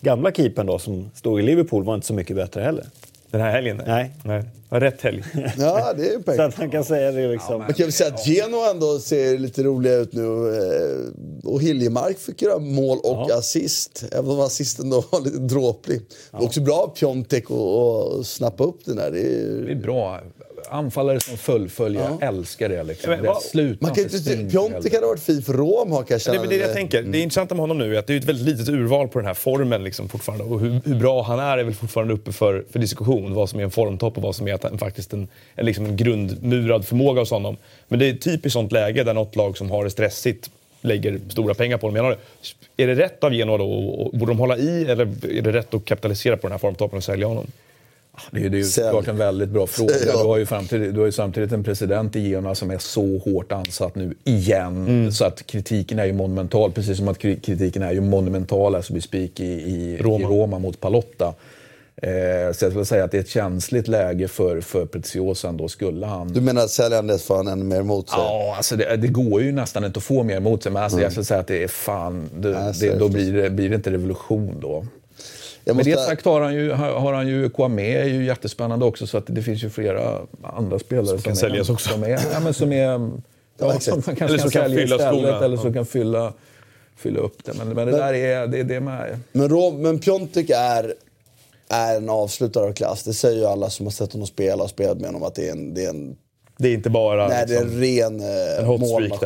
[0.01, 2.85] gamla keepern då som stod i Liverpool var inte så mycket bättre heller.
[3.31, 3.81] Den här helgen?
[3.87, 4.11] Nej.
[4.23, 4.43] Nej.
[4.69, 5.23] Ja, rätt helg.
[5.57, 7.57] Ja, det är ju Så att han kan säga det liksom.
[7.59, 10.21] Man kan väl säga att Genoa ändå ser lite roliga ut nu.
[10.23, 14.05] eh, Och Hiljemark fick göra mål och assist.
[14.11, 16.01] Även om assisten då var lite dråplig.
[16.31, 19.11] Det var också bra av Piontek att snappa upp den där.
[19.11, 20.21] Det Det är är, bra.
[20.69, 22.83] Anfallare som fullföljer, jag älskar det.
[22.83, 23.09] Liksom.
[23.09, 26.41] Men det slutar man kan inte Piontek hade varit fin för Roma kan jag känna.
[26.41, 27.03] Det är det jag tänker.
[27.03, 29.25] Det intressanta med honom nu är att det är ett väldigt litet urval på den
[29.27, 30.45] här formen liksom fortfarande.
[30.45, 33.33] Och hur, hur bra han är är väl fortfarande uppe för, för diskussion.
[33.33, 35.97] Vad som är en formtopp och vad som är att faktiskt en, en, liksom en
[35.97, 37.57] grundmurad förmåga hos honom.
[37.87, 40.49] Men det är typiskt sånt läge där något lag som har det stressigt
[40.81, 42.15] lägger stora pengar på honom.
[42.77, 44.09] Är det rätt av Genoa då?
[44.13, 47.03] Borde de hålla i eller är det rätt att kapitalisera på den här formtoppen och
[47.03, 47.47] sälja honom?
[48.31, 48.85] Det är ju, det är ju Sälj.
[48.85, 49.93] såklart en väldigt bra fråga.
[50.07, 50.11] Ja.
[50.21, 53.17] Du har, ju samtidigt, du har ju samtidigt en president i Genoa som är så
[53.17, 54.87] hårt ansatt nu igen.
[54.87, 55.11] Mm.
[55.11, 56.71] Så att kritiken är ju monumental.
[56.71, 60.19] Precis som att kri- kritiken är ju monumental as we speak i, i, Roma.
[60.19, 61.33] i Roma mot Palotta.
[62.01, 65.67] Eh, så jag skulle säga att det är ett känsligt läge för, för Preziosa ändå.
[65.67, 66.27] Skulle han...
[66.27, 68.19] Du menar att säljandet får han ännu mer emot sig?
[68.19, 70.71] Ja, alltså det, det går ju nästan inte att få mer emot sig.
[70.71, 73.69] Men alltså jag skulle säga att det är fan, det, det, då blir det, blir
[73.69, 74.85] det inte revolution då.
[75.67, 78.85] Jag Med måste, det sagt har han ju, har han ju Kwame är ju jättespännande
[78.85, 81.89] också så att det finns ju flera andra spelare som, kan är, säljas också.
[81.89, 83.11] Som är, ja, men som är
[83.57, 85.45] ja, som man kanske Eller kan som kan sälja fylla istället skorna.
[85.45, 86.33] eller som kan fylla,
[86.97, 87.53] fylla upp det.
[87.53, 89.19] Men, men det där är det, är det med.
[89.31, 90.93] men, men Piontek är,
[91.69, 93.03] är en avslutare av klass.
[93.03, 95.47] Det säger ju alla som har sett honom spela och spelat med honom att det
[95.47, 96.15] är en, det är en
[96.57, 97.27] Det är inte bara...
[97.27, 99.21] Nej, det är liksom, en ren eh, en hot streak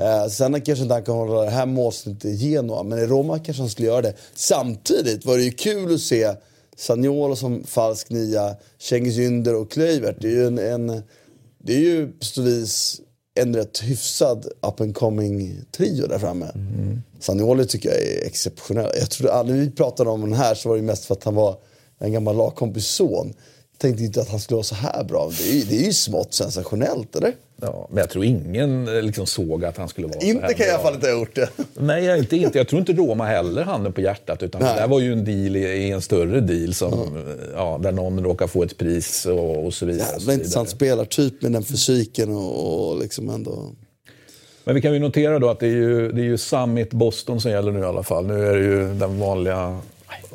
[0.00, 3.38] Eh, sen kanske inte han kan hålla det här målsnittet i Genoa, men i Roma
[3.38, 4.14] kanske han skulle göra det.
[4.34, 6.34] Samtidigt var det ju kul att se
[6.76, 10.16] Sagnolo som falsk nia, Cengiz Ynder och Kluivert.
[10.20, 11.02] Det är ju en, en
[11.58, 13.00] det är ju på så vis
[13.34, 16.50] en rätt hyfsad up and coming trio där framme.
[16.54, 17.02] Mm.
[17.20, 18.90] Sagnolo tycker jag är exceptionell.
[19.00, 21.34] Jag trodde aldrig vi pratade om den här så var det mest för att han
[21.34, 21.56] var
[21.98, 23.34] en gammal lagkompis son.
[23.78, 25.30] Tänkte inte att han skulle vara så här bra.
[25.38, 27.32] Det är, ju- det är ju smått sensationellt, eller?
[27.60, 30.52] Ja, men jag tror ingen eh, liksom såg att han skulle vara så Inte här
[30.52, 31.48] kan jag i alla fall inte ha gjort det.
[31.80, 32.58] Nej, jag, inte, inte.
[32.58, 34.42] jag tror inte Roma heller handen på hjärtat.
[34.42, 38.24] Utan det där var ju en deal i, en större deal som, ja, där någon
[38.24, 40.06] råkar få ett pris och, och så vidare.
[40.08, 43.70] så Jävla intressant spelartyp med den fysiken och, och liksom ändå...
[44.64, 47.40] Men vi kan ju notera då att det är ju, det är ju Summit Boston
[47.40, 48.26] som gäller nu i alla fall.
[48.26, 49.78] Nu är det ju den vanliga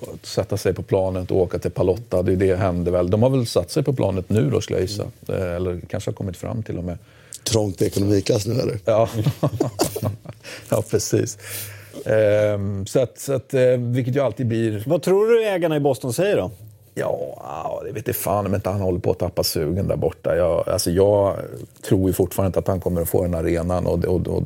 [0.02, 2.22] att sätta sig på planet och åka till Palotta.
[2.22, 3.10] Det, det händer väl.
[3.10, 5.04] De har väl satt sig på planet nu då skulle jag gissa.
[5.28, 6.98] Eh, Eller kanske har kommit fram till och med.
[7.44, 8.80] Trångt i ekonomiklass nu eller?
[8.86, 9.10] Ja,
[10.70, 11.38] ja precis.
[12.06, 14.84] Ehm, så att, så att, eh, vilket ju alltid blir...
[14.88, 16.52] Vad tror du ägarna i Boston säger då?
[16.94, 20.36] Ja, det vet jag fan om inte han håller på att tappa sugen där borta.
[20.36, 21.36] Jag, alltså jag
[21.88, 24.44] tror ju fortfarande inte att han kommer att få den arenan och, och, och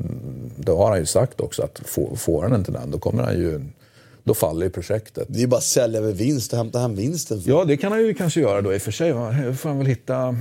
[0.55, 3.33] det har han ju sagt också att får, får han inte den då kommer han
[3.33, 3.61] ju
[4.23, 5.25] då faller ju projektet.
[5.29, 7.41] Det är ju bara att sälja med vinst och hämta hem vinsten.
[7.45, 9.11] Ja, det kan han ju kanske göra då i och för sig.
[9.11, 9.35] va?
[9.59, 10.35] får han väl hitta...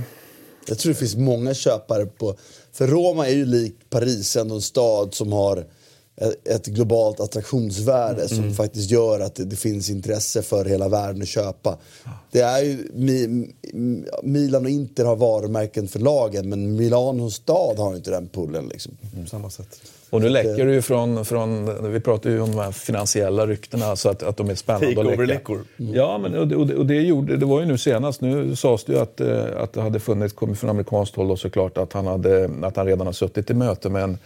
[0.67, 2.35] Jag tror det finns många köpare på...
[2.71, 5.65] För Roma är ju lik Paris, ändå en stad som har
[6.43, 11.27] ett- globalt attraktionsvärde som faktiskt gör att det, det finns intresse för hela världen att
[11.27, 11.77] köpa.
[12.31, 13.47] Det är ju, Mi,
[14.23, 18.67] Milan och Inter har varumärken för lagen men Milano stad har inte den pullen.
[18.67, 18.97] Liksom.
[19.23, 19.81] På samma sätt.
[20.11, 23.95] Och nu läcker det ju från, från, vi pratar ju om de här finansiella ryktena,
[23.95, 25.03] så att, att de är spännande att läcka.
[25.03, 25.59] Takeover-läckor.
[25.77, 28.55] Ja, men och det, och det, och det, gjorde, det var ju nu senast, nu
[28.55, 31.77] sades det ju att, eh, att det hade funnits, kommit från amerikanskt håll då såklart,
[31.77, 34.17] att han, hade, att han redan har suttit i möte med en,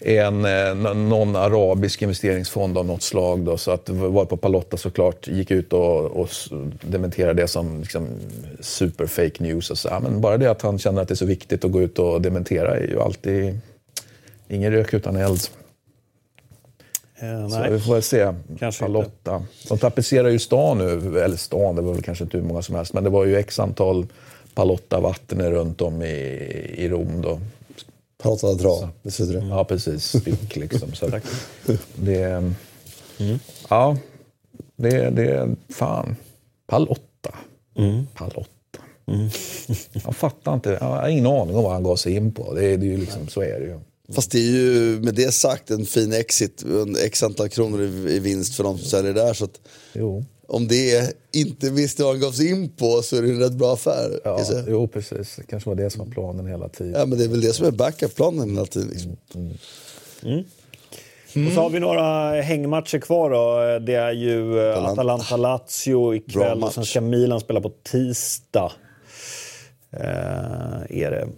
[0.00, 3.40] en, eh, någon arabisk investeringsfond av något slag.
[3.40, 6.28] Då, så att var på Palotta såklart gick ut och, och
[6.80, 8.06] dementerade det som liksom,
[8.60, 9.70] super fake news.
[9.70, 9.88] Och så.
[9.88, 11.98] Ja, men bara det att han känner att det är så viktigt att gå ut
[11.98, 13.60] och dementera är ju alltid
[14.48, 15.40] ingen rök utan eld.
[17.20, 17.70] Eh, Så nej.
[17.72, 18.34] vi får väl se.
[18.58, 19.42] Kanske Palotta.
[19.68, 22.74] De tapetserar ju stan nu, eller stan, det var väl kanske inte hur många som
[22.74, 24.06] helst, men det var ju x antal
[24.54, 26.06] Palotta-vatten runt om i,
[26.76, 27.40] i Rom då.
[28.22, 29.46] Palotta dra, betyder det.
[29.46, 30.04] Ja, precis.
[30.20, 30.92] Styck liksom.
[30.92, 31.06] Så
[31.96, 32.42] det,
[33.68, 33.96] Ja,
[34.76, 35.48] det, det...
[35.68, 36.16] Fan.
[36.66, 37.34] Palotta.
[38.14, 38.48] Palotta.
[39.92, 40.70] Jag fattar inte.
[40.80, 42.54] Jag har ingen aning om vad han gav sig in på.
[42.54, 43.78] Det, är- det är ju liksom, så är det ju.
[44.14, 48.12] Fast det är ju med det sagt en fin exit, en x antal kronor i,
[48.16, 49.34] i vinst för de som säljer där.
[49.34, 49.60] Så att
[49.92, 50.24] Jo.
[50.46, 53.52] om det inte visste vad han gav sig in på så är det en rätt
[53.52, 54.20] bra affär.
[54.24, 55.36] Ja, jo, precis.
[55.36, 56.92] Det kanske var det som var planen hela tiden.
[56.92, 58.88] Ja, men det är väl det som är backup-planen hela tiden.
[58.88, 59.16] Liksom.
[61.46, 63.78] Och så har vi några hängmatcher kvar då.
[63.86, 65.02] Det är ju eh, Atalanta.
[65.02, 68.72] Atalanta-Lazio ikväll och sen ska Milan spela på tisdag.
[69.92, 70.00] Eh,
[71.02, 71.28] är det.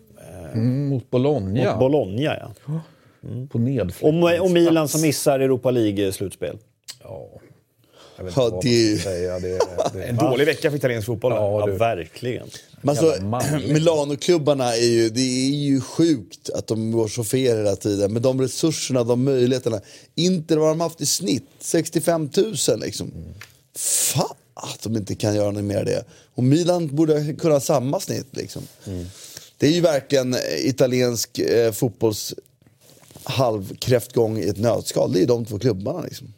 [0.54, 1.70] Mm, mot Bologna.
[1.70, 2.80] Mot Bologna ja.
[3.50, 4.22] på nedflyttning.
[4.22, 6.58] Och, och Milan som missar Europa League-slutspel.
[7.02, 7.28] Ja.
[8.16, 9.38] Jag vet Ja, inte vad det säga.
[9.38, 9.58] Det,
[9.92, 11.32] det, En dålig vecka för italiensk fotboll.
[11.32, 12.48] Ja, Ja, verkligen.
[12.80, 13.14] Men alltså.
[13.72, 18.12] Milano-klubbarna är ju, det är ju sjukt att de går så fel hela tiden.
[18.12, 19.80] Med de resurserna, de möjligheterna.
[20.14, 21.48] Inter, vad har de haft i snitt?
[21.60, 23.12] 65 000 liksom.
[23.76, 26.04] Fan att de inte kan göra något mer av det.
[26.34, 28.62] Och Milan borde kunna ha samma snitt liksom.
[29.60, 32.34] Det är ju verkligen eh, italiensk eh, fotbolls
[33.22, 35.12] halvkräftgång i ett nötskal.
[35.12, 36.32] Det är ju de två klubbarna liksom.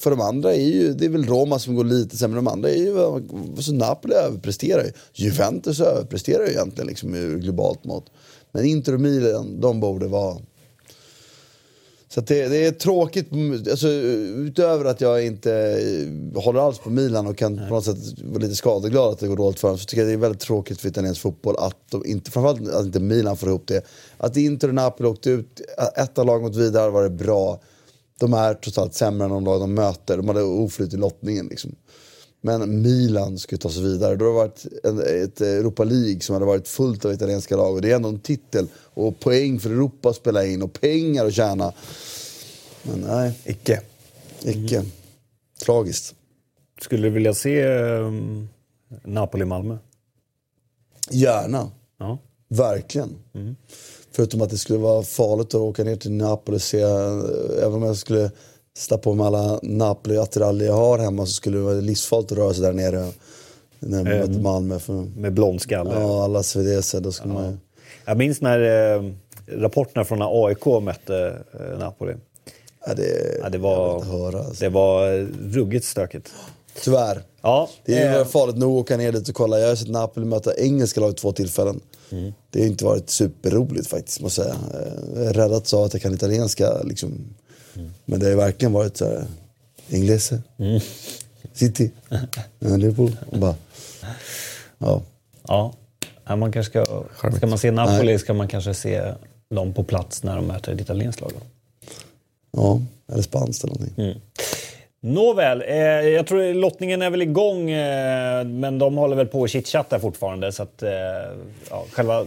[0.00, 2.68] För de andra är ju, det är väl Roma som går lite sämre, de andra
[2.70, 2.94] är ju,
[3.62, 4.92] så Napoli överpresterar ju.
[5.12, 8.10] Juventus överpresterar ju egentligen liksom ur globalt mått.
[8.52, 10.38] Men Inter och Milan, de borde vara...
[12.14, 13.28] Så det, det är tråkigt,
[13.70, 17.96] alltså, utöver att jag inte eh, håller alls på Milan och kan på något sätt
[18.22, 20.40] vara lite skadeglad att det går dåligt för dem, så tycker jag det är väldigt
[20.40, 23.86] tråkigt för italiensk fotboll att de inte, framförallt att inte Milan får ihop det.
[24.16, 25.60] Att Inter och Napoli åkte ut,
[25.96, 27.60] ett av lagen gått vidare var det bra.
[28.20, 30.16] De är trots allt sämre än de lag de möter.
[30.16, 31.46] De hade oflyt i lottningen.
[31.46, 31.74] Liksom.
[32.44, 34.16] Men Milan skulle ta sig vidare.
[34.16, 37.74] Då har det varit en, ett Europa League som hade varit fullt av italienska lag.
[37.74, 38.66] Och det är ändå en titel.
[38.94, 40.62] Och poäng för Europa att spela in.
[40.62, 41.72] Och pengar att tjäna.
[42.82, 43.80] Men nej, Icke.
[44.42, 44.84] icke.
[45.64, 46.14] Tragiskt.
[46.80, 48.48] Skulle du vilja se um,
[49.04, 49.78] Napoli-Malmö?
[51.10, 51.70] Gärna.
[51.98, 52.18] Ja.
[52.48, 53.16] Verkligen.
[54.12, 57.18] Förutom att det skulle vara farligt att åka ner till Napoli och se, eh,
[57.62, 58.30] även om jag skulle
[58.78, 62.54] sätta på mig alla Napoli-attiraljer jag har hemma så skulle det vara livsfarligt att röra
[62.54, 63.12] sig där nere.
[63.78, 64.78] När man möter Malmö.
[64.78, 65.90] För, Med blond skalle.
[65.94, 67.56] ja, alla svedese, då ska man ju...
[68.04, 69.02] Jag minns när eh,
[69.46, 72.14] rapporterna från när AIK mötte eh, Napoli.
[72.86, 74.38] Ja, det, Ja, det var, höra.
[74.38, 74.64] Alltså.
[74.64, 76.32] det var eh, ruggigt stökigt.
[76.82, 77.22] Tyvärr.
[77.42, 79.58] Ja, Det är eh, farligt nog att åka ner dit och kolla.
[79.58, 81.80] Jag har sett Napoli möta engelska lag två tillfällen.
[82.50, 84.82] Det har inte varit superroligt faktiskt, måste jag säga.
[84.82, 87.34] Eh, Jag är rädd att jag kan italienska, liksom.
[88.04, 89.24] Men det har verkligen varit så här...
[89.88, 90.42] Inglese.
[91.52, 91.90] City.
[92.58, 93.16] Ja, Liverpool.
[93.30, 93.54] Och Bara,
[94.78, 95.02] ja.
[95.48, 95.74] ja.
[96.36, 97.04] Man kanske ska,
[97.36, 99.12] ska man se Napoli ska man kanske se
[99.50, 101.30] dem på plats när de möter ett italienskt lag.
[101.34, 101.40] då.
[102.50, 102.80] ja,
[103.12, 104.20] eller spanskt eller någonting.
[105.00, 105.76] Nåväl, eh,
[106.08, 110.52] jag tror lottningen är väl igång eh, men de håller väl på att chitchatta fortfarande
[110.52, 110.90] så att eh,
[111.70, 112.26] ja, själva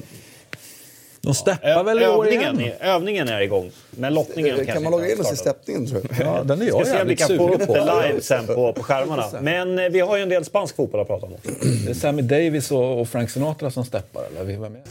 [1.28, 2.74] de steppar väl i år övningen, igen?
[2.80, 3.72] är- övningen är igång.
[3.92, 6.28] Men lottningen Kan man logga in och se steppningen tror jag?
[6.28, 7.74] Ja, den är jag ska se om vi jävligt kan få sugen upp på.
[7.74, 9.26] det live sen på, på skärmarna.
[9.42, 11.50] Men eh, vi har ju en del spansk fotboll att prata om också.
[11.86, 14.82] Det är Sammy Davis och, och Frank Sinatra som steppar, eller vem är?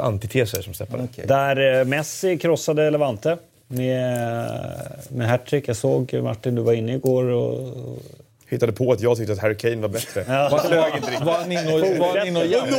[0.00, 1.08] Antiteser som steppar.
[1.24, 3.36] Där eh, Messi krossade Levante.
[3.68, 4.50] med,
[5.08, 5.68] med hattrick.
[5.68, 7.68] Jag såg Martin, du var inne igår och...
[8.48, 10.24] Hittade på att jag tyckte att Harry Kane var bättre.
[10.28, 10.48] Ja.
[10.52, 11.26] Var, flög inte riktigt.
[11.26, 12.74] Var han inne och, var han inne och jabbade?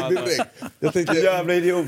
[0.00, 0.40] någon Bibbeck?
[0.80, 1.86] Jag tänkte, Jävla idiot!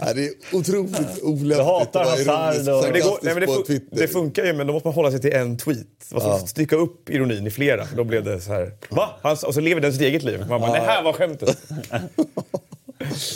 [0.00, 2.16] nej, det är otroligt olämpligt att vara
[2.54, 3.96] ironisk och- det, går, nej, men det, fun- Twitter.
[3.96, 5.86] det funkar ju, men då måste man hålla sig till en tweet.
[6.12, 6.38] Man ska Ja.
[6.38, 8.72] stycka upp ironin i flera, då blev det så här...
[8.88, 9.08] Va?
[9.22, 10.44] Han, och så lever den sitt eget liv.
[10.48, 11.58] Man bara, det här var skämtet.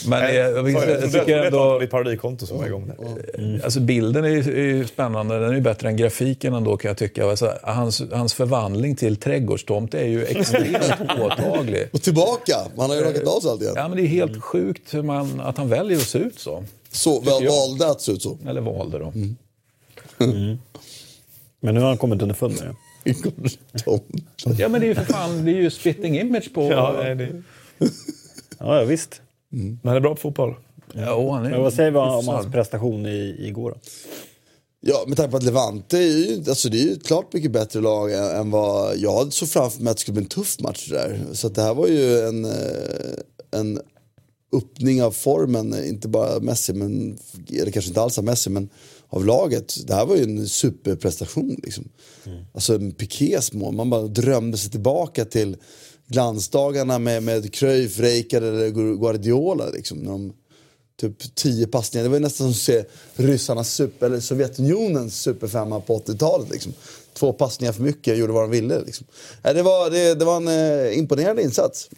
[0.06, 1.78] Men eh, jag, jag, jag, jag tycker ändå...
[1.78, 3.60] ditt parodikonto som var igång där.
[3.64, 5.38] Alltså bilden är ju, är ju spännande.
[5.38, 7.30] Den är ju bättre än grafiken ändå kan jag tycka.
[7.30, 11.88] Alltså, hans, hans förvandling till trädgårdstomte är ju extremt påtaglig.
[11.92, 12.56] Och tillbaka!
[12.76, 13.74] Man har ju rakat av sig allt igen.
[13.76, 16.64] Ja, men det är helt sjukt hur man, att han väljer att se ut så.
[16.92, 18.38] Så, väl, valde att se ut så.
[18.48, 19.12] Eller valde då.
[21.60, 22.74] Men nu har han kommit underfund med det.
[24.58, 26.70] Ja, men det är ju för fan, det är ju spitting image på...
[26.72, 27.42] Ja, det,
[28.58, 29.22] Ja, ja visst.
[29.50, 30.54] Men han är bra på fotboll.
[30.94, 33.70] Ja, han är Men vad säger vi om hans prestation i, igår?
[33.70, 33.76] Då?
[34.82, 37.50] Ja, med tanke på att Levante är ju, alltså det är ju ett klart mycket
[37.50, 40.60] bättre lag än, än vad jag såg framför mig att det skulle bli en tuff
[40.60, 41.20] match där.
[41.32, 42.50] Så att det här var ju en, eh,
[43.50, 43.80] en
[44.52, 48.68] öppning av formen, inte bara Messi, men, eller kanske inte alls av Messi, men
[49.08, 49.86] av laget.
[49.86, 51.60] Det här var ju en superprestation.
[51.62, 51.84] Liksom.
[52.54, 55.56] Alltså en Pikés mål, man bara drömde sig tillbaka till
[56.10, 59.68] glansdagarna med, med Cruyff, Rijkaard eller Guardiola.
[59.68, 60.32] Liksom, när de,
[61.00, 62.04] typ 10 passningar.
[62.04, 62.84] Det var nästan som att se
[63.16, 66.50] ryssarnas super, eller Sovjetunionens superfemma på 80-talet.
[66.50, 66.72] Liksom.
[67.14, 68.80] Två passningar för mycket, gjorde vad de ville.
[68.84, 69.06] Liksom.
[69.44, 71.90] Nej, det, var, det, det var en eh, imponerande insats.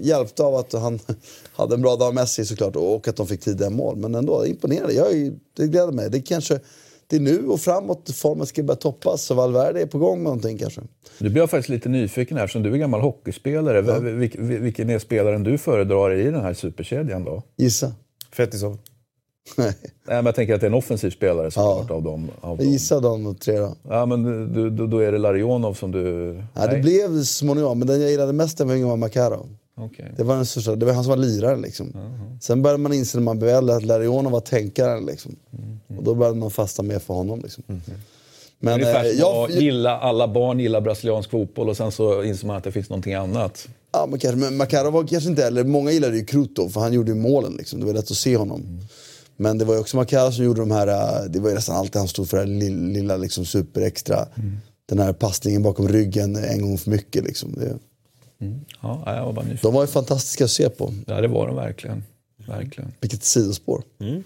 [0.00, 0.98] Hjälpt av att han
[1.52, 3.96] hade en bra dag Messi såklart och att de fick tidiga mål.
[3.96, 4.92] Men ändå, imponerande.
[4.94, 6.10] Jag, är- det gläder mig.
[6.10, 6.60] Det kanske
[7.10, 10.24] det är nu och framåt formen ska börja toppas och Valverde är på gång med
[10.24, 10.80] någonting kanske.
[11.18, 14.00] Nu blir jag faktiskt lite nyfiken här, eftersom du är gammal hockeyspelare.
[14.00, 17.42] Vil, vilken är spelaren du föredrar i den här superkedjan då?
[17.56, 17.92] Gissa.
[18.32, 18.78] Fetisov.
[19.56, 19.74] Nej.
[19.82, 22.30] Nej, men jag tänker att det är en offensiv spelare såklart av dem.
[22.40, 22.66] Av dem.
[22.66, 23.74] Gissa de tre då.
[23.88, 26.34] Ja, men du, du, då är det Larionov som du...
[26.54, 26.82] Ja, det Nej.
[26.82, 29.46] blev småningom, men den jag gillade mest den var Makarov.
[29.80, 30.12] Okej.
[30.16, 31.60] Det var, den största, det var han som var liraren.
[31.60, 31.92] Liksom.
[32.40, 35.06] Sen började man inse när man äldre att Larionov var tänkaren.
[35.06, 35.36] Liksom.
[35.98, 37.40] Och då började man fasta mer för honom.
[37.40, 37.64] Liksom.
[38.62, 42.22] Men Ungefär eh, som jag, att gilla, alla barn gillar brasiliansk fotboll och sen så
[42.22, 43.68] inser man att det finns någonting annat.
[43.92, 45.64] ja, men kanske, men Makarov var kanske inte heller...
[45.64, 47.52] Många gillade ju Krutov för han gjorde ju målen.
[47.58, 47.80] Liksom.
[47.80, 48.80] Det var lätt att se honom.
[49.36, 50.86] Men det var ju också Makarov som gjorde de här...
[50.86, 54.26] eh, Det var ju nästan alltid han stod för det här lilla, lilla liksom, superextra.
[54.88, 57.24] Den här passningen bakom ryggen en gång för mycket.
[57.24, 57.52] Liksom.
[57.52, 57.78] Det,
[58.82, 60.92] Ja, jag var de var ju fantastiska att se på.
[61.06, 62.04] Ja, det var de verkligen.
[62.48, 62.92] Verkligen.
[63.00, 63.82] Vilket sidospår.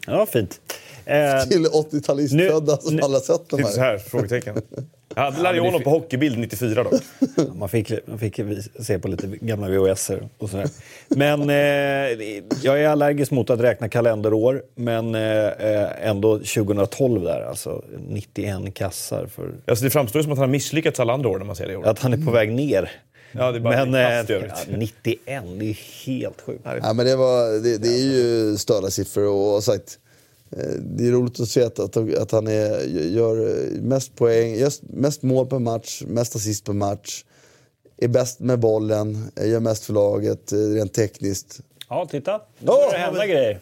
[0.07, 0.61] Ja, fint.
[1.05, 3.91] Eh, Till 80-talistfödda som nu- alla sett de Typ så här.
[3.91, 4.63] här, frågetecken.
[5.17, 6.95] Jag hade Larionov på hockeybild 94 dock.
[7.55, 8.41] man, fick, man fick
[8.81, 10.69] se på lite gamla VHS och sådär.
[11.09, 14.63] Men eh, jag är allergisk mot att räkna kalenderår.
[14.75, 19.27] Men eh, eh, ändå 2012 där, alltså 91 kassar.
[19.27, 21.57] För Alltså, det framstår ju som att han har misslyckats alla andra år när man
[21.57, 21.87] ser det i år.
[21.87, 22.91] att han är på väg ner.
[23.37, 26.61] Ja, det är bara Men eh, ja, 91, det är helt sjukt.
[26.65, 29.99] Ja, men det, var, det, det är ju störda siffror och sagt,
[30.51, 34.73] eh, det är roligt att se att, att, att han är, gör mest poäng, gör
[34.81, 37.25] mest mål per match, mest assist per match.
[37.97, 41.61] Är bäst med bollen, eh, gör mest för laget eh, rent tekniskt.
[41.89, 42.41] Ja, titta.
[42.59, 43.61] Nu börjar det hända grejer.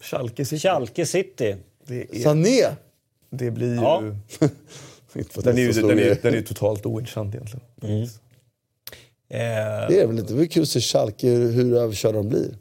[0.00, 0.60] Schalke City.
[0.60, 1.56] Schalke City.
[1.86, 2.64] Det, är, Sané!
[3.30, 3.74] det blir ju...
[3.74, 4.02] Ja.
[5.34, 7.64] Den är, ju, den, är, den är totalt ointressant egentligen.
[8.02, 8.08] Eh,
[9.28, 12.54] Det är väl inte, det är kul att se Schalke hur, överkörda de blir.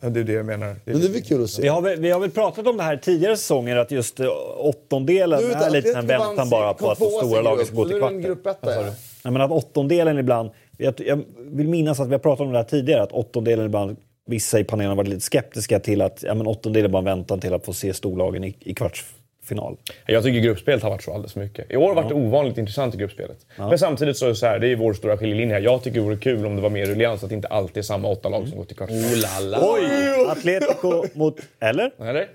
[0.00, 0.76] Ja, det är det jag menar.
[0.84, 1.62] Det är Men det är kul att se.
[1.62, 4.26] Vi har, väl, vi har väl pratat om det här tidigare säsonger, att just eh,
[4.56, 7.98] åttondelen Du är lite en väntan bara på att de stora lagen ska gå till
[7.98, 8.36] kvarten.
[8.60, 8.82] ja.
[9.24, 12.58] Nej, men att åttondelen ibland, jag, jag vill minnas att vi har pratat om det
[12.58, 13.96] här tidigare, att åttondelen ibland,
[14.26, 17.04] vissa i panelen har varit lite skeptiska till att ja, men åttondelen är bara en
[17.04, 18.74] väntan till att få se storlagen i, i
[19.44, 19.76] kvartsfinal.
[20.06, 21.66] Jag tycker gruppspelet har varit så alldeles mycket.
[21.72, 23.46] I år har det varit ovanligt intressant i gruppspelet.
[23.58, 25.58] Men samtidigt så är det så här, det är vår stora skiljelinje.
[25.58, 27.82] Jag tycker det vore kul om det var mer ruljans, att det inte alltid är
[27.82, 29.54] samma åtta lag som går till kvartsfinal.
[29.62, 30.26] Oj!
[30.28, 31.40] Atletico mot...
[31.60, 31.90] Eller?
[32.08, 32.28] Eller?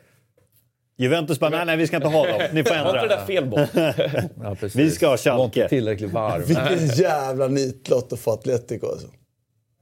[0.98, 2.42] Juventus bara, nej, nej vi ska inte ha dem.
[2.54, 3.16] Ni får Var inte det ändra.
[3.16, 3.60] där fel boll?
[4.44, 4.56] Ja.
[4.76, 5.68] Vi ska ha Det Schalke.
[5.70, 6.46] tillräckligt varv.
[6.48, 9.08] Vilken jävla nitlott att få Atletico alltså.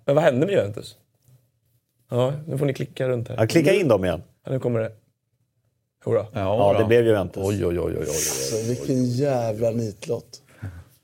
[0.06, 0.96] Men vad hände med Juventus?
[2.10, 3.36] Ja, nu får ni klicka runt här.
[3.40, 4.24] Ja, klicka in dem igen.
[4.46, 4.92] Ja, nu kommer det.
[6.08, 6.26] Jodå.
[6.34, 6.88] Ja, det då.
[6.88, 7.44] blev Juventus.
[7.46, 8.00] Oj, oj, oj, oj, oj.
[8.08, 10.42] alltså vilken jävla nitlott.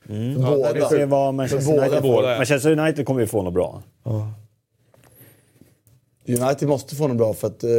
[0.07, 0.79] Vi Båda.
[0.79, 2.37] får se vad Manchester båda, United båda, ja.
[2.37, 3.81] Manchester United kommer ju få något bra.
[6.27, 7.63] United måste få något bra för att...
[7.63, 7.69] Eh,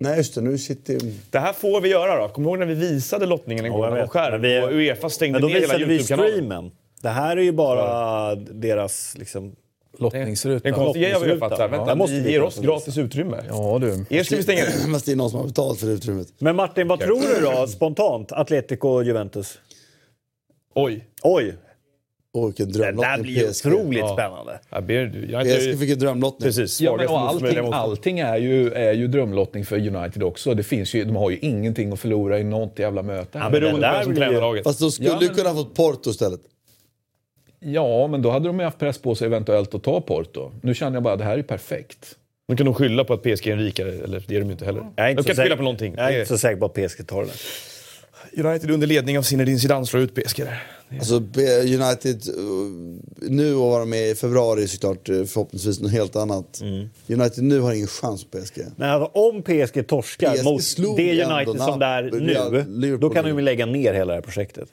[0.00, 0.98] nej just det, nu sitter
[1.30, 2.28] Det här får vi göra då.
[2.28, 5.10] Kom ihåg när vi visade lottningen en Ja, gång jag på skärm vi- och Uefa
[5.10, 6.32] stängde Men då ner hela visade vi Youtube-kanalen.
[6.32, 6.70] streamen.
[7.02, 9.56] Det här är ju bara deras liksom,
[9.98, 10.68] Lottningsruta.
[10.68, 11.56] En konstig grej har vi Lottningsruta.
[11.56, 11.70] fattat.
[11.72, 11.78] Ja.
[11.78, 13.36] Vänta, måste ni ger oss gratis utrymme.
[13.48, 14.16] Ja du.
[14.16, 14.92] Er ska vi stänga ner.
[14.92, 16.28] Fast det är någon som har betalt för utrymmet.
[16.38, 18.32] Men Martin, vad tror du då spontant?
[18.32, 19.58] Atletico och Juventus?
[20.74, 21.04] Oj.
[21.22, 21.54] Oj,
[22.32, 23.66] Åh, vilken det där drömlottning blir ju PSG.
[23.66, 24.12] otroligt Ja.
[24.12, 24.60] spännande.
[24.70, 25.78] Jag ber, jag är PSG inte...
[25.78, 26.46] fick en drömlottning.
[26.48, 26.80] Precis.
[26.80, 30.54] Ja, men, och allting, allting är, ju, är ju drömlottning för United också.
[30.54, 33.38] Det finns ju, de har ju ingenting att förlora i något jävla möte.
[33.38, 33.50] här.
[33.50, 34.64] Beroende det på där vem som tränar laget.
[34.64, 36.40] Fast de skulle Ja, men- kunna ha fått Porto istället.
[37.68, 40.52] Ja, men då hade de ju haft press på sig eventuellt att ta Porto.
[40.62, 42.16] Nu känner jag bara att det här är perfekt.
[42.48, 44.52] Nu kan de skylla på att PSG är en rikare, eller det är de ju
[44.52, 44.86] inte heller.
[44.96, 45.94] Jag är inte de kan så inte skylla på någonting.
[45.96, 47.28] Jag är inte så säker på att PSG tar det.
[47.30, 50.62] är- United under ledning av Zinedine Zidane slår ut PSG där.
[50.98, 56.16] Alltså United, uh, nu och vara med i februari är såklart uh, förhoppningsvis något helt
[56.16, 56.60] annat.
[56.60, 56.88] Mm.
[57.08, 58.60] United nu har ingen chans på PSG.
[58.76, 63.00] Men alltså, om PSG torskar PSG mot det United som det är nu, Liverpool.
[63.00, 64.68] då kan de ju lägga ner hela det här projektet.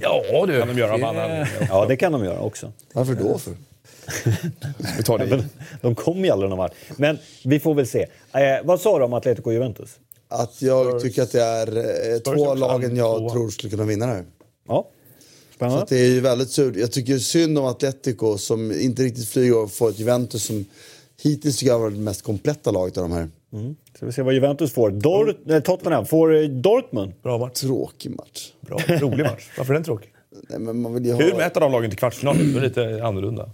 [0.00, 0.58] Ja du.
[0.58, 1.66] kan de göra av anledningar.
[1.68, 2.72] Ja, det kan de göra också.
[2.92, 3.52] Varför då för?
[4.96, 5.26] Vi tar det.
[5.26, 5.44] Men
[5.80, 6.72] de kommer ju aldrig någon vart.
[6.96, 8.02] Men vi får väl se.
[8.32, 9.90] Eh, vad sa du om Atletico och Juventus?
[10.28, 11.76] Att jag tycker att det är
[12.12, 13.30] eh, två också lagen jag tvåa.
[13.32, 14.24] tror skulle kunna vinna det här.
[14.68, 14.88] Ja,
[15.48, 15.82] Så spännande.
[15.82, 16.76] att det är ju väldigt surt.
[16.76, 20.64] Jag tycker synd om Atletico som inte riktigt flyger och får ett Juventus som
[21.22, 23.28] hittills tycker jag har varit det mest kompletta laget av de här.
[23.96, 24.90] Ska vi se vad Juventus får.
[24.90, 27.12] Dort, eh, Tottenham får eh, Dortmund.
[27.22, 27.60] Bra match.
[27.60, 28.52] Tråkig match.
[28.60, 28.78] Bra.
[28.88, 29.50] Rolig match.
[29.58, 30.12] Varför är den tråkig?
[30.48, 31.20] Nej, men man vill ju ha...
[31.20, 32.36] Hur med ett av de lagen till kvartsfinal?
[32.52, 33.50] Det är lite annorlunda.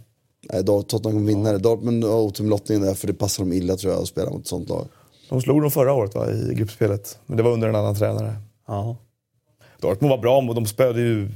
[0.53, 1.59] Nej, Tottenham kommer vinna det.
[1.59, 4.31] Dortmund har otur med lottningen där för det passar dem illa tror jag att spela
[4.31, 4.87] mot ett sånt lag.
[5.29, 7.19] De slog dem förra året va, i gruppspelet.
[7.27, 8.37] Men det var under en annan tränare.
[8.67, 8.97] Ja.
[9.81, 11.29] Dortmund var bra och de spöade ju...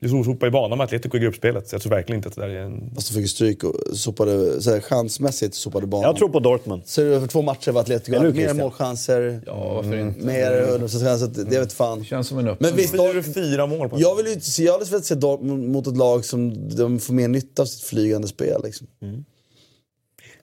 [0.00, 1.68] De sopade i banan med Atletico i gruppspelet.
[1.68, 2.90] Så jag tror verkligen inte att det där är en...
[2.94, 6.04] Fast de fick stryk och sopade, så här, chansmässigt sopade banan.
[6.06, 6.82] Jag tror på Dortmund.
[6.84, 8.56] Så det för två matcher var Atletico Eller mer Christian?
[8.56, 10.26] målchanser, Ja, varför inte?
[10.26, 11.22] mer 100% chans.
[11.22, 11.98] att Det vet fan.
[11.98, 12.66] Det känns som en öppen.
[12.68, 15.04] Men visst, Fyra, Dort- fyra mål på jag vill ju inte se, jag hade velat
[15.04, 18.60] se Dortmund mot ett lag som de får mer nytta av sitt flygande spel.
[18.64, 18.86] Liksom.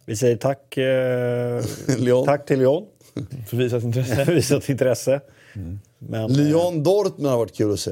[0.05, 2.83] Vi säger tack, eh, tack till Lyon.
[3.49, 4.15] för visat intresse.
[4.25, 5.21] för visat intresse.
[5.99, 7.91] Men, eh, Lyon Dortmund har varit kul att se.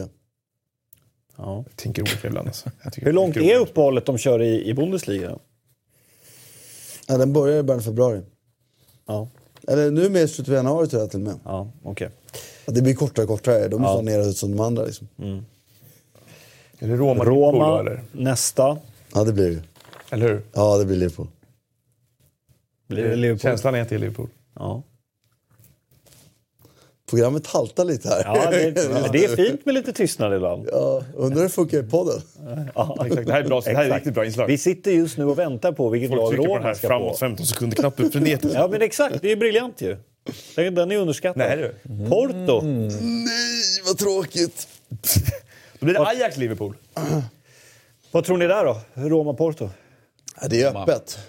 [1.38, 1.64] Ja.
[1.68, 2.72] Jag tänker olika ibland alltså.
[2.98, 5.38] Hur långt är uppehållet de kör i, i Bundesliga?
[7.08, 8.22] Ja, den börjar i början av februari.
[9.08, 9.28] Ja,
[9.68, 11.40] Eller nu med slutet av januari tror jag till och med.
[11.44, 12.10] ja okej.
[12.66, 13.68] Ja, det blir kortare och kortare.
[13.68, 14.02] De är Ja.
[14.02, 14.86] nere ut som de andra.
[14.86, 15.08] Liksom.
[16.80, 18.04] Är det Roma, Roma, då, eller?
[18.12, 18.78] nästa.
[19.14, 19.62] Ja, det blir det.
[20.10, 20.42] Eller hur?
[20.54, 21.28] Ja, det blir Liverpool.
[22.88, 23.40] Blir det Liverpool?
[23.42, 24.28] Känslan är att det är Liverpool.
[24.56, 24.84] Ja.
[27.10, 28.22] Programmet haltar lite här.
[28.26, 30.70] Ja, det, men det är fint med lite tystnad ibland.
[30.72, 32.22] Ja, undrar hur det funkar i podden.
[32.76, 33.96] Ja, Exakt, det här är bra- det här är exakt.
[33.96, 34.48] riktigt bra inslag.
[34.48, 37.12] Vi sitter just nu och väntar på vilket Folk lag trycker på här ska framåt
[37.12, 37.18] på.
[37.18, 38.56] 15 sekunder-knappen frenetiskt.
[38.56, 39.22] Ja, men exakt.
[39.22, 39.98] Det är briljant ju.
[40.56, 41.38] Den, den är underskattad.
[41.38, 42.10] Nej, du.
[42.10, 42.62] Porto.
[42.62, 44.68] Nej, vad tråkigt!
[45.80, 46.74] Då blir det Ajax-Liverpool.
[48.12, 48.78] Vad tror ni där då?
[48.94, 49.70] Roma-Porto?
[50.42, 51.20] Ja, det är öppet.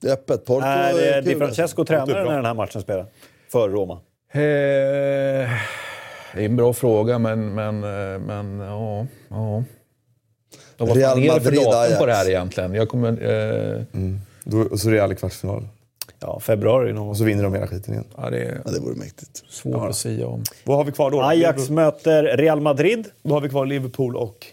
[0.00, 0.44] Det är öppet.
[0.44, 2.24] Porto Är kul, Di Francesco tränare bra.
[2.24, 3.06] när den här matchen spelar?
[3.52, 4.00] För Roma?
[4.34, 4.40] Eh,
[6.34, 9.06] det är en bra fråga, men, men, eh, men ja.
[9.28, 9.64] ja.
[10.76, 11.98] De var Real fan nere för Madrid, datum Ajax.
[11.98, 12.74] på det här egentligen.
[12.74, 13.82] Jag kommer, eh,
[14.44, 15.68] Då, och så Real i kvartsfinal.
[16.20, 18.06] Ja, februari någon Och så vinner de hela skiten igen.
[18.16, 19.44] ja, det är Ja, det vore mäktigt.
[19.48, 20.42] svårt att säga om.
[20.64, 21.22] Vad har vi kvar då?
[21.22, 23.08] Ajax Liverpool- möter Real Madrid.
[23.22, 24.46] Då har vi kvar Liverpool och...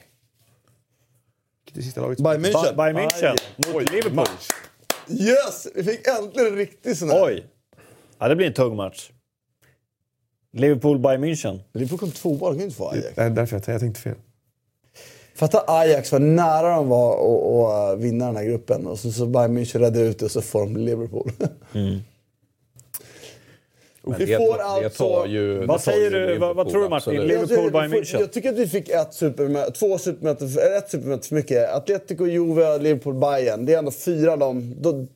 [1.76, 2.18] Är sista laget?
[2.20, 2.76] Bayern München.
[2.76, 3.36] Bayern München
[3.74, 4.26] mot Liverpool.
[5.08, 5.68] Yes!
[5.76, 7.24] Vi fick äntligen en riktig sån här.
[7.26, 7.44] Oj!
[8.20, 9.10] Ja, det blir en tung match.
[10.54, 11.60] Liverpool-Bayern München.
[11.74, 13.08] Liverpool kom tvåa, de kan ju inte få Ajax.
[13.18, 14.16] Nej, därför jag, jag tänkte fel.
[15.36, 18.88] Fatta Ajax, vad nära de var att, att vinna den här gruppen.
[18.88, 21.32] Och så, så Bayern München räddade ut det och så får de Liverpool.
[24.04, 26.20] Men Vi det, får det alltså- ju, Vad säger du?
[26.20, 27.14] Liverpool, Vad- vad tror du, Martin?
[27.20, 27.32] absolut.
[27.32, 28.20] Liverpool- Jag tycker- Bayern München.
[28.20, 31.70] Jag tycker att vi fick ett supermöte, två supermöten, eller ett supermöte för mycket.
[31.70, 33.66] Atletico, Juve, Liverpool, Bayern.
[33.66, 34.76] Det är ändå fyra av dem.
[34.82, 35.08] Då,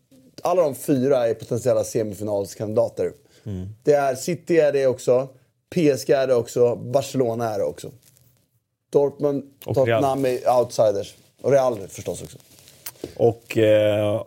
[0.42, 3.12] alla de fyra är potentiella semifinalskandidater.
[3.46, 3.70] Mm.
[3.84, 5.28] Det är City är det också,
[5.70, 7.92] PSG är det också, Barcelona är det också.
[8.90, 11.16] Dortmund, Och Tottenham är outsiders.
[11.42, 12.38] Och Real förstås också.
[13.16, 14.24] Och eh,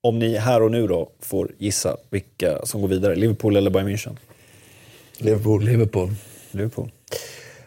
[0.00, 3.14] om ni här och nu då får gissa vilka som går vidare.
[3.14, 4.16] Liverpool eller Bayern München?
[5.18, 5.64] Liverpool.
[5.64, 6.10] Liverpool.
[6.50, 6.90] Liverpool.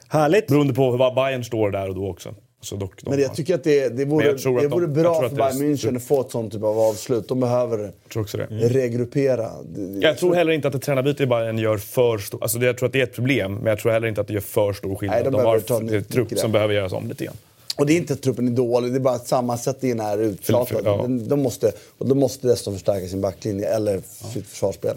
[0.07, 0.47] Härligt.
[0.47, 2.35] Beroende på vad Bayern står där och då också.
[2.63, 5.21] Så dock, Men jag tycker att det, det vore, jag det de- vore jag bra
[5.21, 7.27] för det Bayern München att få ett sånt typ av avslut.
[7.27, 8.67] De behöver jag det.
[8.67, 9.49] regruppera.
[9.63, 12.43] Det- Jag tror heller inte att ett tränarbyte i Bayern gör för stor...
[12.43, 14.27] Alltså det, jag tror att det är ett problem, men jag tror heller inte att
[14.27, 15.15] det gör för stor skillnad.
[15.15, 17.35] Nej, de de har det en trupp som behöver göras om lite grann.
[17.77, 20.81] Och det är inte att truppen är dålig, det är bara att sammansättningen är uttjatad.
[20.85, 20.97] Ja.
[21.01, 24.01] De, de måste, och de måste dessutom förstärka sin backlinje eller
[24.33, 24.95] sitt försvarsspel.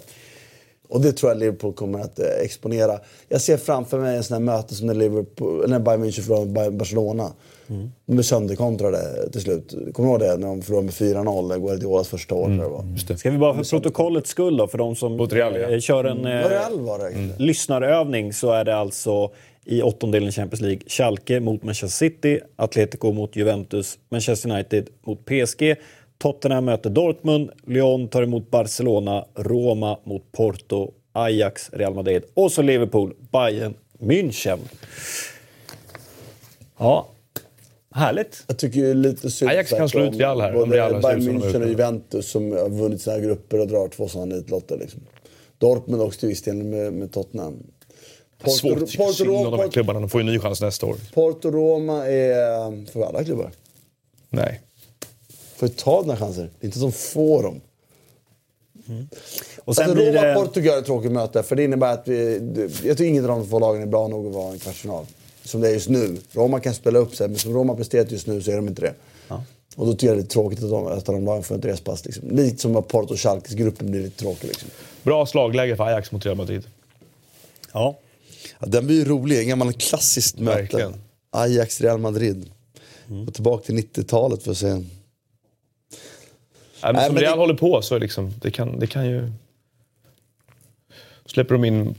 [0.88, 3.00] Och det tror jag Liverpool kommer att eh, exponera.
[3.28, 6.70] Jag ser framför mig en sån här möte som när, Liverpool, när Bayern München förlorade
[6.70, 7.32] mot Barcelona.
[7.68, 7.92] Mm.
[8.06, 9.74] De blev sönderkontrade till slut.
[9.92, 10.36] Kommer du ihåg det?
[10.36, 12.46] När de förlorade med 4-0 i Guardiolas första år.
[12.46, 12.96] Mm.
[13.08, 15.68] Det Ska vi bara för protokollets skull då, för de som Real, ja.
[15.68, 16.48] Eh, kör en mm.
[16.48, 17.30] Real var det, mm.
[17.38, 19.30] lyssnarövning så är det alltså
[19.64, 20.80] i åttondelen Champions League.
[20.86, 25.76] Schalke mot Manchester City, Atletico mot Juventus, Manchester United mot PSG,
[26.18, 32.62] Tottenham möter Dortmund, Lyon tar emot Barcelona, Roma mot Porto, Ajax, Real Madrid och så
[32.62, 34.58] Liverpool, Bayern, München.
[36.78, 37.06] Ja,
[37.96, 38.44] härligt.
[38.46, 40.62] Jag tycker är lite synd Ajax kan slå ut Real här.
[40.62, 44.34] Om Real Bayern München och Juventus som har vunnit sina grupper och drar två sådana
[44.34, 44.78] nitlotter.
[44.78, 45.00] Liksom.
[45.58, 47.62] Dortmund också till viss del med, med Tottenham.
[48.42, 48.96] Porto, Svårt.
[48.96, 50.00] Porto, synd om de här klubbarna.
[50.00, 50.96] De får ju en ny chans nästa år.
[51.14, 53.50] Porto Roma är för alla klubbar.
[54.30, 54.60] Nej
[55.56, 56.42] får ta dina chanser.
[56.42, 57.60] Det är inte som får dem.
[58.88, 59.08] Mm.
[59.64, 60.34] Och sen alltså, blir det...
[60.34, 61.42] Portugal är ett tråkigt möte.
[61.42, 62.40] För det innebär att vi,
[62.84, 65.06] jag tycker inget av de två lagen är bra nog att vara en kvartsfinal.
[65.46, 66.16] Som det är just nu.
[66.32, 68.82] Roma kan spela upp sig, men som Roma presterat just nu så är de inte
[68.82, 68.94] det.
[69.28, 69.44] Ja.
[69.76, 72.04] Och då tycker jag det är tråkigt att de, att de lagen får ett respass.
[72.04, 72.30] Liksom.
[72.30, 74.48] Likt som att Porto och Schalkes gruppen blir lite tråkig.
[74.48, 74.68] Liksom.
[75.02, 76.66] Bra slagläge för Ajax mot Real Madrid.
[77.72, 77.98] Ja.
[78.58, 79.38] ja den blir ju rolig.
[79.38, 80.92] En gammal klassiskt möte.
[81.30, 82.50] Ajax-Real Madrid.
[83.08, 83.28] Mm.
[83.28, 84.66] Och tillbaka till 90-talet för att se
[86.82, 87.40] Nej, men som Real det...
[87.40, 89.32] håller på så liksom, det kan, det kan ju...
[91.26, 91.94] Släpper de in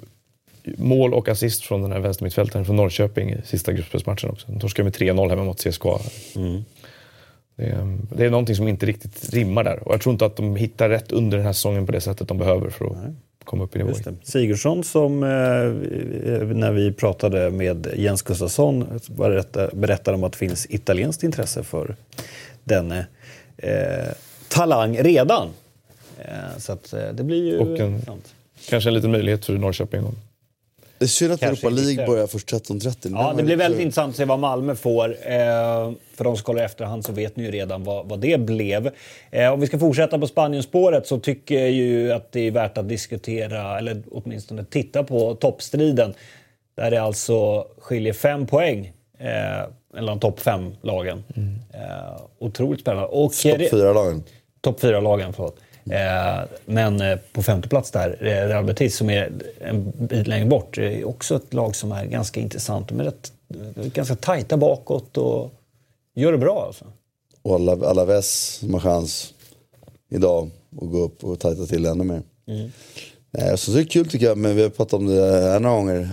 [0.78, 4.48] mål och assist från den här vänstermittfältaren från Norrköping i sista gruppspelsmatchen också.
[4.52, 6.00] De torskade med 3-0 hemma mot CSKA.
[6.36, 6.64] Mm.
[7.56, 9.88] Det, är, det är någonting som inte riktigt rimmar där.
[9.88, 12.28] Och jag tror inte att de hittar rätt under den här säsongen på det sättet
[12.28, 13.14] de behöver för att Nej.
[13.44, 13.94] komma upp i nivå.
[14.24, 15.30] Sigurdsson som, eh,
[16.58, 19.00] när vi pratade med Jens Gustafsson,
[19.74, 21.96] berättade om att det finns italienskt intresse för
[22.64, 23.08] denne
[23.58, 24.14] eh,
[24.48, 25.50] talang redan.
[26.20, 28.02] Eh, så att eh, det blir ju Och en,
[28.70, 30.04] kanske en liten möjlighet för Norrköping.
[31.00, 33.12] Det är synd att Europa League börjar först 13.30.
[33.12, 35.10] Ja, det blir väldigt intressant att se vad Malmö får.
[35.10, 38.40] Eh, för de som kollar i efterhand så vet ni ju redan vad, vad det
[38.40, 38.92] blev.
[39.54, 42.90] Om vi ska fortsätta på Spanienspåret så tycker jag ju att det är värt att
[42.90, 46.14] diskutera, eller åtminstone titta på toppstriden.
[46.76, 48.94] Där det alltså skiljer fem poäng
[49.94, 51.24] mellan topp fem-lagen.
[51.36, 51.56] Mm.
[52.40, 53.10] otroligt spännande.
[53.70, 54.24] Topp fyra-lagen
[54.68, 55.60] topp fyra lagen förlåt.
[55.92, 60.46] Eh, men eh, på femte plats där, eh, Real Betis som är en bit längre
[60.46, 62.90] bort, är också ett lag som är ganska intressant.
[62.90, 63.32] De är rätt,
[63.76, 65.52] ganska tajta bakåt och
[66.16, 66.86] gör det bra alltså.
[67.42, 67.56] Och
[67.90, 69.34] Alaves som har chans
[70.10, 70.50] idag
[70.82, 72.22] att gå upp och tajta till ännu mer.
[72.48, 72.70] Mm.
[73.58, 76.10] Så det är kul tycker jag, men vi har pratat om det här några gånger.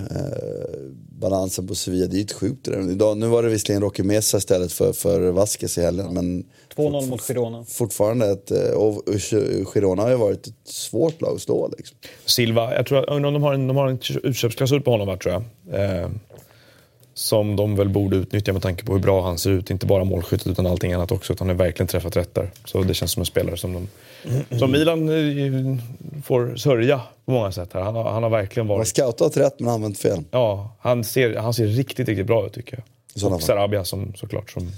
[1.20, 2.68] Balansen på Sevilla, det är ju sjukt.
[2.68, 6.14] Idag, nu var det visserligen Rocky Mesa istället för, för Vasquez i helgen.
[6.14, 6.44] Men
[6.76, 7.64] 2-0 mot Girona.
[7.64, 8.50] Fortfarande ett...
[8.50, 9.02] Eh, och
[9.74, 11.70] Girona har ju varit ett svårt lag att slå.
[11.78, 11.96] Liksom.
[12.24, 15.42] Silva, jag tror om de har en, de har en utköpsklausul på honom, tror jag.
[15.80, 16.08] Eh,
[17.14, 19.70] som de väl borde utnyttja med tanke på hur bra han ser ut.
[19.70, 21.32] Inte bara målskyttet utan allting annat också.
[21.32, 22.50] Utan han har verkligen träffat rätt där.
[22.64, 23.88] Så det känns som en spelare som de...
[24.58, 25.76] Som Milan eh,
[26.24, 27.80] får sörja på många sätt här.
[27.80, 28.76] Han har, han har verkligen varit...
[28.96, 30.24] Han har scoutat rätt men använt fel.
[30.30, 32.82] Ja, han ser, han ser riktigt, riktigt bra ut tycker
[33.14, 33.32] jag.
[33.32, 34.72] Och Sarabia som, såklart som...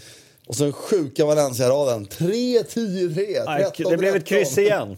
[0.46, 2.06] Och så den sjuka Valencia-raden.
[2.06, 3.90] 3-10-3.
[3.90, 4.96] Det blev ett kryss igen.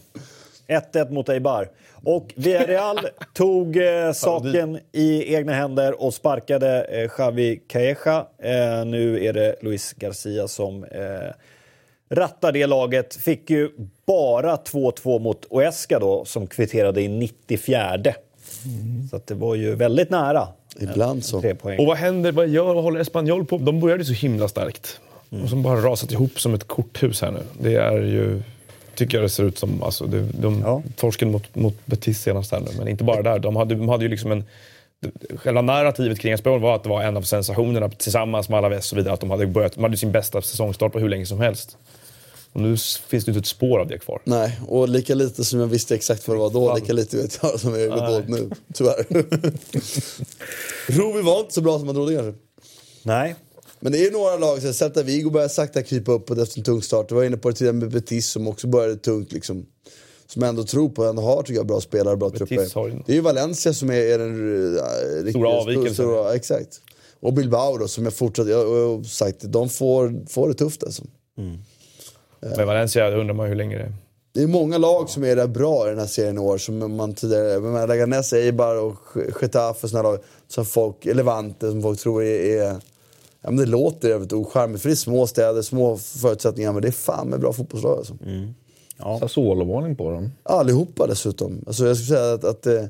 [0.67, 1.69] 1-1 mot Eibar.
[2.03, 2.99] Och Villarreal
[3.33, 8.25] tog eh, saken i egna händer och sparkade eh, Xavi Calleja.
[8.37, 11.33] Eh, nu är det Luis Garcia som eh,
[12.09, 13.15] rattar det laget.
[13.15, 13.69] Fick ju
[14.05, 17.95] bara 2-2 mot Oesca då, som kvitterade i 94.
[17.95, 19.07] Mm.
[19.11, 20.47] Så det var ju väldigt nära.
[20.79, 21.37] Ibland så.
[21.77, 24.99] Och vad händer, vad gör, vad håller Espanyol på De började så himla starkt.
[25.31, 25.43] Mm.
[25.43, 27.43] Och som bara rasat ihop som ett korthus här nu.
[27.59, 28.41] Det är ju
[28.99, 29.83] tycker jag det ser ut som.
[29.83, 30.83] Alltså, det, de, ja.
[30.95, 33.39] Torsken mot, mot Betis senast här nu, men inte bara där.
[33.39, 34.43] De hade, de hade ju liksom en...
[35.35, 38.83] Själva narrativet kring Espanyol var att det var en av sensationerna tillsammans med Alaves och
[38.83, 39.13] så vidare.
[39.13, 41.77] Att de hade, börjat, de hade sin bästa säsongstart på hur länge som helst.
[42.53, 42.77] Och nu
[43.07, 44.21] finns det inte ett spår av det kvar.
[44.23, 47.39] Nej, och lika lite som jag visste exakt vad det var då, lika lite vet
[47.41, 48.49] jag som jag dåligt nu.
[48.73, 49.05] Tyvärr.
[50.99, 52.39] Rovi var inte så bra som man trodde kanske.
[53.03, 53.35] Nej,
[53.79, 56.81] men det är några lag, så Celta Vigo börjar sakta krypa uppåt efter en tung
[56.81, 57.09] start.
[57.09, 59.31] Du var inne på det tidigare med Betis som också började tungt.
[59.31, 59.65] Liksom.
[60.27, 63.03] Som jag ändå tror på, ändå har tycker jag, bra spelare och bra Betis trupper.
[63.05, 64.53] Det är ju Valencia som är, är den
[65.25, 66.35] uh, Stora avvikelsen.
[66.35, 66.81] exakt.
[67.19, 71.03] Och Bilbao då, som jag fortsatt, jag, jag, sagt, de får, får det tufft alltså.
[71.37, 71.57] Mm.
[72.39, 73.93] Men Valencia undrar man hur länge det är.
[74.31, 76.57] Det är många lag som är där bra i den här serien i år.
[76.57, 77.87] Som man tidigare...
[77.87, 78.97] Leganes, Eibar och
[79.41, 80.19] Getafe och sådana lag.
[80.47, 82.81] Som folk, Levante som folk tror är, är
[83.41, 86.87] Ja, men det låter jävligt ocharmigt, för det är små städer, små förutsättningar, men det
[86.87, 88.17] är fan med bra fotbollslag alltså.
[88.25, 88.53] Mm.
[89.19, 90.31] Sassuolo-varning på dem.
[90.43, 91.63] Allihopa dessutom.
[91.67, 92.83] Alltså jag skulle säga att, att eh,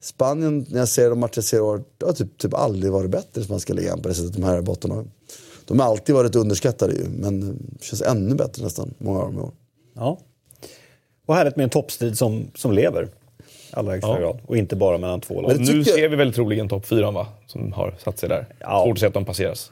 [0.00, 2.92] Spanien, när jag ser de matcher jag ser i år, det har typ, typ aldrig
[2.92, 5.10] varit bättre i spanska ligan på det sättet de här botten
[5.66, 7.40] De har alltid varit underskattade ju, men
[7.78, 9.52] det känns ännu bättre nästan, många av dem i år.
[9.94, 10.18] Ja.
[11.26, 13.08] Och härligt med en toppstrid som, som lever.
[13.72, 14.18] Allra högsta Ja.
[14.18, 14.40] grad.
[14.46, 15.60] Och inte bara mellan två lag.
[15.60, 17.26] Nu ser vi väl troligen topp fyran va?
[17.46, 18.46] Som har satt sig där.
[18.60, 18.84] Ja.
[18.84, 19.70] Svårt att se att de passeras.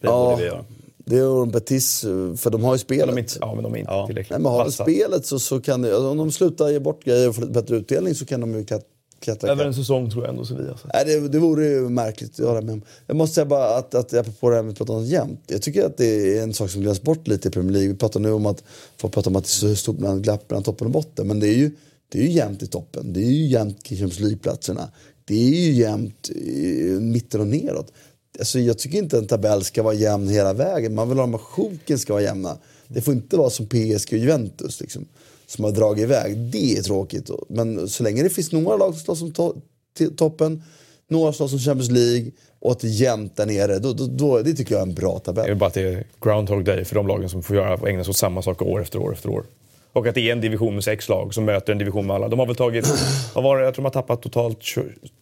[0.00, 0.64] Det borde vi göra.
[1.04, 3.06] Det är Betis, eh, för de har ju spelet.
[3.06, 5.38] De är inte, ja, men de är inte tillräckligt Nej, men har de spelet så,
[5.38, 8.24] så kan det, om de slutar ge bort grejer och får lite bättre utdelning så
[8.26, 8.84] kan de ju kat-
[9.20, 10.76] klättra Över en säsong tror jag ändå Sevilla.
[10.78, 10.88] Så.
[10.94, 12.80] Nej, det, det vore ju märkligt att hålla med.
[13.06, 15.40] Jag måste säga bara att, att apropå det här med att prata om jämnt.
[15.46, 17.88] Jag tycker att det är en sak som glöms bort lite i Premier League.
[17.88, 18.64] Vi pratar nu om att
[18.96, 21.26] folk pratar om att det är så stort bland glapp mellan toppen och botten.
[21.26, 21.70] Men det är ju,
[22.08, 23.12] det är ju jämnt i toppen.
[23.12, 24.90] Det är ju jämnt i Champions League-platserna.
[25.24, 27.92] Det är ju jämnt i mitten och neråt.
[28.40, 30.94] Alltså, jag tycker inte en tabell ska vara jämn hela vägen.
[30.94, 32.58] Man vill ha att sjoken ska vara jämna.
[32.88, 35.04] Det får inte vara som PSG och Juventus liksom,
[35.46, 36.36] som har dragit iväg.
[36.38, 37.30] Det är tråkigt.
[37.48, 40.62] Men så länge det finns några lag som slåss om to- toppen,
[41.08, 44.42] några slåss om Champions League och att det är jämnt där nere, då, då, då,
[44.42, 45.50] det tycker jag är en bra Det tabell.
[45.50, 48.10] är bara att det är Groundhog Day för de lagen som får göra, ägna sig
[48.10, 49.44] åt samma saker år efter år efter år.
[49.92, 52.28] Och att det är en division med sex lag som möter en division med alla.
[52.28, 52.86] De har väl tagit,
[53.34, 54.58] vad var det, jag tror de har tappat totalt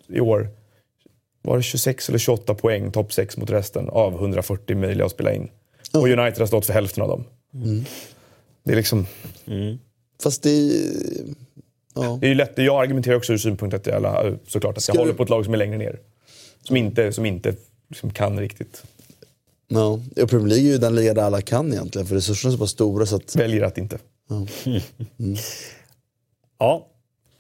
[0.08, 0.48] i år,
[1.48, 5.32] var det 26 eller 28 poäng, topp 6 mot resten av 140 möjliga att spela
[5.32, 5.48] in.
[5.92, 7.24] Och United har stått för hälften av dem.
[7.54, 7.84] Mm.
[8.64, 9.06] Det är liksom...
[10.22, 10.92] Fast det är...
[11.94, 12.18] Ja.
[12.20, 15.00] Det är ju lätt, jag argumenterar också ur synpunkt att jag, såklart att Ska jag
[15.00, 15.98] håller på ett lag som är längre ner.
[16.62, 17.54] Som inte, som inte
[17.88, 18.82] liksom kan riktigt.
[19.68, 22.56] Ja, och Premier League är ju den liga där alla kan egentligen, för resurserna är
[22.56, 23.36] så pass stora så att...
[23.36, 23.98] Väljer att inte.
[24.28, 24.46] Ja.
[25.16, 26.82] När, eh,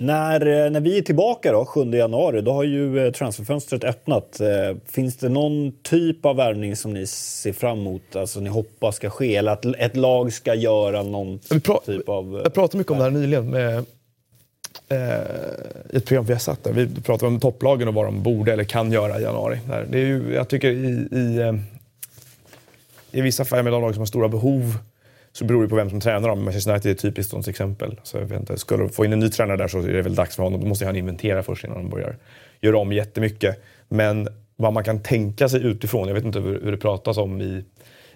[0.00, 4.40] när vi är tillbaka då, 7 januari, då har ju eh, transferfönstret öppnat.
[4.40, 8.96] Eh, Finns det någon typ av värvning som ni ser fram emot, alltså ni hoppas
[8.96, 9.36] ska ske?
[9.36, 11.38] Eller att ett lag ska göra någon
[11.86, 12.36] typ av...
[12.36, 13.76] eh, Jag pratade mycket om det här nyligen med,
[14.88, 14.98] eh,
[15.90, 16.72] i ett program vi har satt där.
[16.72, 19.58] Vi pratade om topplagen och vad de borde eller kan göra i januari.
[19.90, 21.54] Det är ju, jag tycker i, i, eh,
[23.12, 24.74] i vissa fall med de lag som har stora behov
[25.38, 26.44] så beror det på vem som tränar dem.
[26.44, 28.00] Manchester United är ett typiskt sådant exempel.
[28.02, 30.02] Så jag vet inte, skulle de få in en ny tränare där så är det
[30.02, 30.60] väl dags för honom.
[30.60, 32.16] Då måste han inventera först innan de börjar
[32.60, 33.62] göra om jättemycket.
[33.88, 37.40] Men vad man kan tänka sig utifrån, jag vet inte hur, hur det pratas om
[37.40, 37.64] i,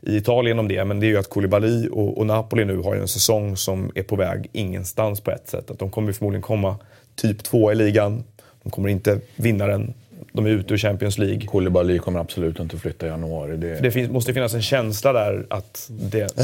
[0.01, 2.95] i Italien om det, men det är ju att Koulibaly och, och Napoli nu har
[2.95, 5.71] ju en säsong som är på väg ingenstans på ett sätt.
[5.71, 6.77] Att de kommer förmodligen komma
[7.17, 8.25] typ två i ligan.
[8.63, 9.95] De kommer inte vinna den.
[10.33, 11.47] De är ute ur Champions League.
[11.47, 13.57] Koulibaly kommer absolut inte flytta i januari.
[13.57, 13.81] Det...
[13.81, 16.37] Det finns, måste finnas en känsla där att det,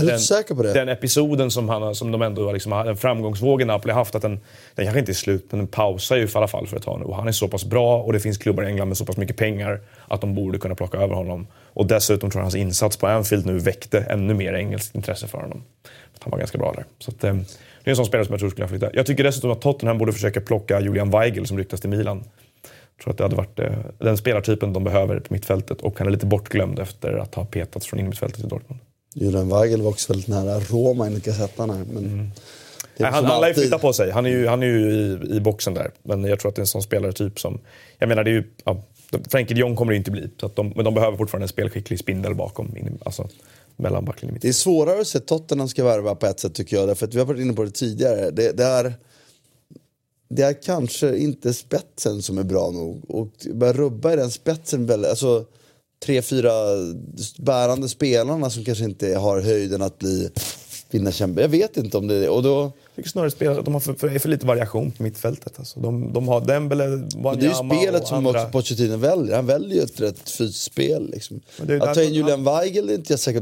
[0.54, 0.72] på det.
[0.72, 4.22] den episoden som, han, som de ändå har liksom, den framgångsvågen Napoli har haft, att
[4.22, 4.40] den,
[4.74, 6.98] den kanske inte är slut, men den pausar ju i alla fall för ett tag
[6.98, 7.04] nu.
[7.04, 9.16] Och han är så pass bra och det finns klubbar i England med så pass
[9.16, 11.46] mycket pengar att de borde kunna plocka över honom.
[11.72, 15.38] Och dessutom tror jag hans insats på Anfield nu väckte ännu mer engelskt intresse för
[15.38, 15.62] honom.
[16.20, 16.84] Han var ganska bra där.
[16.98, 17.34] Så att, eh,
[17.84, 18.96] det är en sån spelare som jag tror skulle kunna flytta.
[18.96, 22.24] Jag tycker dessutom att Tottenham borde försöka plocka Julian Weigel som ryktas till Milan.
[23.02, 26.12] Tror att det hade varit eh, den spelartypen de behöver på mittfältet och han är
[26.12, 28.80] lite bortglömd efter att ha petats från innermittfältet i Dortmund.
[29.14, 31.84] Julian Weigel var också väldigt nära Roma enligt kassettan här.
[31.92, 32.30] Men Mm.
[33.00, 34.10] Nej, han, han lär ju flytta på sig.
[34.10, 35.90] Han är ju, han är ju i, i boxen där.
[36.02, 37.60] Men jag tror att det är en sån spelartyp som...
[37.98, 38.44] Jag menar, det är ju...
[38.64, 38.82] Ja,
[39.30, 40.30] Frenkie de Jong kommer det inte bli.
[40.40, 42.76] Så de, men de behöver fortfarande en spelskicklig spindel bakom.
[42.76, 43.28] In, alltså,
[43.76, 44.38] mellan backlinjen.
[44.42, 46.88] Det är svårare att se Tottenham ska värva på ett sätt tycker jag.
[46.88, 48.30] Därför att vi har varit inne på det tidigare.
[48.30, 48.94] Det, det, är,
[50.28, 53.10] det är kanske inte spetsen som är bra nog.
[53.10, 54.86] Och börja rubba i den spetsen.
[54.86, 55.44] väl- Alltså,
[56.04, 56.52] tre, fyra
[57.38, 60.30] bärande spelarna som kanske inte har höjden att bli
[60.90, 62.28] vinna Champions Jag vet inte om det är det.
[62.28, 65.58] Och då, tycker snarare spel, att de har för, för, för lite variation på mittfältet.
[65.58, 65.80] Alltså.
[65.80, 69.36] De, de har Dembele, Men det är ju Wanyama spelet som också Pochettino väljer.
[69.36, 71.10] Han väljer ju ett rätt fysiskt spel.
[71.10, 71.40] Liksom.
[71.80, 73.40] Att ta in Julian Weigel är inte jag säker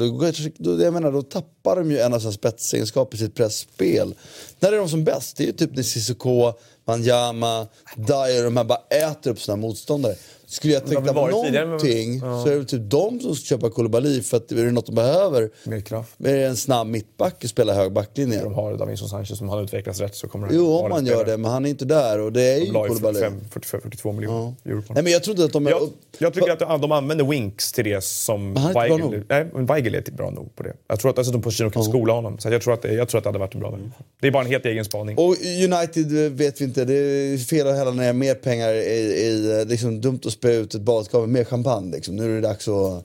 [0.58, 4.14] då, jag menar, då tappar de ju en av sina spetsegenskaper i sitt pressspel.
[4.60, 5.36] När är de som bäst?
[5.36, 6.52] Det är ju typ när Cissoko,
[6.84, 7.66] Wanyama,
[7.96, 10.14] Dyer, de här bara äter upp sina motståndare.
[10.48, 12.42] Skulle jag tänka på tidigare, men- någonting Ja.
[12.44, 14.94] så är det typ de som ska köpa Koulibaly för att är det något de
[14.94, 16.10] behöver Mer kraft.
[16.16, 18.42] med en snabb mittback och spela hög backlinje.
[18.42, 21.24] De har Davinson Sanchez, som han utvecklas rätt så kommer han Jo, om man gör
[21.24, 23.14] det, men han är inte där och det är De ju Koulibaly.
[23.20, 24.84] 45, 45, 42 miljoner euro på honom.
[24.94, 25.66] Nej, men jag trodde att de...
[25.66, 28.98] Jag, jag tycker att de- de använder Winks till det som Men han är inte
[28.98, 29.24] bra Weigel...
[29.28, 30.72] Nej, men Weigel är bra nog på det.
[30.88, 32.38] Jag tror att dessutom Pochettino kan skola honom.
[32.38, 33.92] Så jag tror, att det, jag tror att det hade varit en bra värvning.
[34.20, 35.18] Det är bara en helt egen spaning.
[35.18, 39.60] Och United vet vi inte, det är fel att hälla ner mer pengar i, i
[39.60, 41.92] eh, liksom dumt att spä ut ett badkar med mer champagne.
[41.96, 42.16] Liksom.
[42.16, 43.04] Nu är det dags att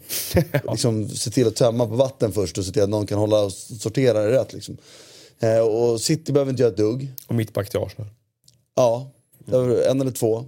[0.71, 3.41] liksom, se till att tömma på vatten först och se till att någon kan hålla
[3.41, 4.53] och sortera det rätt.
[4.53, 4.77] Liksom.
[5.39, 7.07] Eh, och City behöver inte göra ett dugg.
[7.27, 8.07] Och mittback till Arsenal.
[8.75, 9.11] Ja,
[9.89, 10.45] en eller två.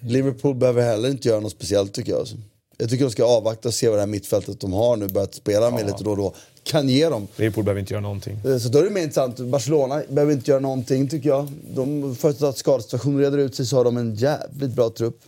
[0.00, 2.18] Liverpool behöver heller inte göra något speciellt tycker jag.
[2.20, 2.36] Alltså.
[2.76, 5.34] Jag tycker de ska avvakta och se vad det här mittfältet de har nu börjat
[5.34, 7.26] spela med lite då och då kan ge dem.
[7.36, 8.38] Liverpool behöver inte göra någonting.
[8.46, 9.38] Eh, Så då är det mer intressant.
[9.38, 11.52] Barcelona behöver inte göra någonting tycker jag.
[11.74, 15.20] De, först att skadesituationen reder ut sig så har de en jävligt bra trupp.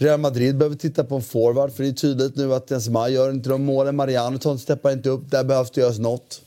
[0.00, 3.30] Real Madrid behöver titta på en forward för det är tydligt nu att Benzema gör
[3.30, 3.96] inte de målen.
[3.96, 5.30] Mariano steppar inte upp.
[5.30, 6.42] Där behövs det göras något.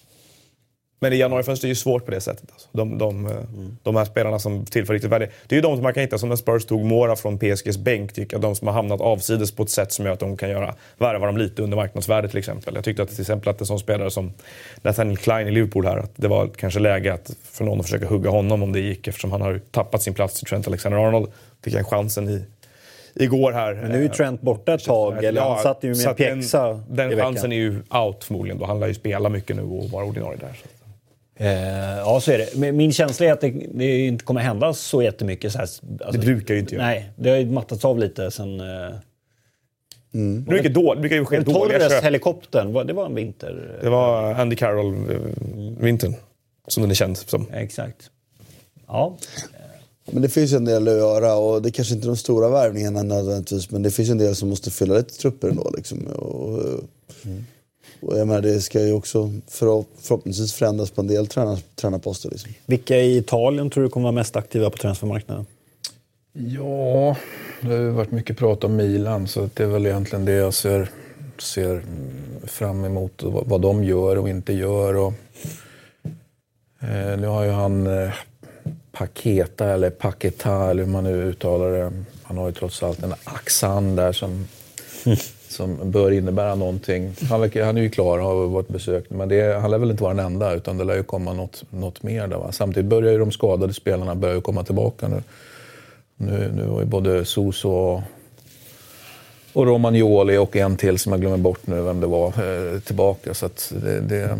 [0.99, 2.51] Men i januarifönstret är det ju svårt på det sättet.
[2.51, 2.67] Alltså.
[2.71, 3.77] De, de, mm.
[3.84, 5.30] de här spelarna som tillför riktigt värde.
[5.47, 7.77] Det är ju de som man kan hitta, som när Spurs tog Mora från PSGs
[7.77, 8.41] bänk, tycker jag.
[8.41, 11.25] De som har hamnat avsides på ett sätt som gör att de kan göra, värva
[11.25, 12.75] dem lite under marknadsvärdet till exempel.
[12.75, 14.34] Jag tyckte att till exempel att en sån spelare som
[14.81, 18.07] Nathaniel Klein i Liverpool här, att det var kanske läge att för någon att försöka
[18.07, 21.31] hugga honom om det gick eftersom han har tappat sin plats till Trent Alexander-Arnold.
[21.63, 22.45] Fick han chansen i,
[23.15, 23.73] igår här.
[23.73, 26.18] Men nu är ju Trent borta ett tag, eller han satt ju med så att
[26.18, 27.34] den- pjäxa Den i veckan.
[27.34, 28.65] chansen är ju out förmodligen då.
[28.65, 30.53] Han lär ju spela mycket nu och vara ordinarie där.
[30.64, 30.68] Så.
[31.44, 32.56] Eh, ja, så är det.
[32.56, 35.52] Men min känsla är att det, det inte kommer hända så jättemycket.
[35.52, 36.85] Så här, alltså, Det brukar ju inte göra.
[36.85, 38.60] Nej, det har ju mattats av lite sen...
[38.60, 38.65] Eh,
[40.11, 42.03] Det brukar, då, det brukar ju ske dåliga Torres, köp.
[42.03, 43.77] helikoptern, det var en vinter...
[43.81, 46.15] Det var Andy Carroll-vintern.
[46.68, 47.45] Som den är känd som.
[47.53, 48.10] Exakt.
[48.88, 49.18] Ja.
[50.11, 52.49] Men det finns ju en del att göra och det är kanske inte de stora
[52.49, 55.73] värvningarna nödvändigtvis men det finns en del som måste fylla lite trupper ändå.
[55.77, 56.07] Liksom.
[56.07, 56.59] Och,
[58.01, 62.30] och jag menar, det ska ju också förhopp- förhoppningsvis förändras på en del tränar, tränarposter.
[62.30, 62.51] Liksom.
[62.65, 65.45] Vilka i Italien tror du kommer vara mest aktiva på transfermarknaden?
[66.34, 67.17] Ja,
[67.61, 70.53] det har ju varit mycket prat om Milan så det är väl egentligen det jag
[70.53, 70.89] ser,
[71.38, 71.84] ser
[72.43, 73.23] fram emot.
[73.23, 74.95] vad de gör och inte gör.
[74.95, 75.13] Och,
[76.80, 78.13] eh, nu har ju han eh,
[78.98, 81.91] Paketa eller Paketa eller hur man nu uttalar det.
[82.24, 84.48] Han har ju trots allt en axan där som,
[85.48, 87.14] som bör innebära någonting.
[87.30, 89.91] Han, verkar, han är ju klar och har varit besökt men det, han lär väl
[89.91, 92.38] inte vara den enda utan det lär ju komma något, något mer där.
[92.38, 92.52] Va?
[92.52, 95.24] Samtidigt börjar ju de skadade spelarna börjar ju komma tillbaka nu.
[96.18, 98.02] Nu, nu var ju både Soso och,
[99.53, 103.34] och Romagnoli och en till som jag glömmer bort nu vem det var eh, tillbaka.
[103.34, 104.40] Så det, det,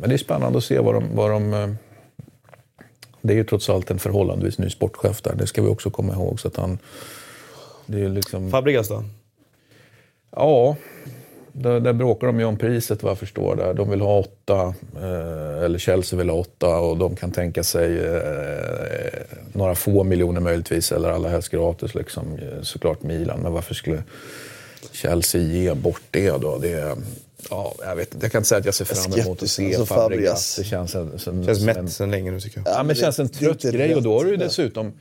[0.00, 1.76] men det är spännande att se vad de, vad de...
[3.22, 5.34] Det är ju trots allt en förhållandevis ny sportchef där.
[5.34, 6.40] Det ska vi också komma ihåg.
[6.40, 6.78] Så att han,
[7.86, 8.50] det är liksom...
[8.50, 9.04] Fabregas då?
[10.36, 10.76] Ja,
[11.52, 13.56] där, där bråkar de ju om priset vad jag förstår.
[13.56, 13.74] Där.
[13.74, 17.98] De vill ha åtta, eh, eller Chelsea vill ha åtta och de kan tänka sig
[17.98, 19.22] eh,
[19.52, 21.94] några få miljoner möjligtvis eller alla helst gratis.
[21.94, 22.38] Liksom.
[22.38, 24.02] Eh, Såklart Milan, men varför skulle
[24.92, 26.58] Chelsea ge bort det då?
[26.58, 26.96] Det,
[27.50, 29.94] ja, jag, vet, jag kan inte säga att jag ser fram emot att se Alltså,
[29.94, 30.56] Fabregas.
[30.56, 32.68] Det känns, en, som, Känns som en, mätt sen länge nu tycker jag.
[32.74, 34.92] Ja, men det- känns en trött grej och då har du dessutom,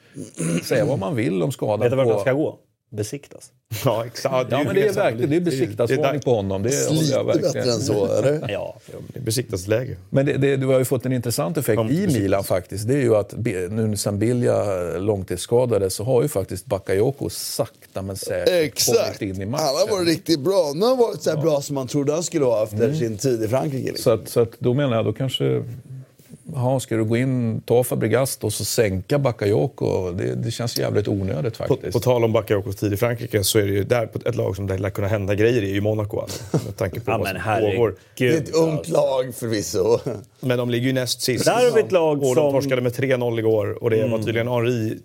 [0.66, 2.14] säga vad man vill om skadan Vet du vart på...
[2.14, 2.60] de ska gå?
[2.92, 3.52] Besiktas.
[3.86, 4.52] Ja, exakt.
[4.52, 6.64] Ja, men det är verkligen det är besiktasvarning det, på honom.
[6.64, 7.26] Det verkligen.
[7.54, 8.46] bättre än så, eller?
[8.52, 8.78] Ja.
[9.14, 9.98] det är besiktasläge.
[10.10, 12.08] Men det, det, du har ju fått en intressant effekt Ja, i.
[12.08, 12.88] Milan faktiskt.
[12.88, 13.34] Det är ju att
[13.70, 14.64] nu sen Bilja
[14.98, 19.20] långtidsskadade så har ju faktiskt Bakayoko sakta men säkert Exakt!
[19.20, 19.66] kommit in i Han matchen.
[19.66, 20.72] har varit riktigt bra.
[20.76, 23.18] Nu har han varit så här bra som man trodde han skulle vara efter sin
[23.18, 23.88] tid i Frankrike.
[23.92, 24.04] Liksom.
[24.04, 25.64] Så, att, så att då menar jag, då kanske...
[26.56, 30.12] Ja, ska du gå in, ta Fabregas och så sänka Bakayoko?
[30.12, 31.94] Det, det känns jävligt onödigt På, faktiskt.
[31.94, 34.56] på tal om Bakayokos tid i Frankrike så är det ju där på ett lag
[34.56, 36.44] som det lär kunna hända grejer i, ju Monaco alltså.
[36.66, 37.96] Med tanke på Ja, vad som pågår.
[38.18, 38.94] Det är ett ungt alltså.
[38.94, 40.00] lag förvisso.
[40.40, 41.46] Men de ligger ju näst sist.
[41.46, 42.62] Där har vi ett lag och de som- Mm.
[42.62, 43.84] torskade med 3-0 igår.
[43.84, 44.98] Och det var tydligen Henri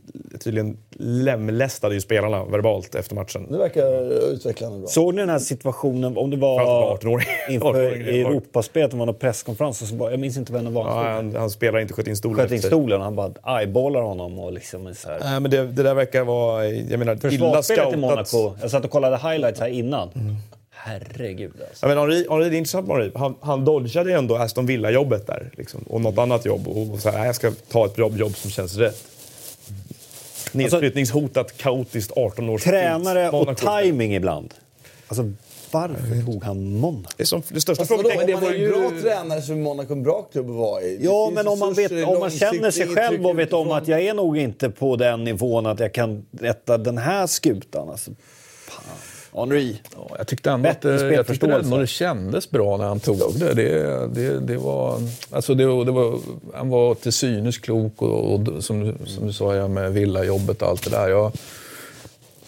[0.45, 3.47] tydligen lemlästade ju spelarna verbalt efter matchen.
[3.51, 4.89] Det verkar utvecklande bra.
[4.89, 7.27] Såg ni den här situationen, om det var Framförallt 18-åring.
[7.51, 8.03] inför 18-åring.
[8.21, 10.85] Europaspelet, det var någon presskonferens, så bara, jag minns inte vem det var.
[11.07, 14.53] Ja, Han spelar inte sköt in stolen sköt in stolen han bara eyeballar honom och
[14.53, 15.21] liksom så här.
[15.21, 17.99] Nej, men det, det där verkar vara jag menar, illa Försvarsspelet i scoutat.
[18.01, 20.11] Monaco, jag satt och kollade highlights här innan.
[20.71, 21.87] Herregud alltså.
[21.87, 23.13] Ja, men Henri, Henri, det är intressant med Henri.
[23.15, 25.51] Han, han dodgade ju ändå Aston Villa-jobbet där.
[25.57, 26.69] Liksom, och något annat jobb.
[26.69, 29.05] Och, och så här, "Nej, jag ska ta ett jobb, jobb som känns rätt.
[30.53, 34.55] Nedflyttningshotat, kaotiskt 18 års Tränare och timing ibland.
[35.09, 35.33] Alltså
[35.71, 37.11] varför tog han Monaco?
[37.17, 38.37] Det, är som, det största vadå, frågetecknet...
[38.37, 40.99] om man är en bra tränare så är Monaco en bra klubb att vara i.
[41.03, 44.01] Ja, men om man, vet, om man känner sig själv och vet om att jag
[44.03, 47.89] är nog inte på den nivån att jag kan rätta den här skutan.
[47.89, 48.11] Alltså,
[48.69, 48.85] fan.
[49.37, 49.81] Henri.
[49.97, 53.01] Ja, jag tyckte ändå att Bättre det, jag tyckte ändå det kändes bra när han
[53.01, 53.55] tog det.
[53.55, 54.99] Det, det, det, var,
[55.31, 56.19] alltså det, det var,
[56.55, 60.63] han var till synes klok och, och som, du- som du sa ja, med villajobbet
[60.63, 61.09] och allt det där.
[61.09, 61.33] Jag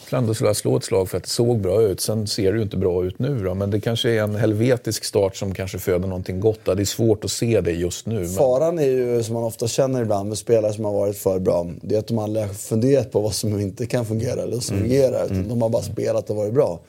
[0.09, 2.01] skulle ändå vilja slå ett slag för att det såg bra ut.
[2.01, 5.05] Sen ser det ju inte bra ut nu då, men det kanske är en helvetisk
[5.05, 6.65] start som kanske föder någonting gott.
[6.65, 8.19] Det är svårt att se det just nu.
[8.19, 8.29] Men...
[8.29, 11.67] Faran är ju, som man ofta känner ibland med spelare som har varit för bra,
[11.83, 14.79] det är att de aldrig har funderat på vad som inte kan fungera eller som
[14.79, 15.25] fungerar.
[15.25, 16.81] Utan de har bara spelat och varit bra.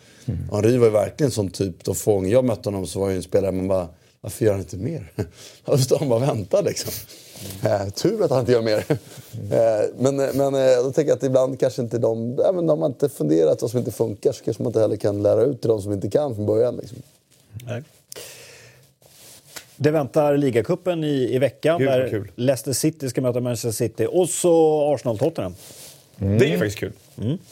[0.52, 3.16] Henri var ju verkligen en sån typ, då fång jag mötte honom så var ju
[3.16, 3.88] en spelare man bara,
[4.22, 5.12] varför gör han inte mer?
[5.66, 6.91] Han bara och väntar liksom?
[7.64, 8.86] Eh, tur att han inte gör mer.
[9.52, 12.36] Eh, men men eh, då tänker jag att ibland kanske inte de...
[12.53, 15.24] Men om man inte funderat vad som inte funkar så kanske man inte heller kan
[15.24, 16.76] lära ut till de som inte kan från början.
[16.76, 16.98] Liksom.
[17.66, 17.84] Nej.
[19.76, 22.32] Det väntar ligacupen i, i veckan Gud, där kul.
[22.36, 25.56] Leicester City ska möta Manchester City och så Arsenal-Tottenham.
[26.16, 26.94] Det är faktiskt kul.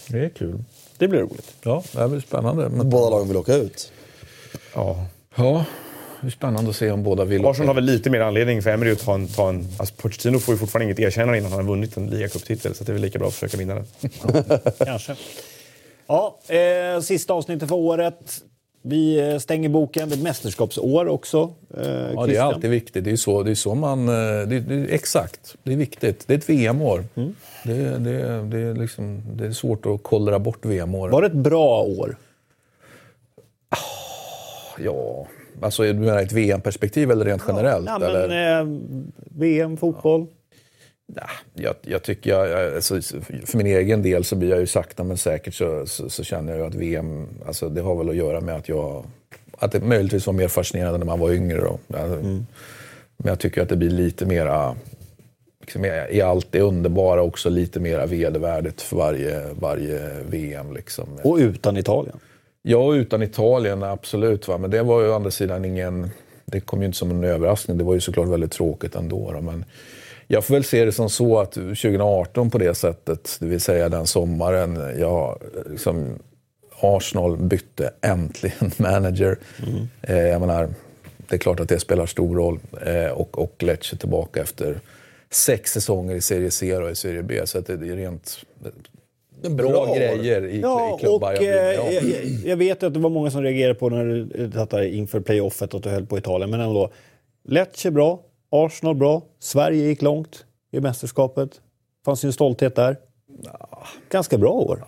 [0.07, 0.63] Det är kul.
[0.97, 1.53] Det blir roligt.
[1.61, 2.69] Ja, det blir spännande.
[2.69, 3.91] Men, Båda lagen vill åka ut.
[4.75, 5.05] Ja.
[5.35, 5.65] ja,
[6.21, 7.45] det är spännande att se om båda vill.
[7.45, 9.27] Arsenal har väl lite mer anledning för Emery att ta en...
[9.27, 12.75] Ta en alltså Pochettino får ju fortfarande inget erkännande innan han har vunnit en ligacuptitel
[12.75, 13.85] så det är väl lika bra att försöka vinna den.
[14.85, 15.15] Kanske.
[16.07, 18.41] Ja, eh, sista avsnittet för året.
[18.81, 20.09] Vi eh, stänger boken.
[20.09, 21.53] Det är mästerskapsår också.
[21.77, 23.03] Eh, Ja, det är alltid viktigt.
[23.03, 24.09] Det är så, det är så man...
[24.09, 24.13] eh,
[24.47, 26.23] Det, det, exakt, det är viktigt.
[26.27, 27.03] Det är ett VM-år.
[27.15, 27.35] Mm.
[27.63, 31.09] Det, det, det, är liksom, det är svårt att kollra bort VM-år.
[31.09, 32.17] Var det ett bra år?
[34.79, 35.27] Ja,
[35.61, 37.85] alltså du menar ett VM-perspektiv eller rent generellt?
[37.87, 38.59] Ja, men, eller?
[38.61, 38.67] eh,
[39.31, 40.27] VM, fotboll.
[41.15, 43.01] Ja, jag, jag tycker, jag, alltså,
[43.45, 46.51] för min egen del så blir jag ju sakta men säkert så, så, så känner
[46.51, 49.05] jag ju att VM, alltså, det har väl att göra med att jag,
[49.57, 51.61] att det möjligtvis var mer fascinerande när man var yngre.
[51.61, 51.79] Då.
[51.97, 52.17] Alltså,
[53.17, 54.75] Men jag tycker att det blir lite mera,
[55.61, 60.73] liksom, i i allt det underbara också lite mera vedervärdigt för varje, varje VM.
[60.73, 61.07] Liksom.
[61.23, 62.19] Och utan Italien.
[62.69, 64.47] Ja, utan Italien, absolut.
[64.47, 64.57] Va?
[64.57, 66.09] Men det var ju å andra sidan ingen...
[66.45, 67.77] Det kom ju inte som en överraskning.
[67.77, 69.31] Det var ju såklart väldigt tråkigt ändå.
[69.31, 69.41] Då.
[69.41, 69.65] Men
[70.27, 73.89] jag får väl se det som så att 2018 på det sättet, det vill säga
[73.89, 76.19] den sommaren, jag, liksom,
[76.79, 79.37] Arsenal bytte äntligen manager.
[80.01, 80.69] Eh, jag menar,
[81.27, 82.59] det är klart att det spelar stor roll.
[82.85, 84.79] Eh, och, och Lecce tillbaka efter
[85.29, 87.41] sex säsonger i Serie C och i Serie B.
[87.45, 88.37] Så att det är rent...
[89.41, 92.93] Bra, Bra grejer i, Ja, i klubbar och jag eh, jag, jag- jag vet att
[92.93, 96.05] det var många som reagerade på när du satt där inför playoffet att du höll
[96.05, 96.49] på Italien.
[96.49, 96.89] Men ändå.
[97.49, 98.19] Lecce bra,
[98.49, 101.49] Arsenal bra, Sverige gick långt i mästerskapet.
[102.05, 102.97] fanns ju en stolthet där.
[104.09, 104.85] Ganska bra år.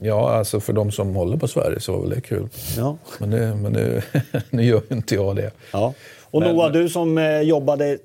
[0.00, 2.48] Ja, alltså för de som håller på Sverige så var väl det kul.
[2.76, 2.96] Ja.
[3.20, 4.02] Men, det, men det,
[4.50, 5.50] nu gör ju inte jag det.
[5.72, 5.94] Ja.
[6.30, 7.98] Och Men- Noah, du som eh, jobbade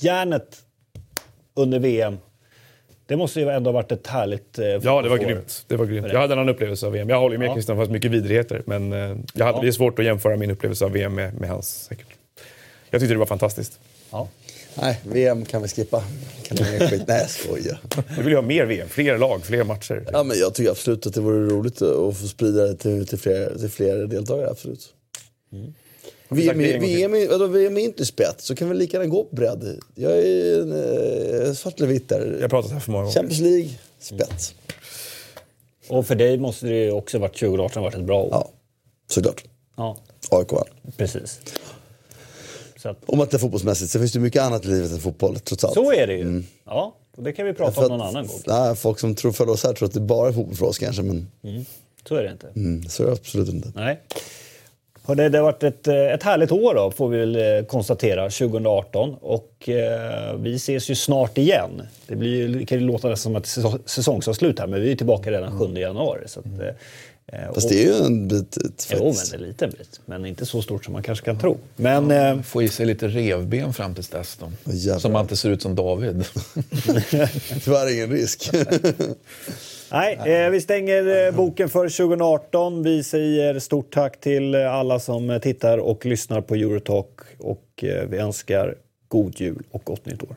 [0.00, 0.56] järnet
[1.56, 2.18] under VM.
[3.10, 5.64] Det måste ju ändå ha varit ett härligt eh, Ja, det var grymt.
[5.66, 6.06] Det var grymt.
[6.12, 7.08] Jag hade en annan upplevelse av VM.
[7.08, 7.52] Jag håller med Ja.
[7.54, 8.62] Christian, det fanns mycket vidrigheter.
[8.66, 8.98] Men eh,
[9.34, 9.62] jag hade, Ja.
[9.62, 12.06] det är svårt att jämföra min upplevelse av VM med, med hans säkert.
[12.90, 13.80] Jag tyckte det var fantastiskt.
[14.10, 14.28] Ja.
[14.74, 16.04] Nej, VM kan vi skippa.
[16.42, 17.02] Kan skit?
[17.08, 17.80] Nej, jag skojar.
[18.16, 20.04] Vi vill ju ha mer VM, fler lag, fler matcher.
[20.12, 23.18] Ja, men jag tycker absolut att det vore roligt att få sprida det till, till,
[23.18, 24.50] fler, till fler deltagare.
[24.50, 24.80] Absolut.
[24.80, 24.94] sagt
[26.30, 26.78] VM, är-.
[26.80, 29.78] VM, är- vadå, VM är inte spett, så kan vi lika gärna gå på bredd.
[29.94, 30.72] Jag är en,
[31.46, 32.32] eh, svart eller vitt där.
[32.34, 33.14] Jag har pratat här för många gånger.
[33.14, 33.68] Champions League,
[34.00, 34.54] spett.
[35.88, 38.28] Och för dig måste det ju också varit 2018 varit ett bra år.
[38.32, 38.50] Ja,
[39.10, 39.44] såklart.
[39.76, 39.96] Ja,
[40.30, 40.64] AIK vann.
[40.96, 41.40] precis.
[42.76, 45.64] Så, att, Om inte fotbollsmässigt, så finns det mycket annat i livet än fotboll, trots
[45.64, 45.74] allt.
[45.74, 46.42] så är det ju.
[46.64, 48.40] Ja, och det kan vi prata För om att- någon annan gång.
[48.46, 50.78] Nej, folk som tror följer oss här tror att det bara är fotboll för oss
[50.78, 51.28] kanske, men
[52.08, 52.48] Så är det inte.
[52.56, 53.72] mm, så är det absolut inte.
[53.74, 54.00] Nej.
[55.02, 58.30] Hörde, det har varit ett, eh, ett härligt år då, får vi väl eh, konstatera,
[58.30, 59.14] 2018.
[59.20, 61.82] Och eh, vi ses ju snart igen.
[62.06, 64.96] Det blir, ju- det kan ju låta som ett säsong- säsongsavslut här, men vi är
[64.96, 66.20] tillbaka redan 7 januari.
[66.26, 66.66] Så att, eh,
[67.40, 69.30] eh, Fast och- det är ju en bit ett, Jo, men faktiskt.
[69.32, 70.00] det är en liten bit.
[70.06, 71.58] Men inte så stort som man kanske kan tro.
[71.76, 74.72] Men eh, Få i sig lite revben fram tills dess då.
[74.72, 74.98] Jävlar.
[75.00, 76.24] Så man inte ser ut som David.
[77.64, 78.50] Tyvärr ingen risk.
[79.92, 82.82] nej, eh, vi stänger eh, boken för 2018.
[82.82, 87.20] Vi säger stort tack till eh, alla som tittar och lyssnar på Eurotalk.
[87.38, 88.74] Och vi önskar
[89.08, 90.36] god jul och gott nytt år.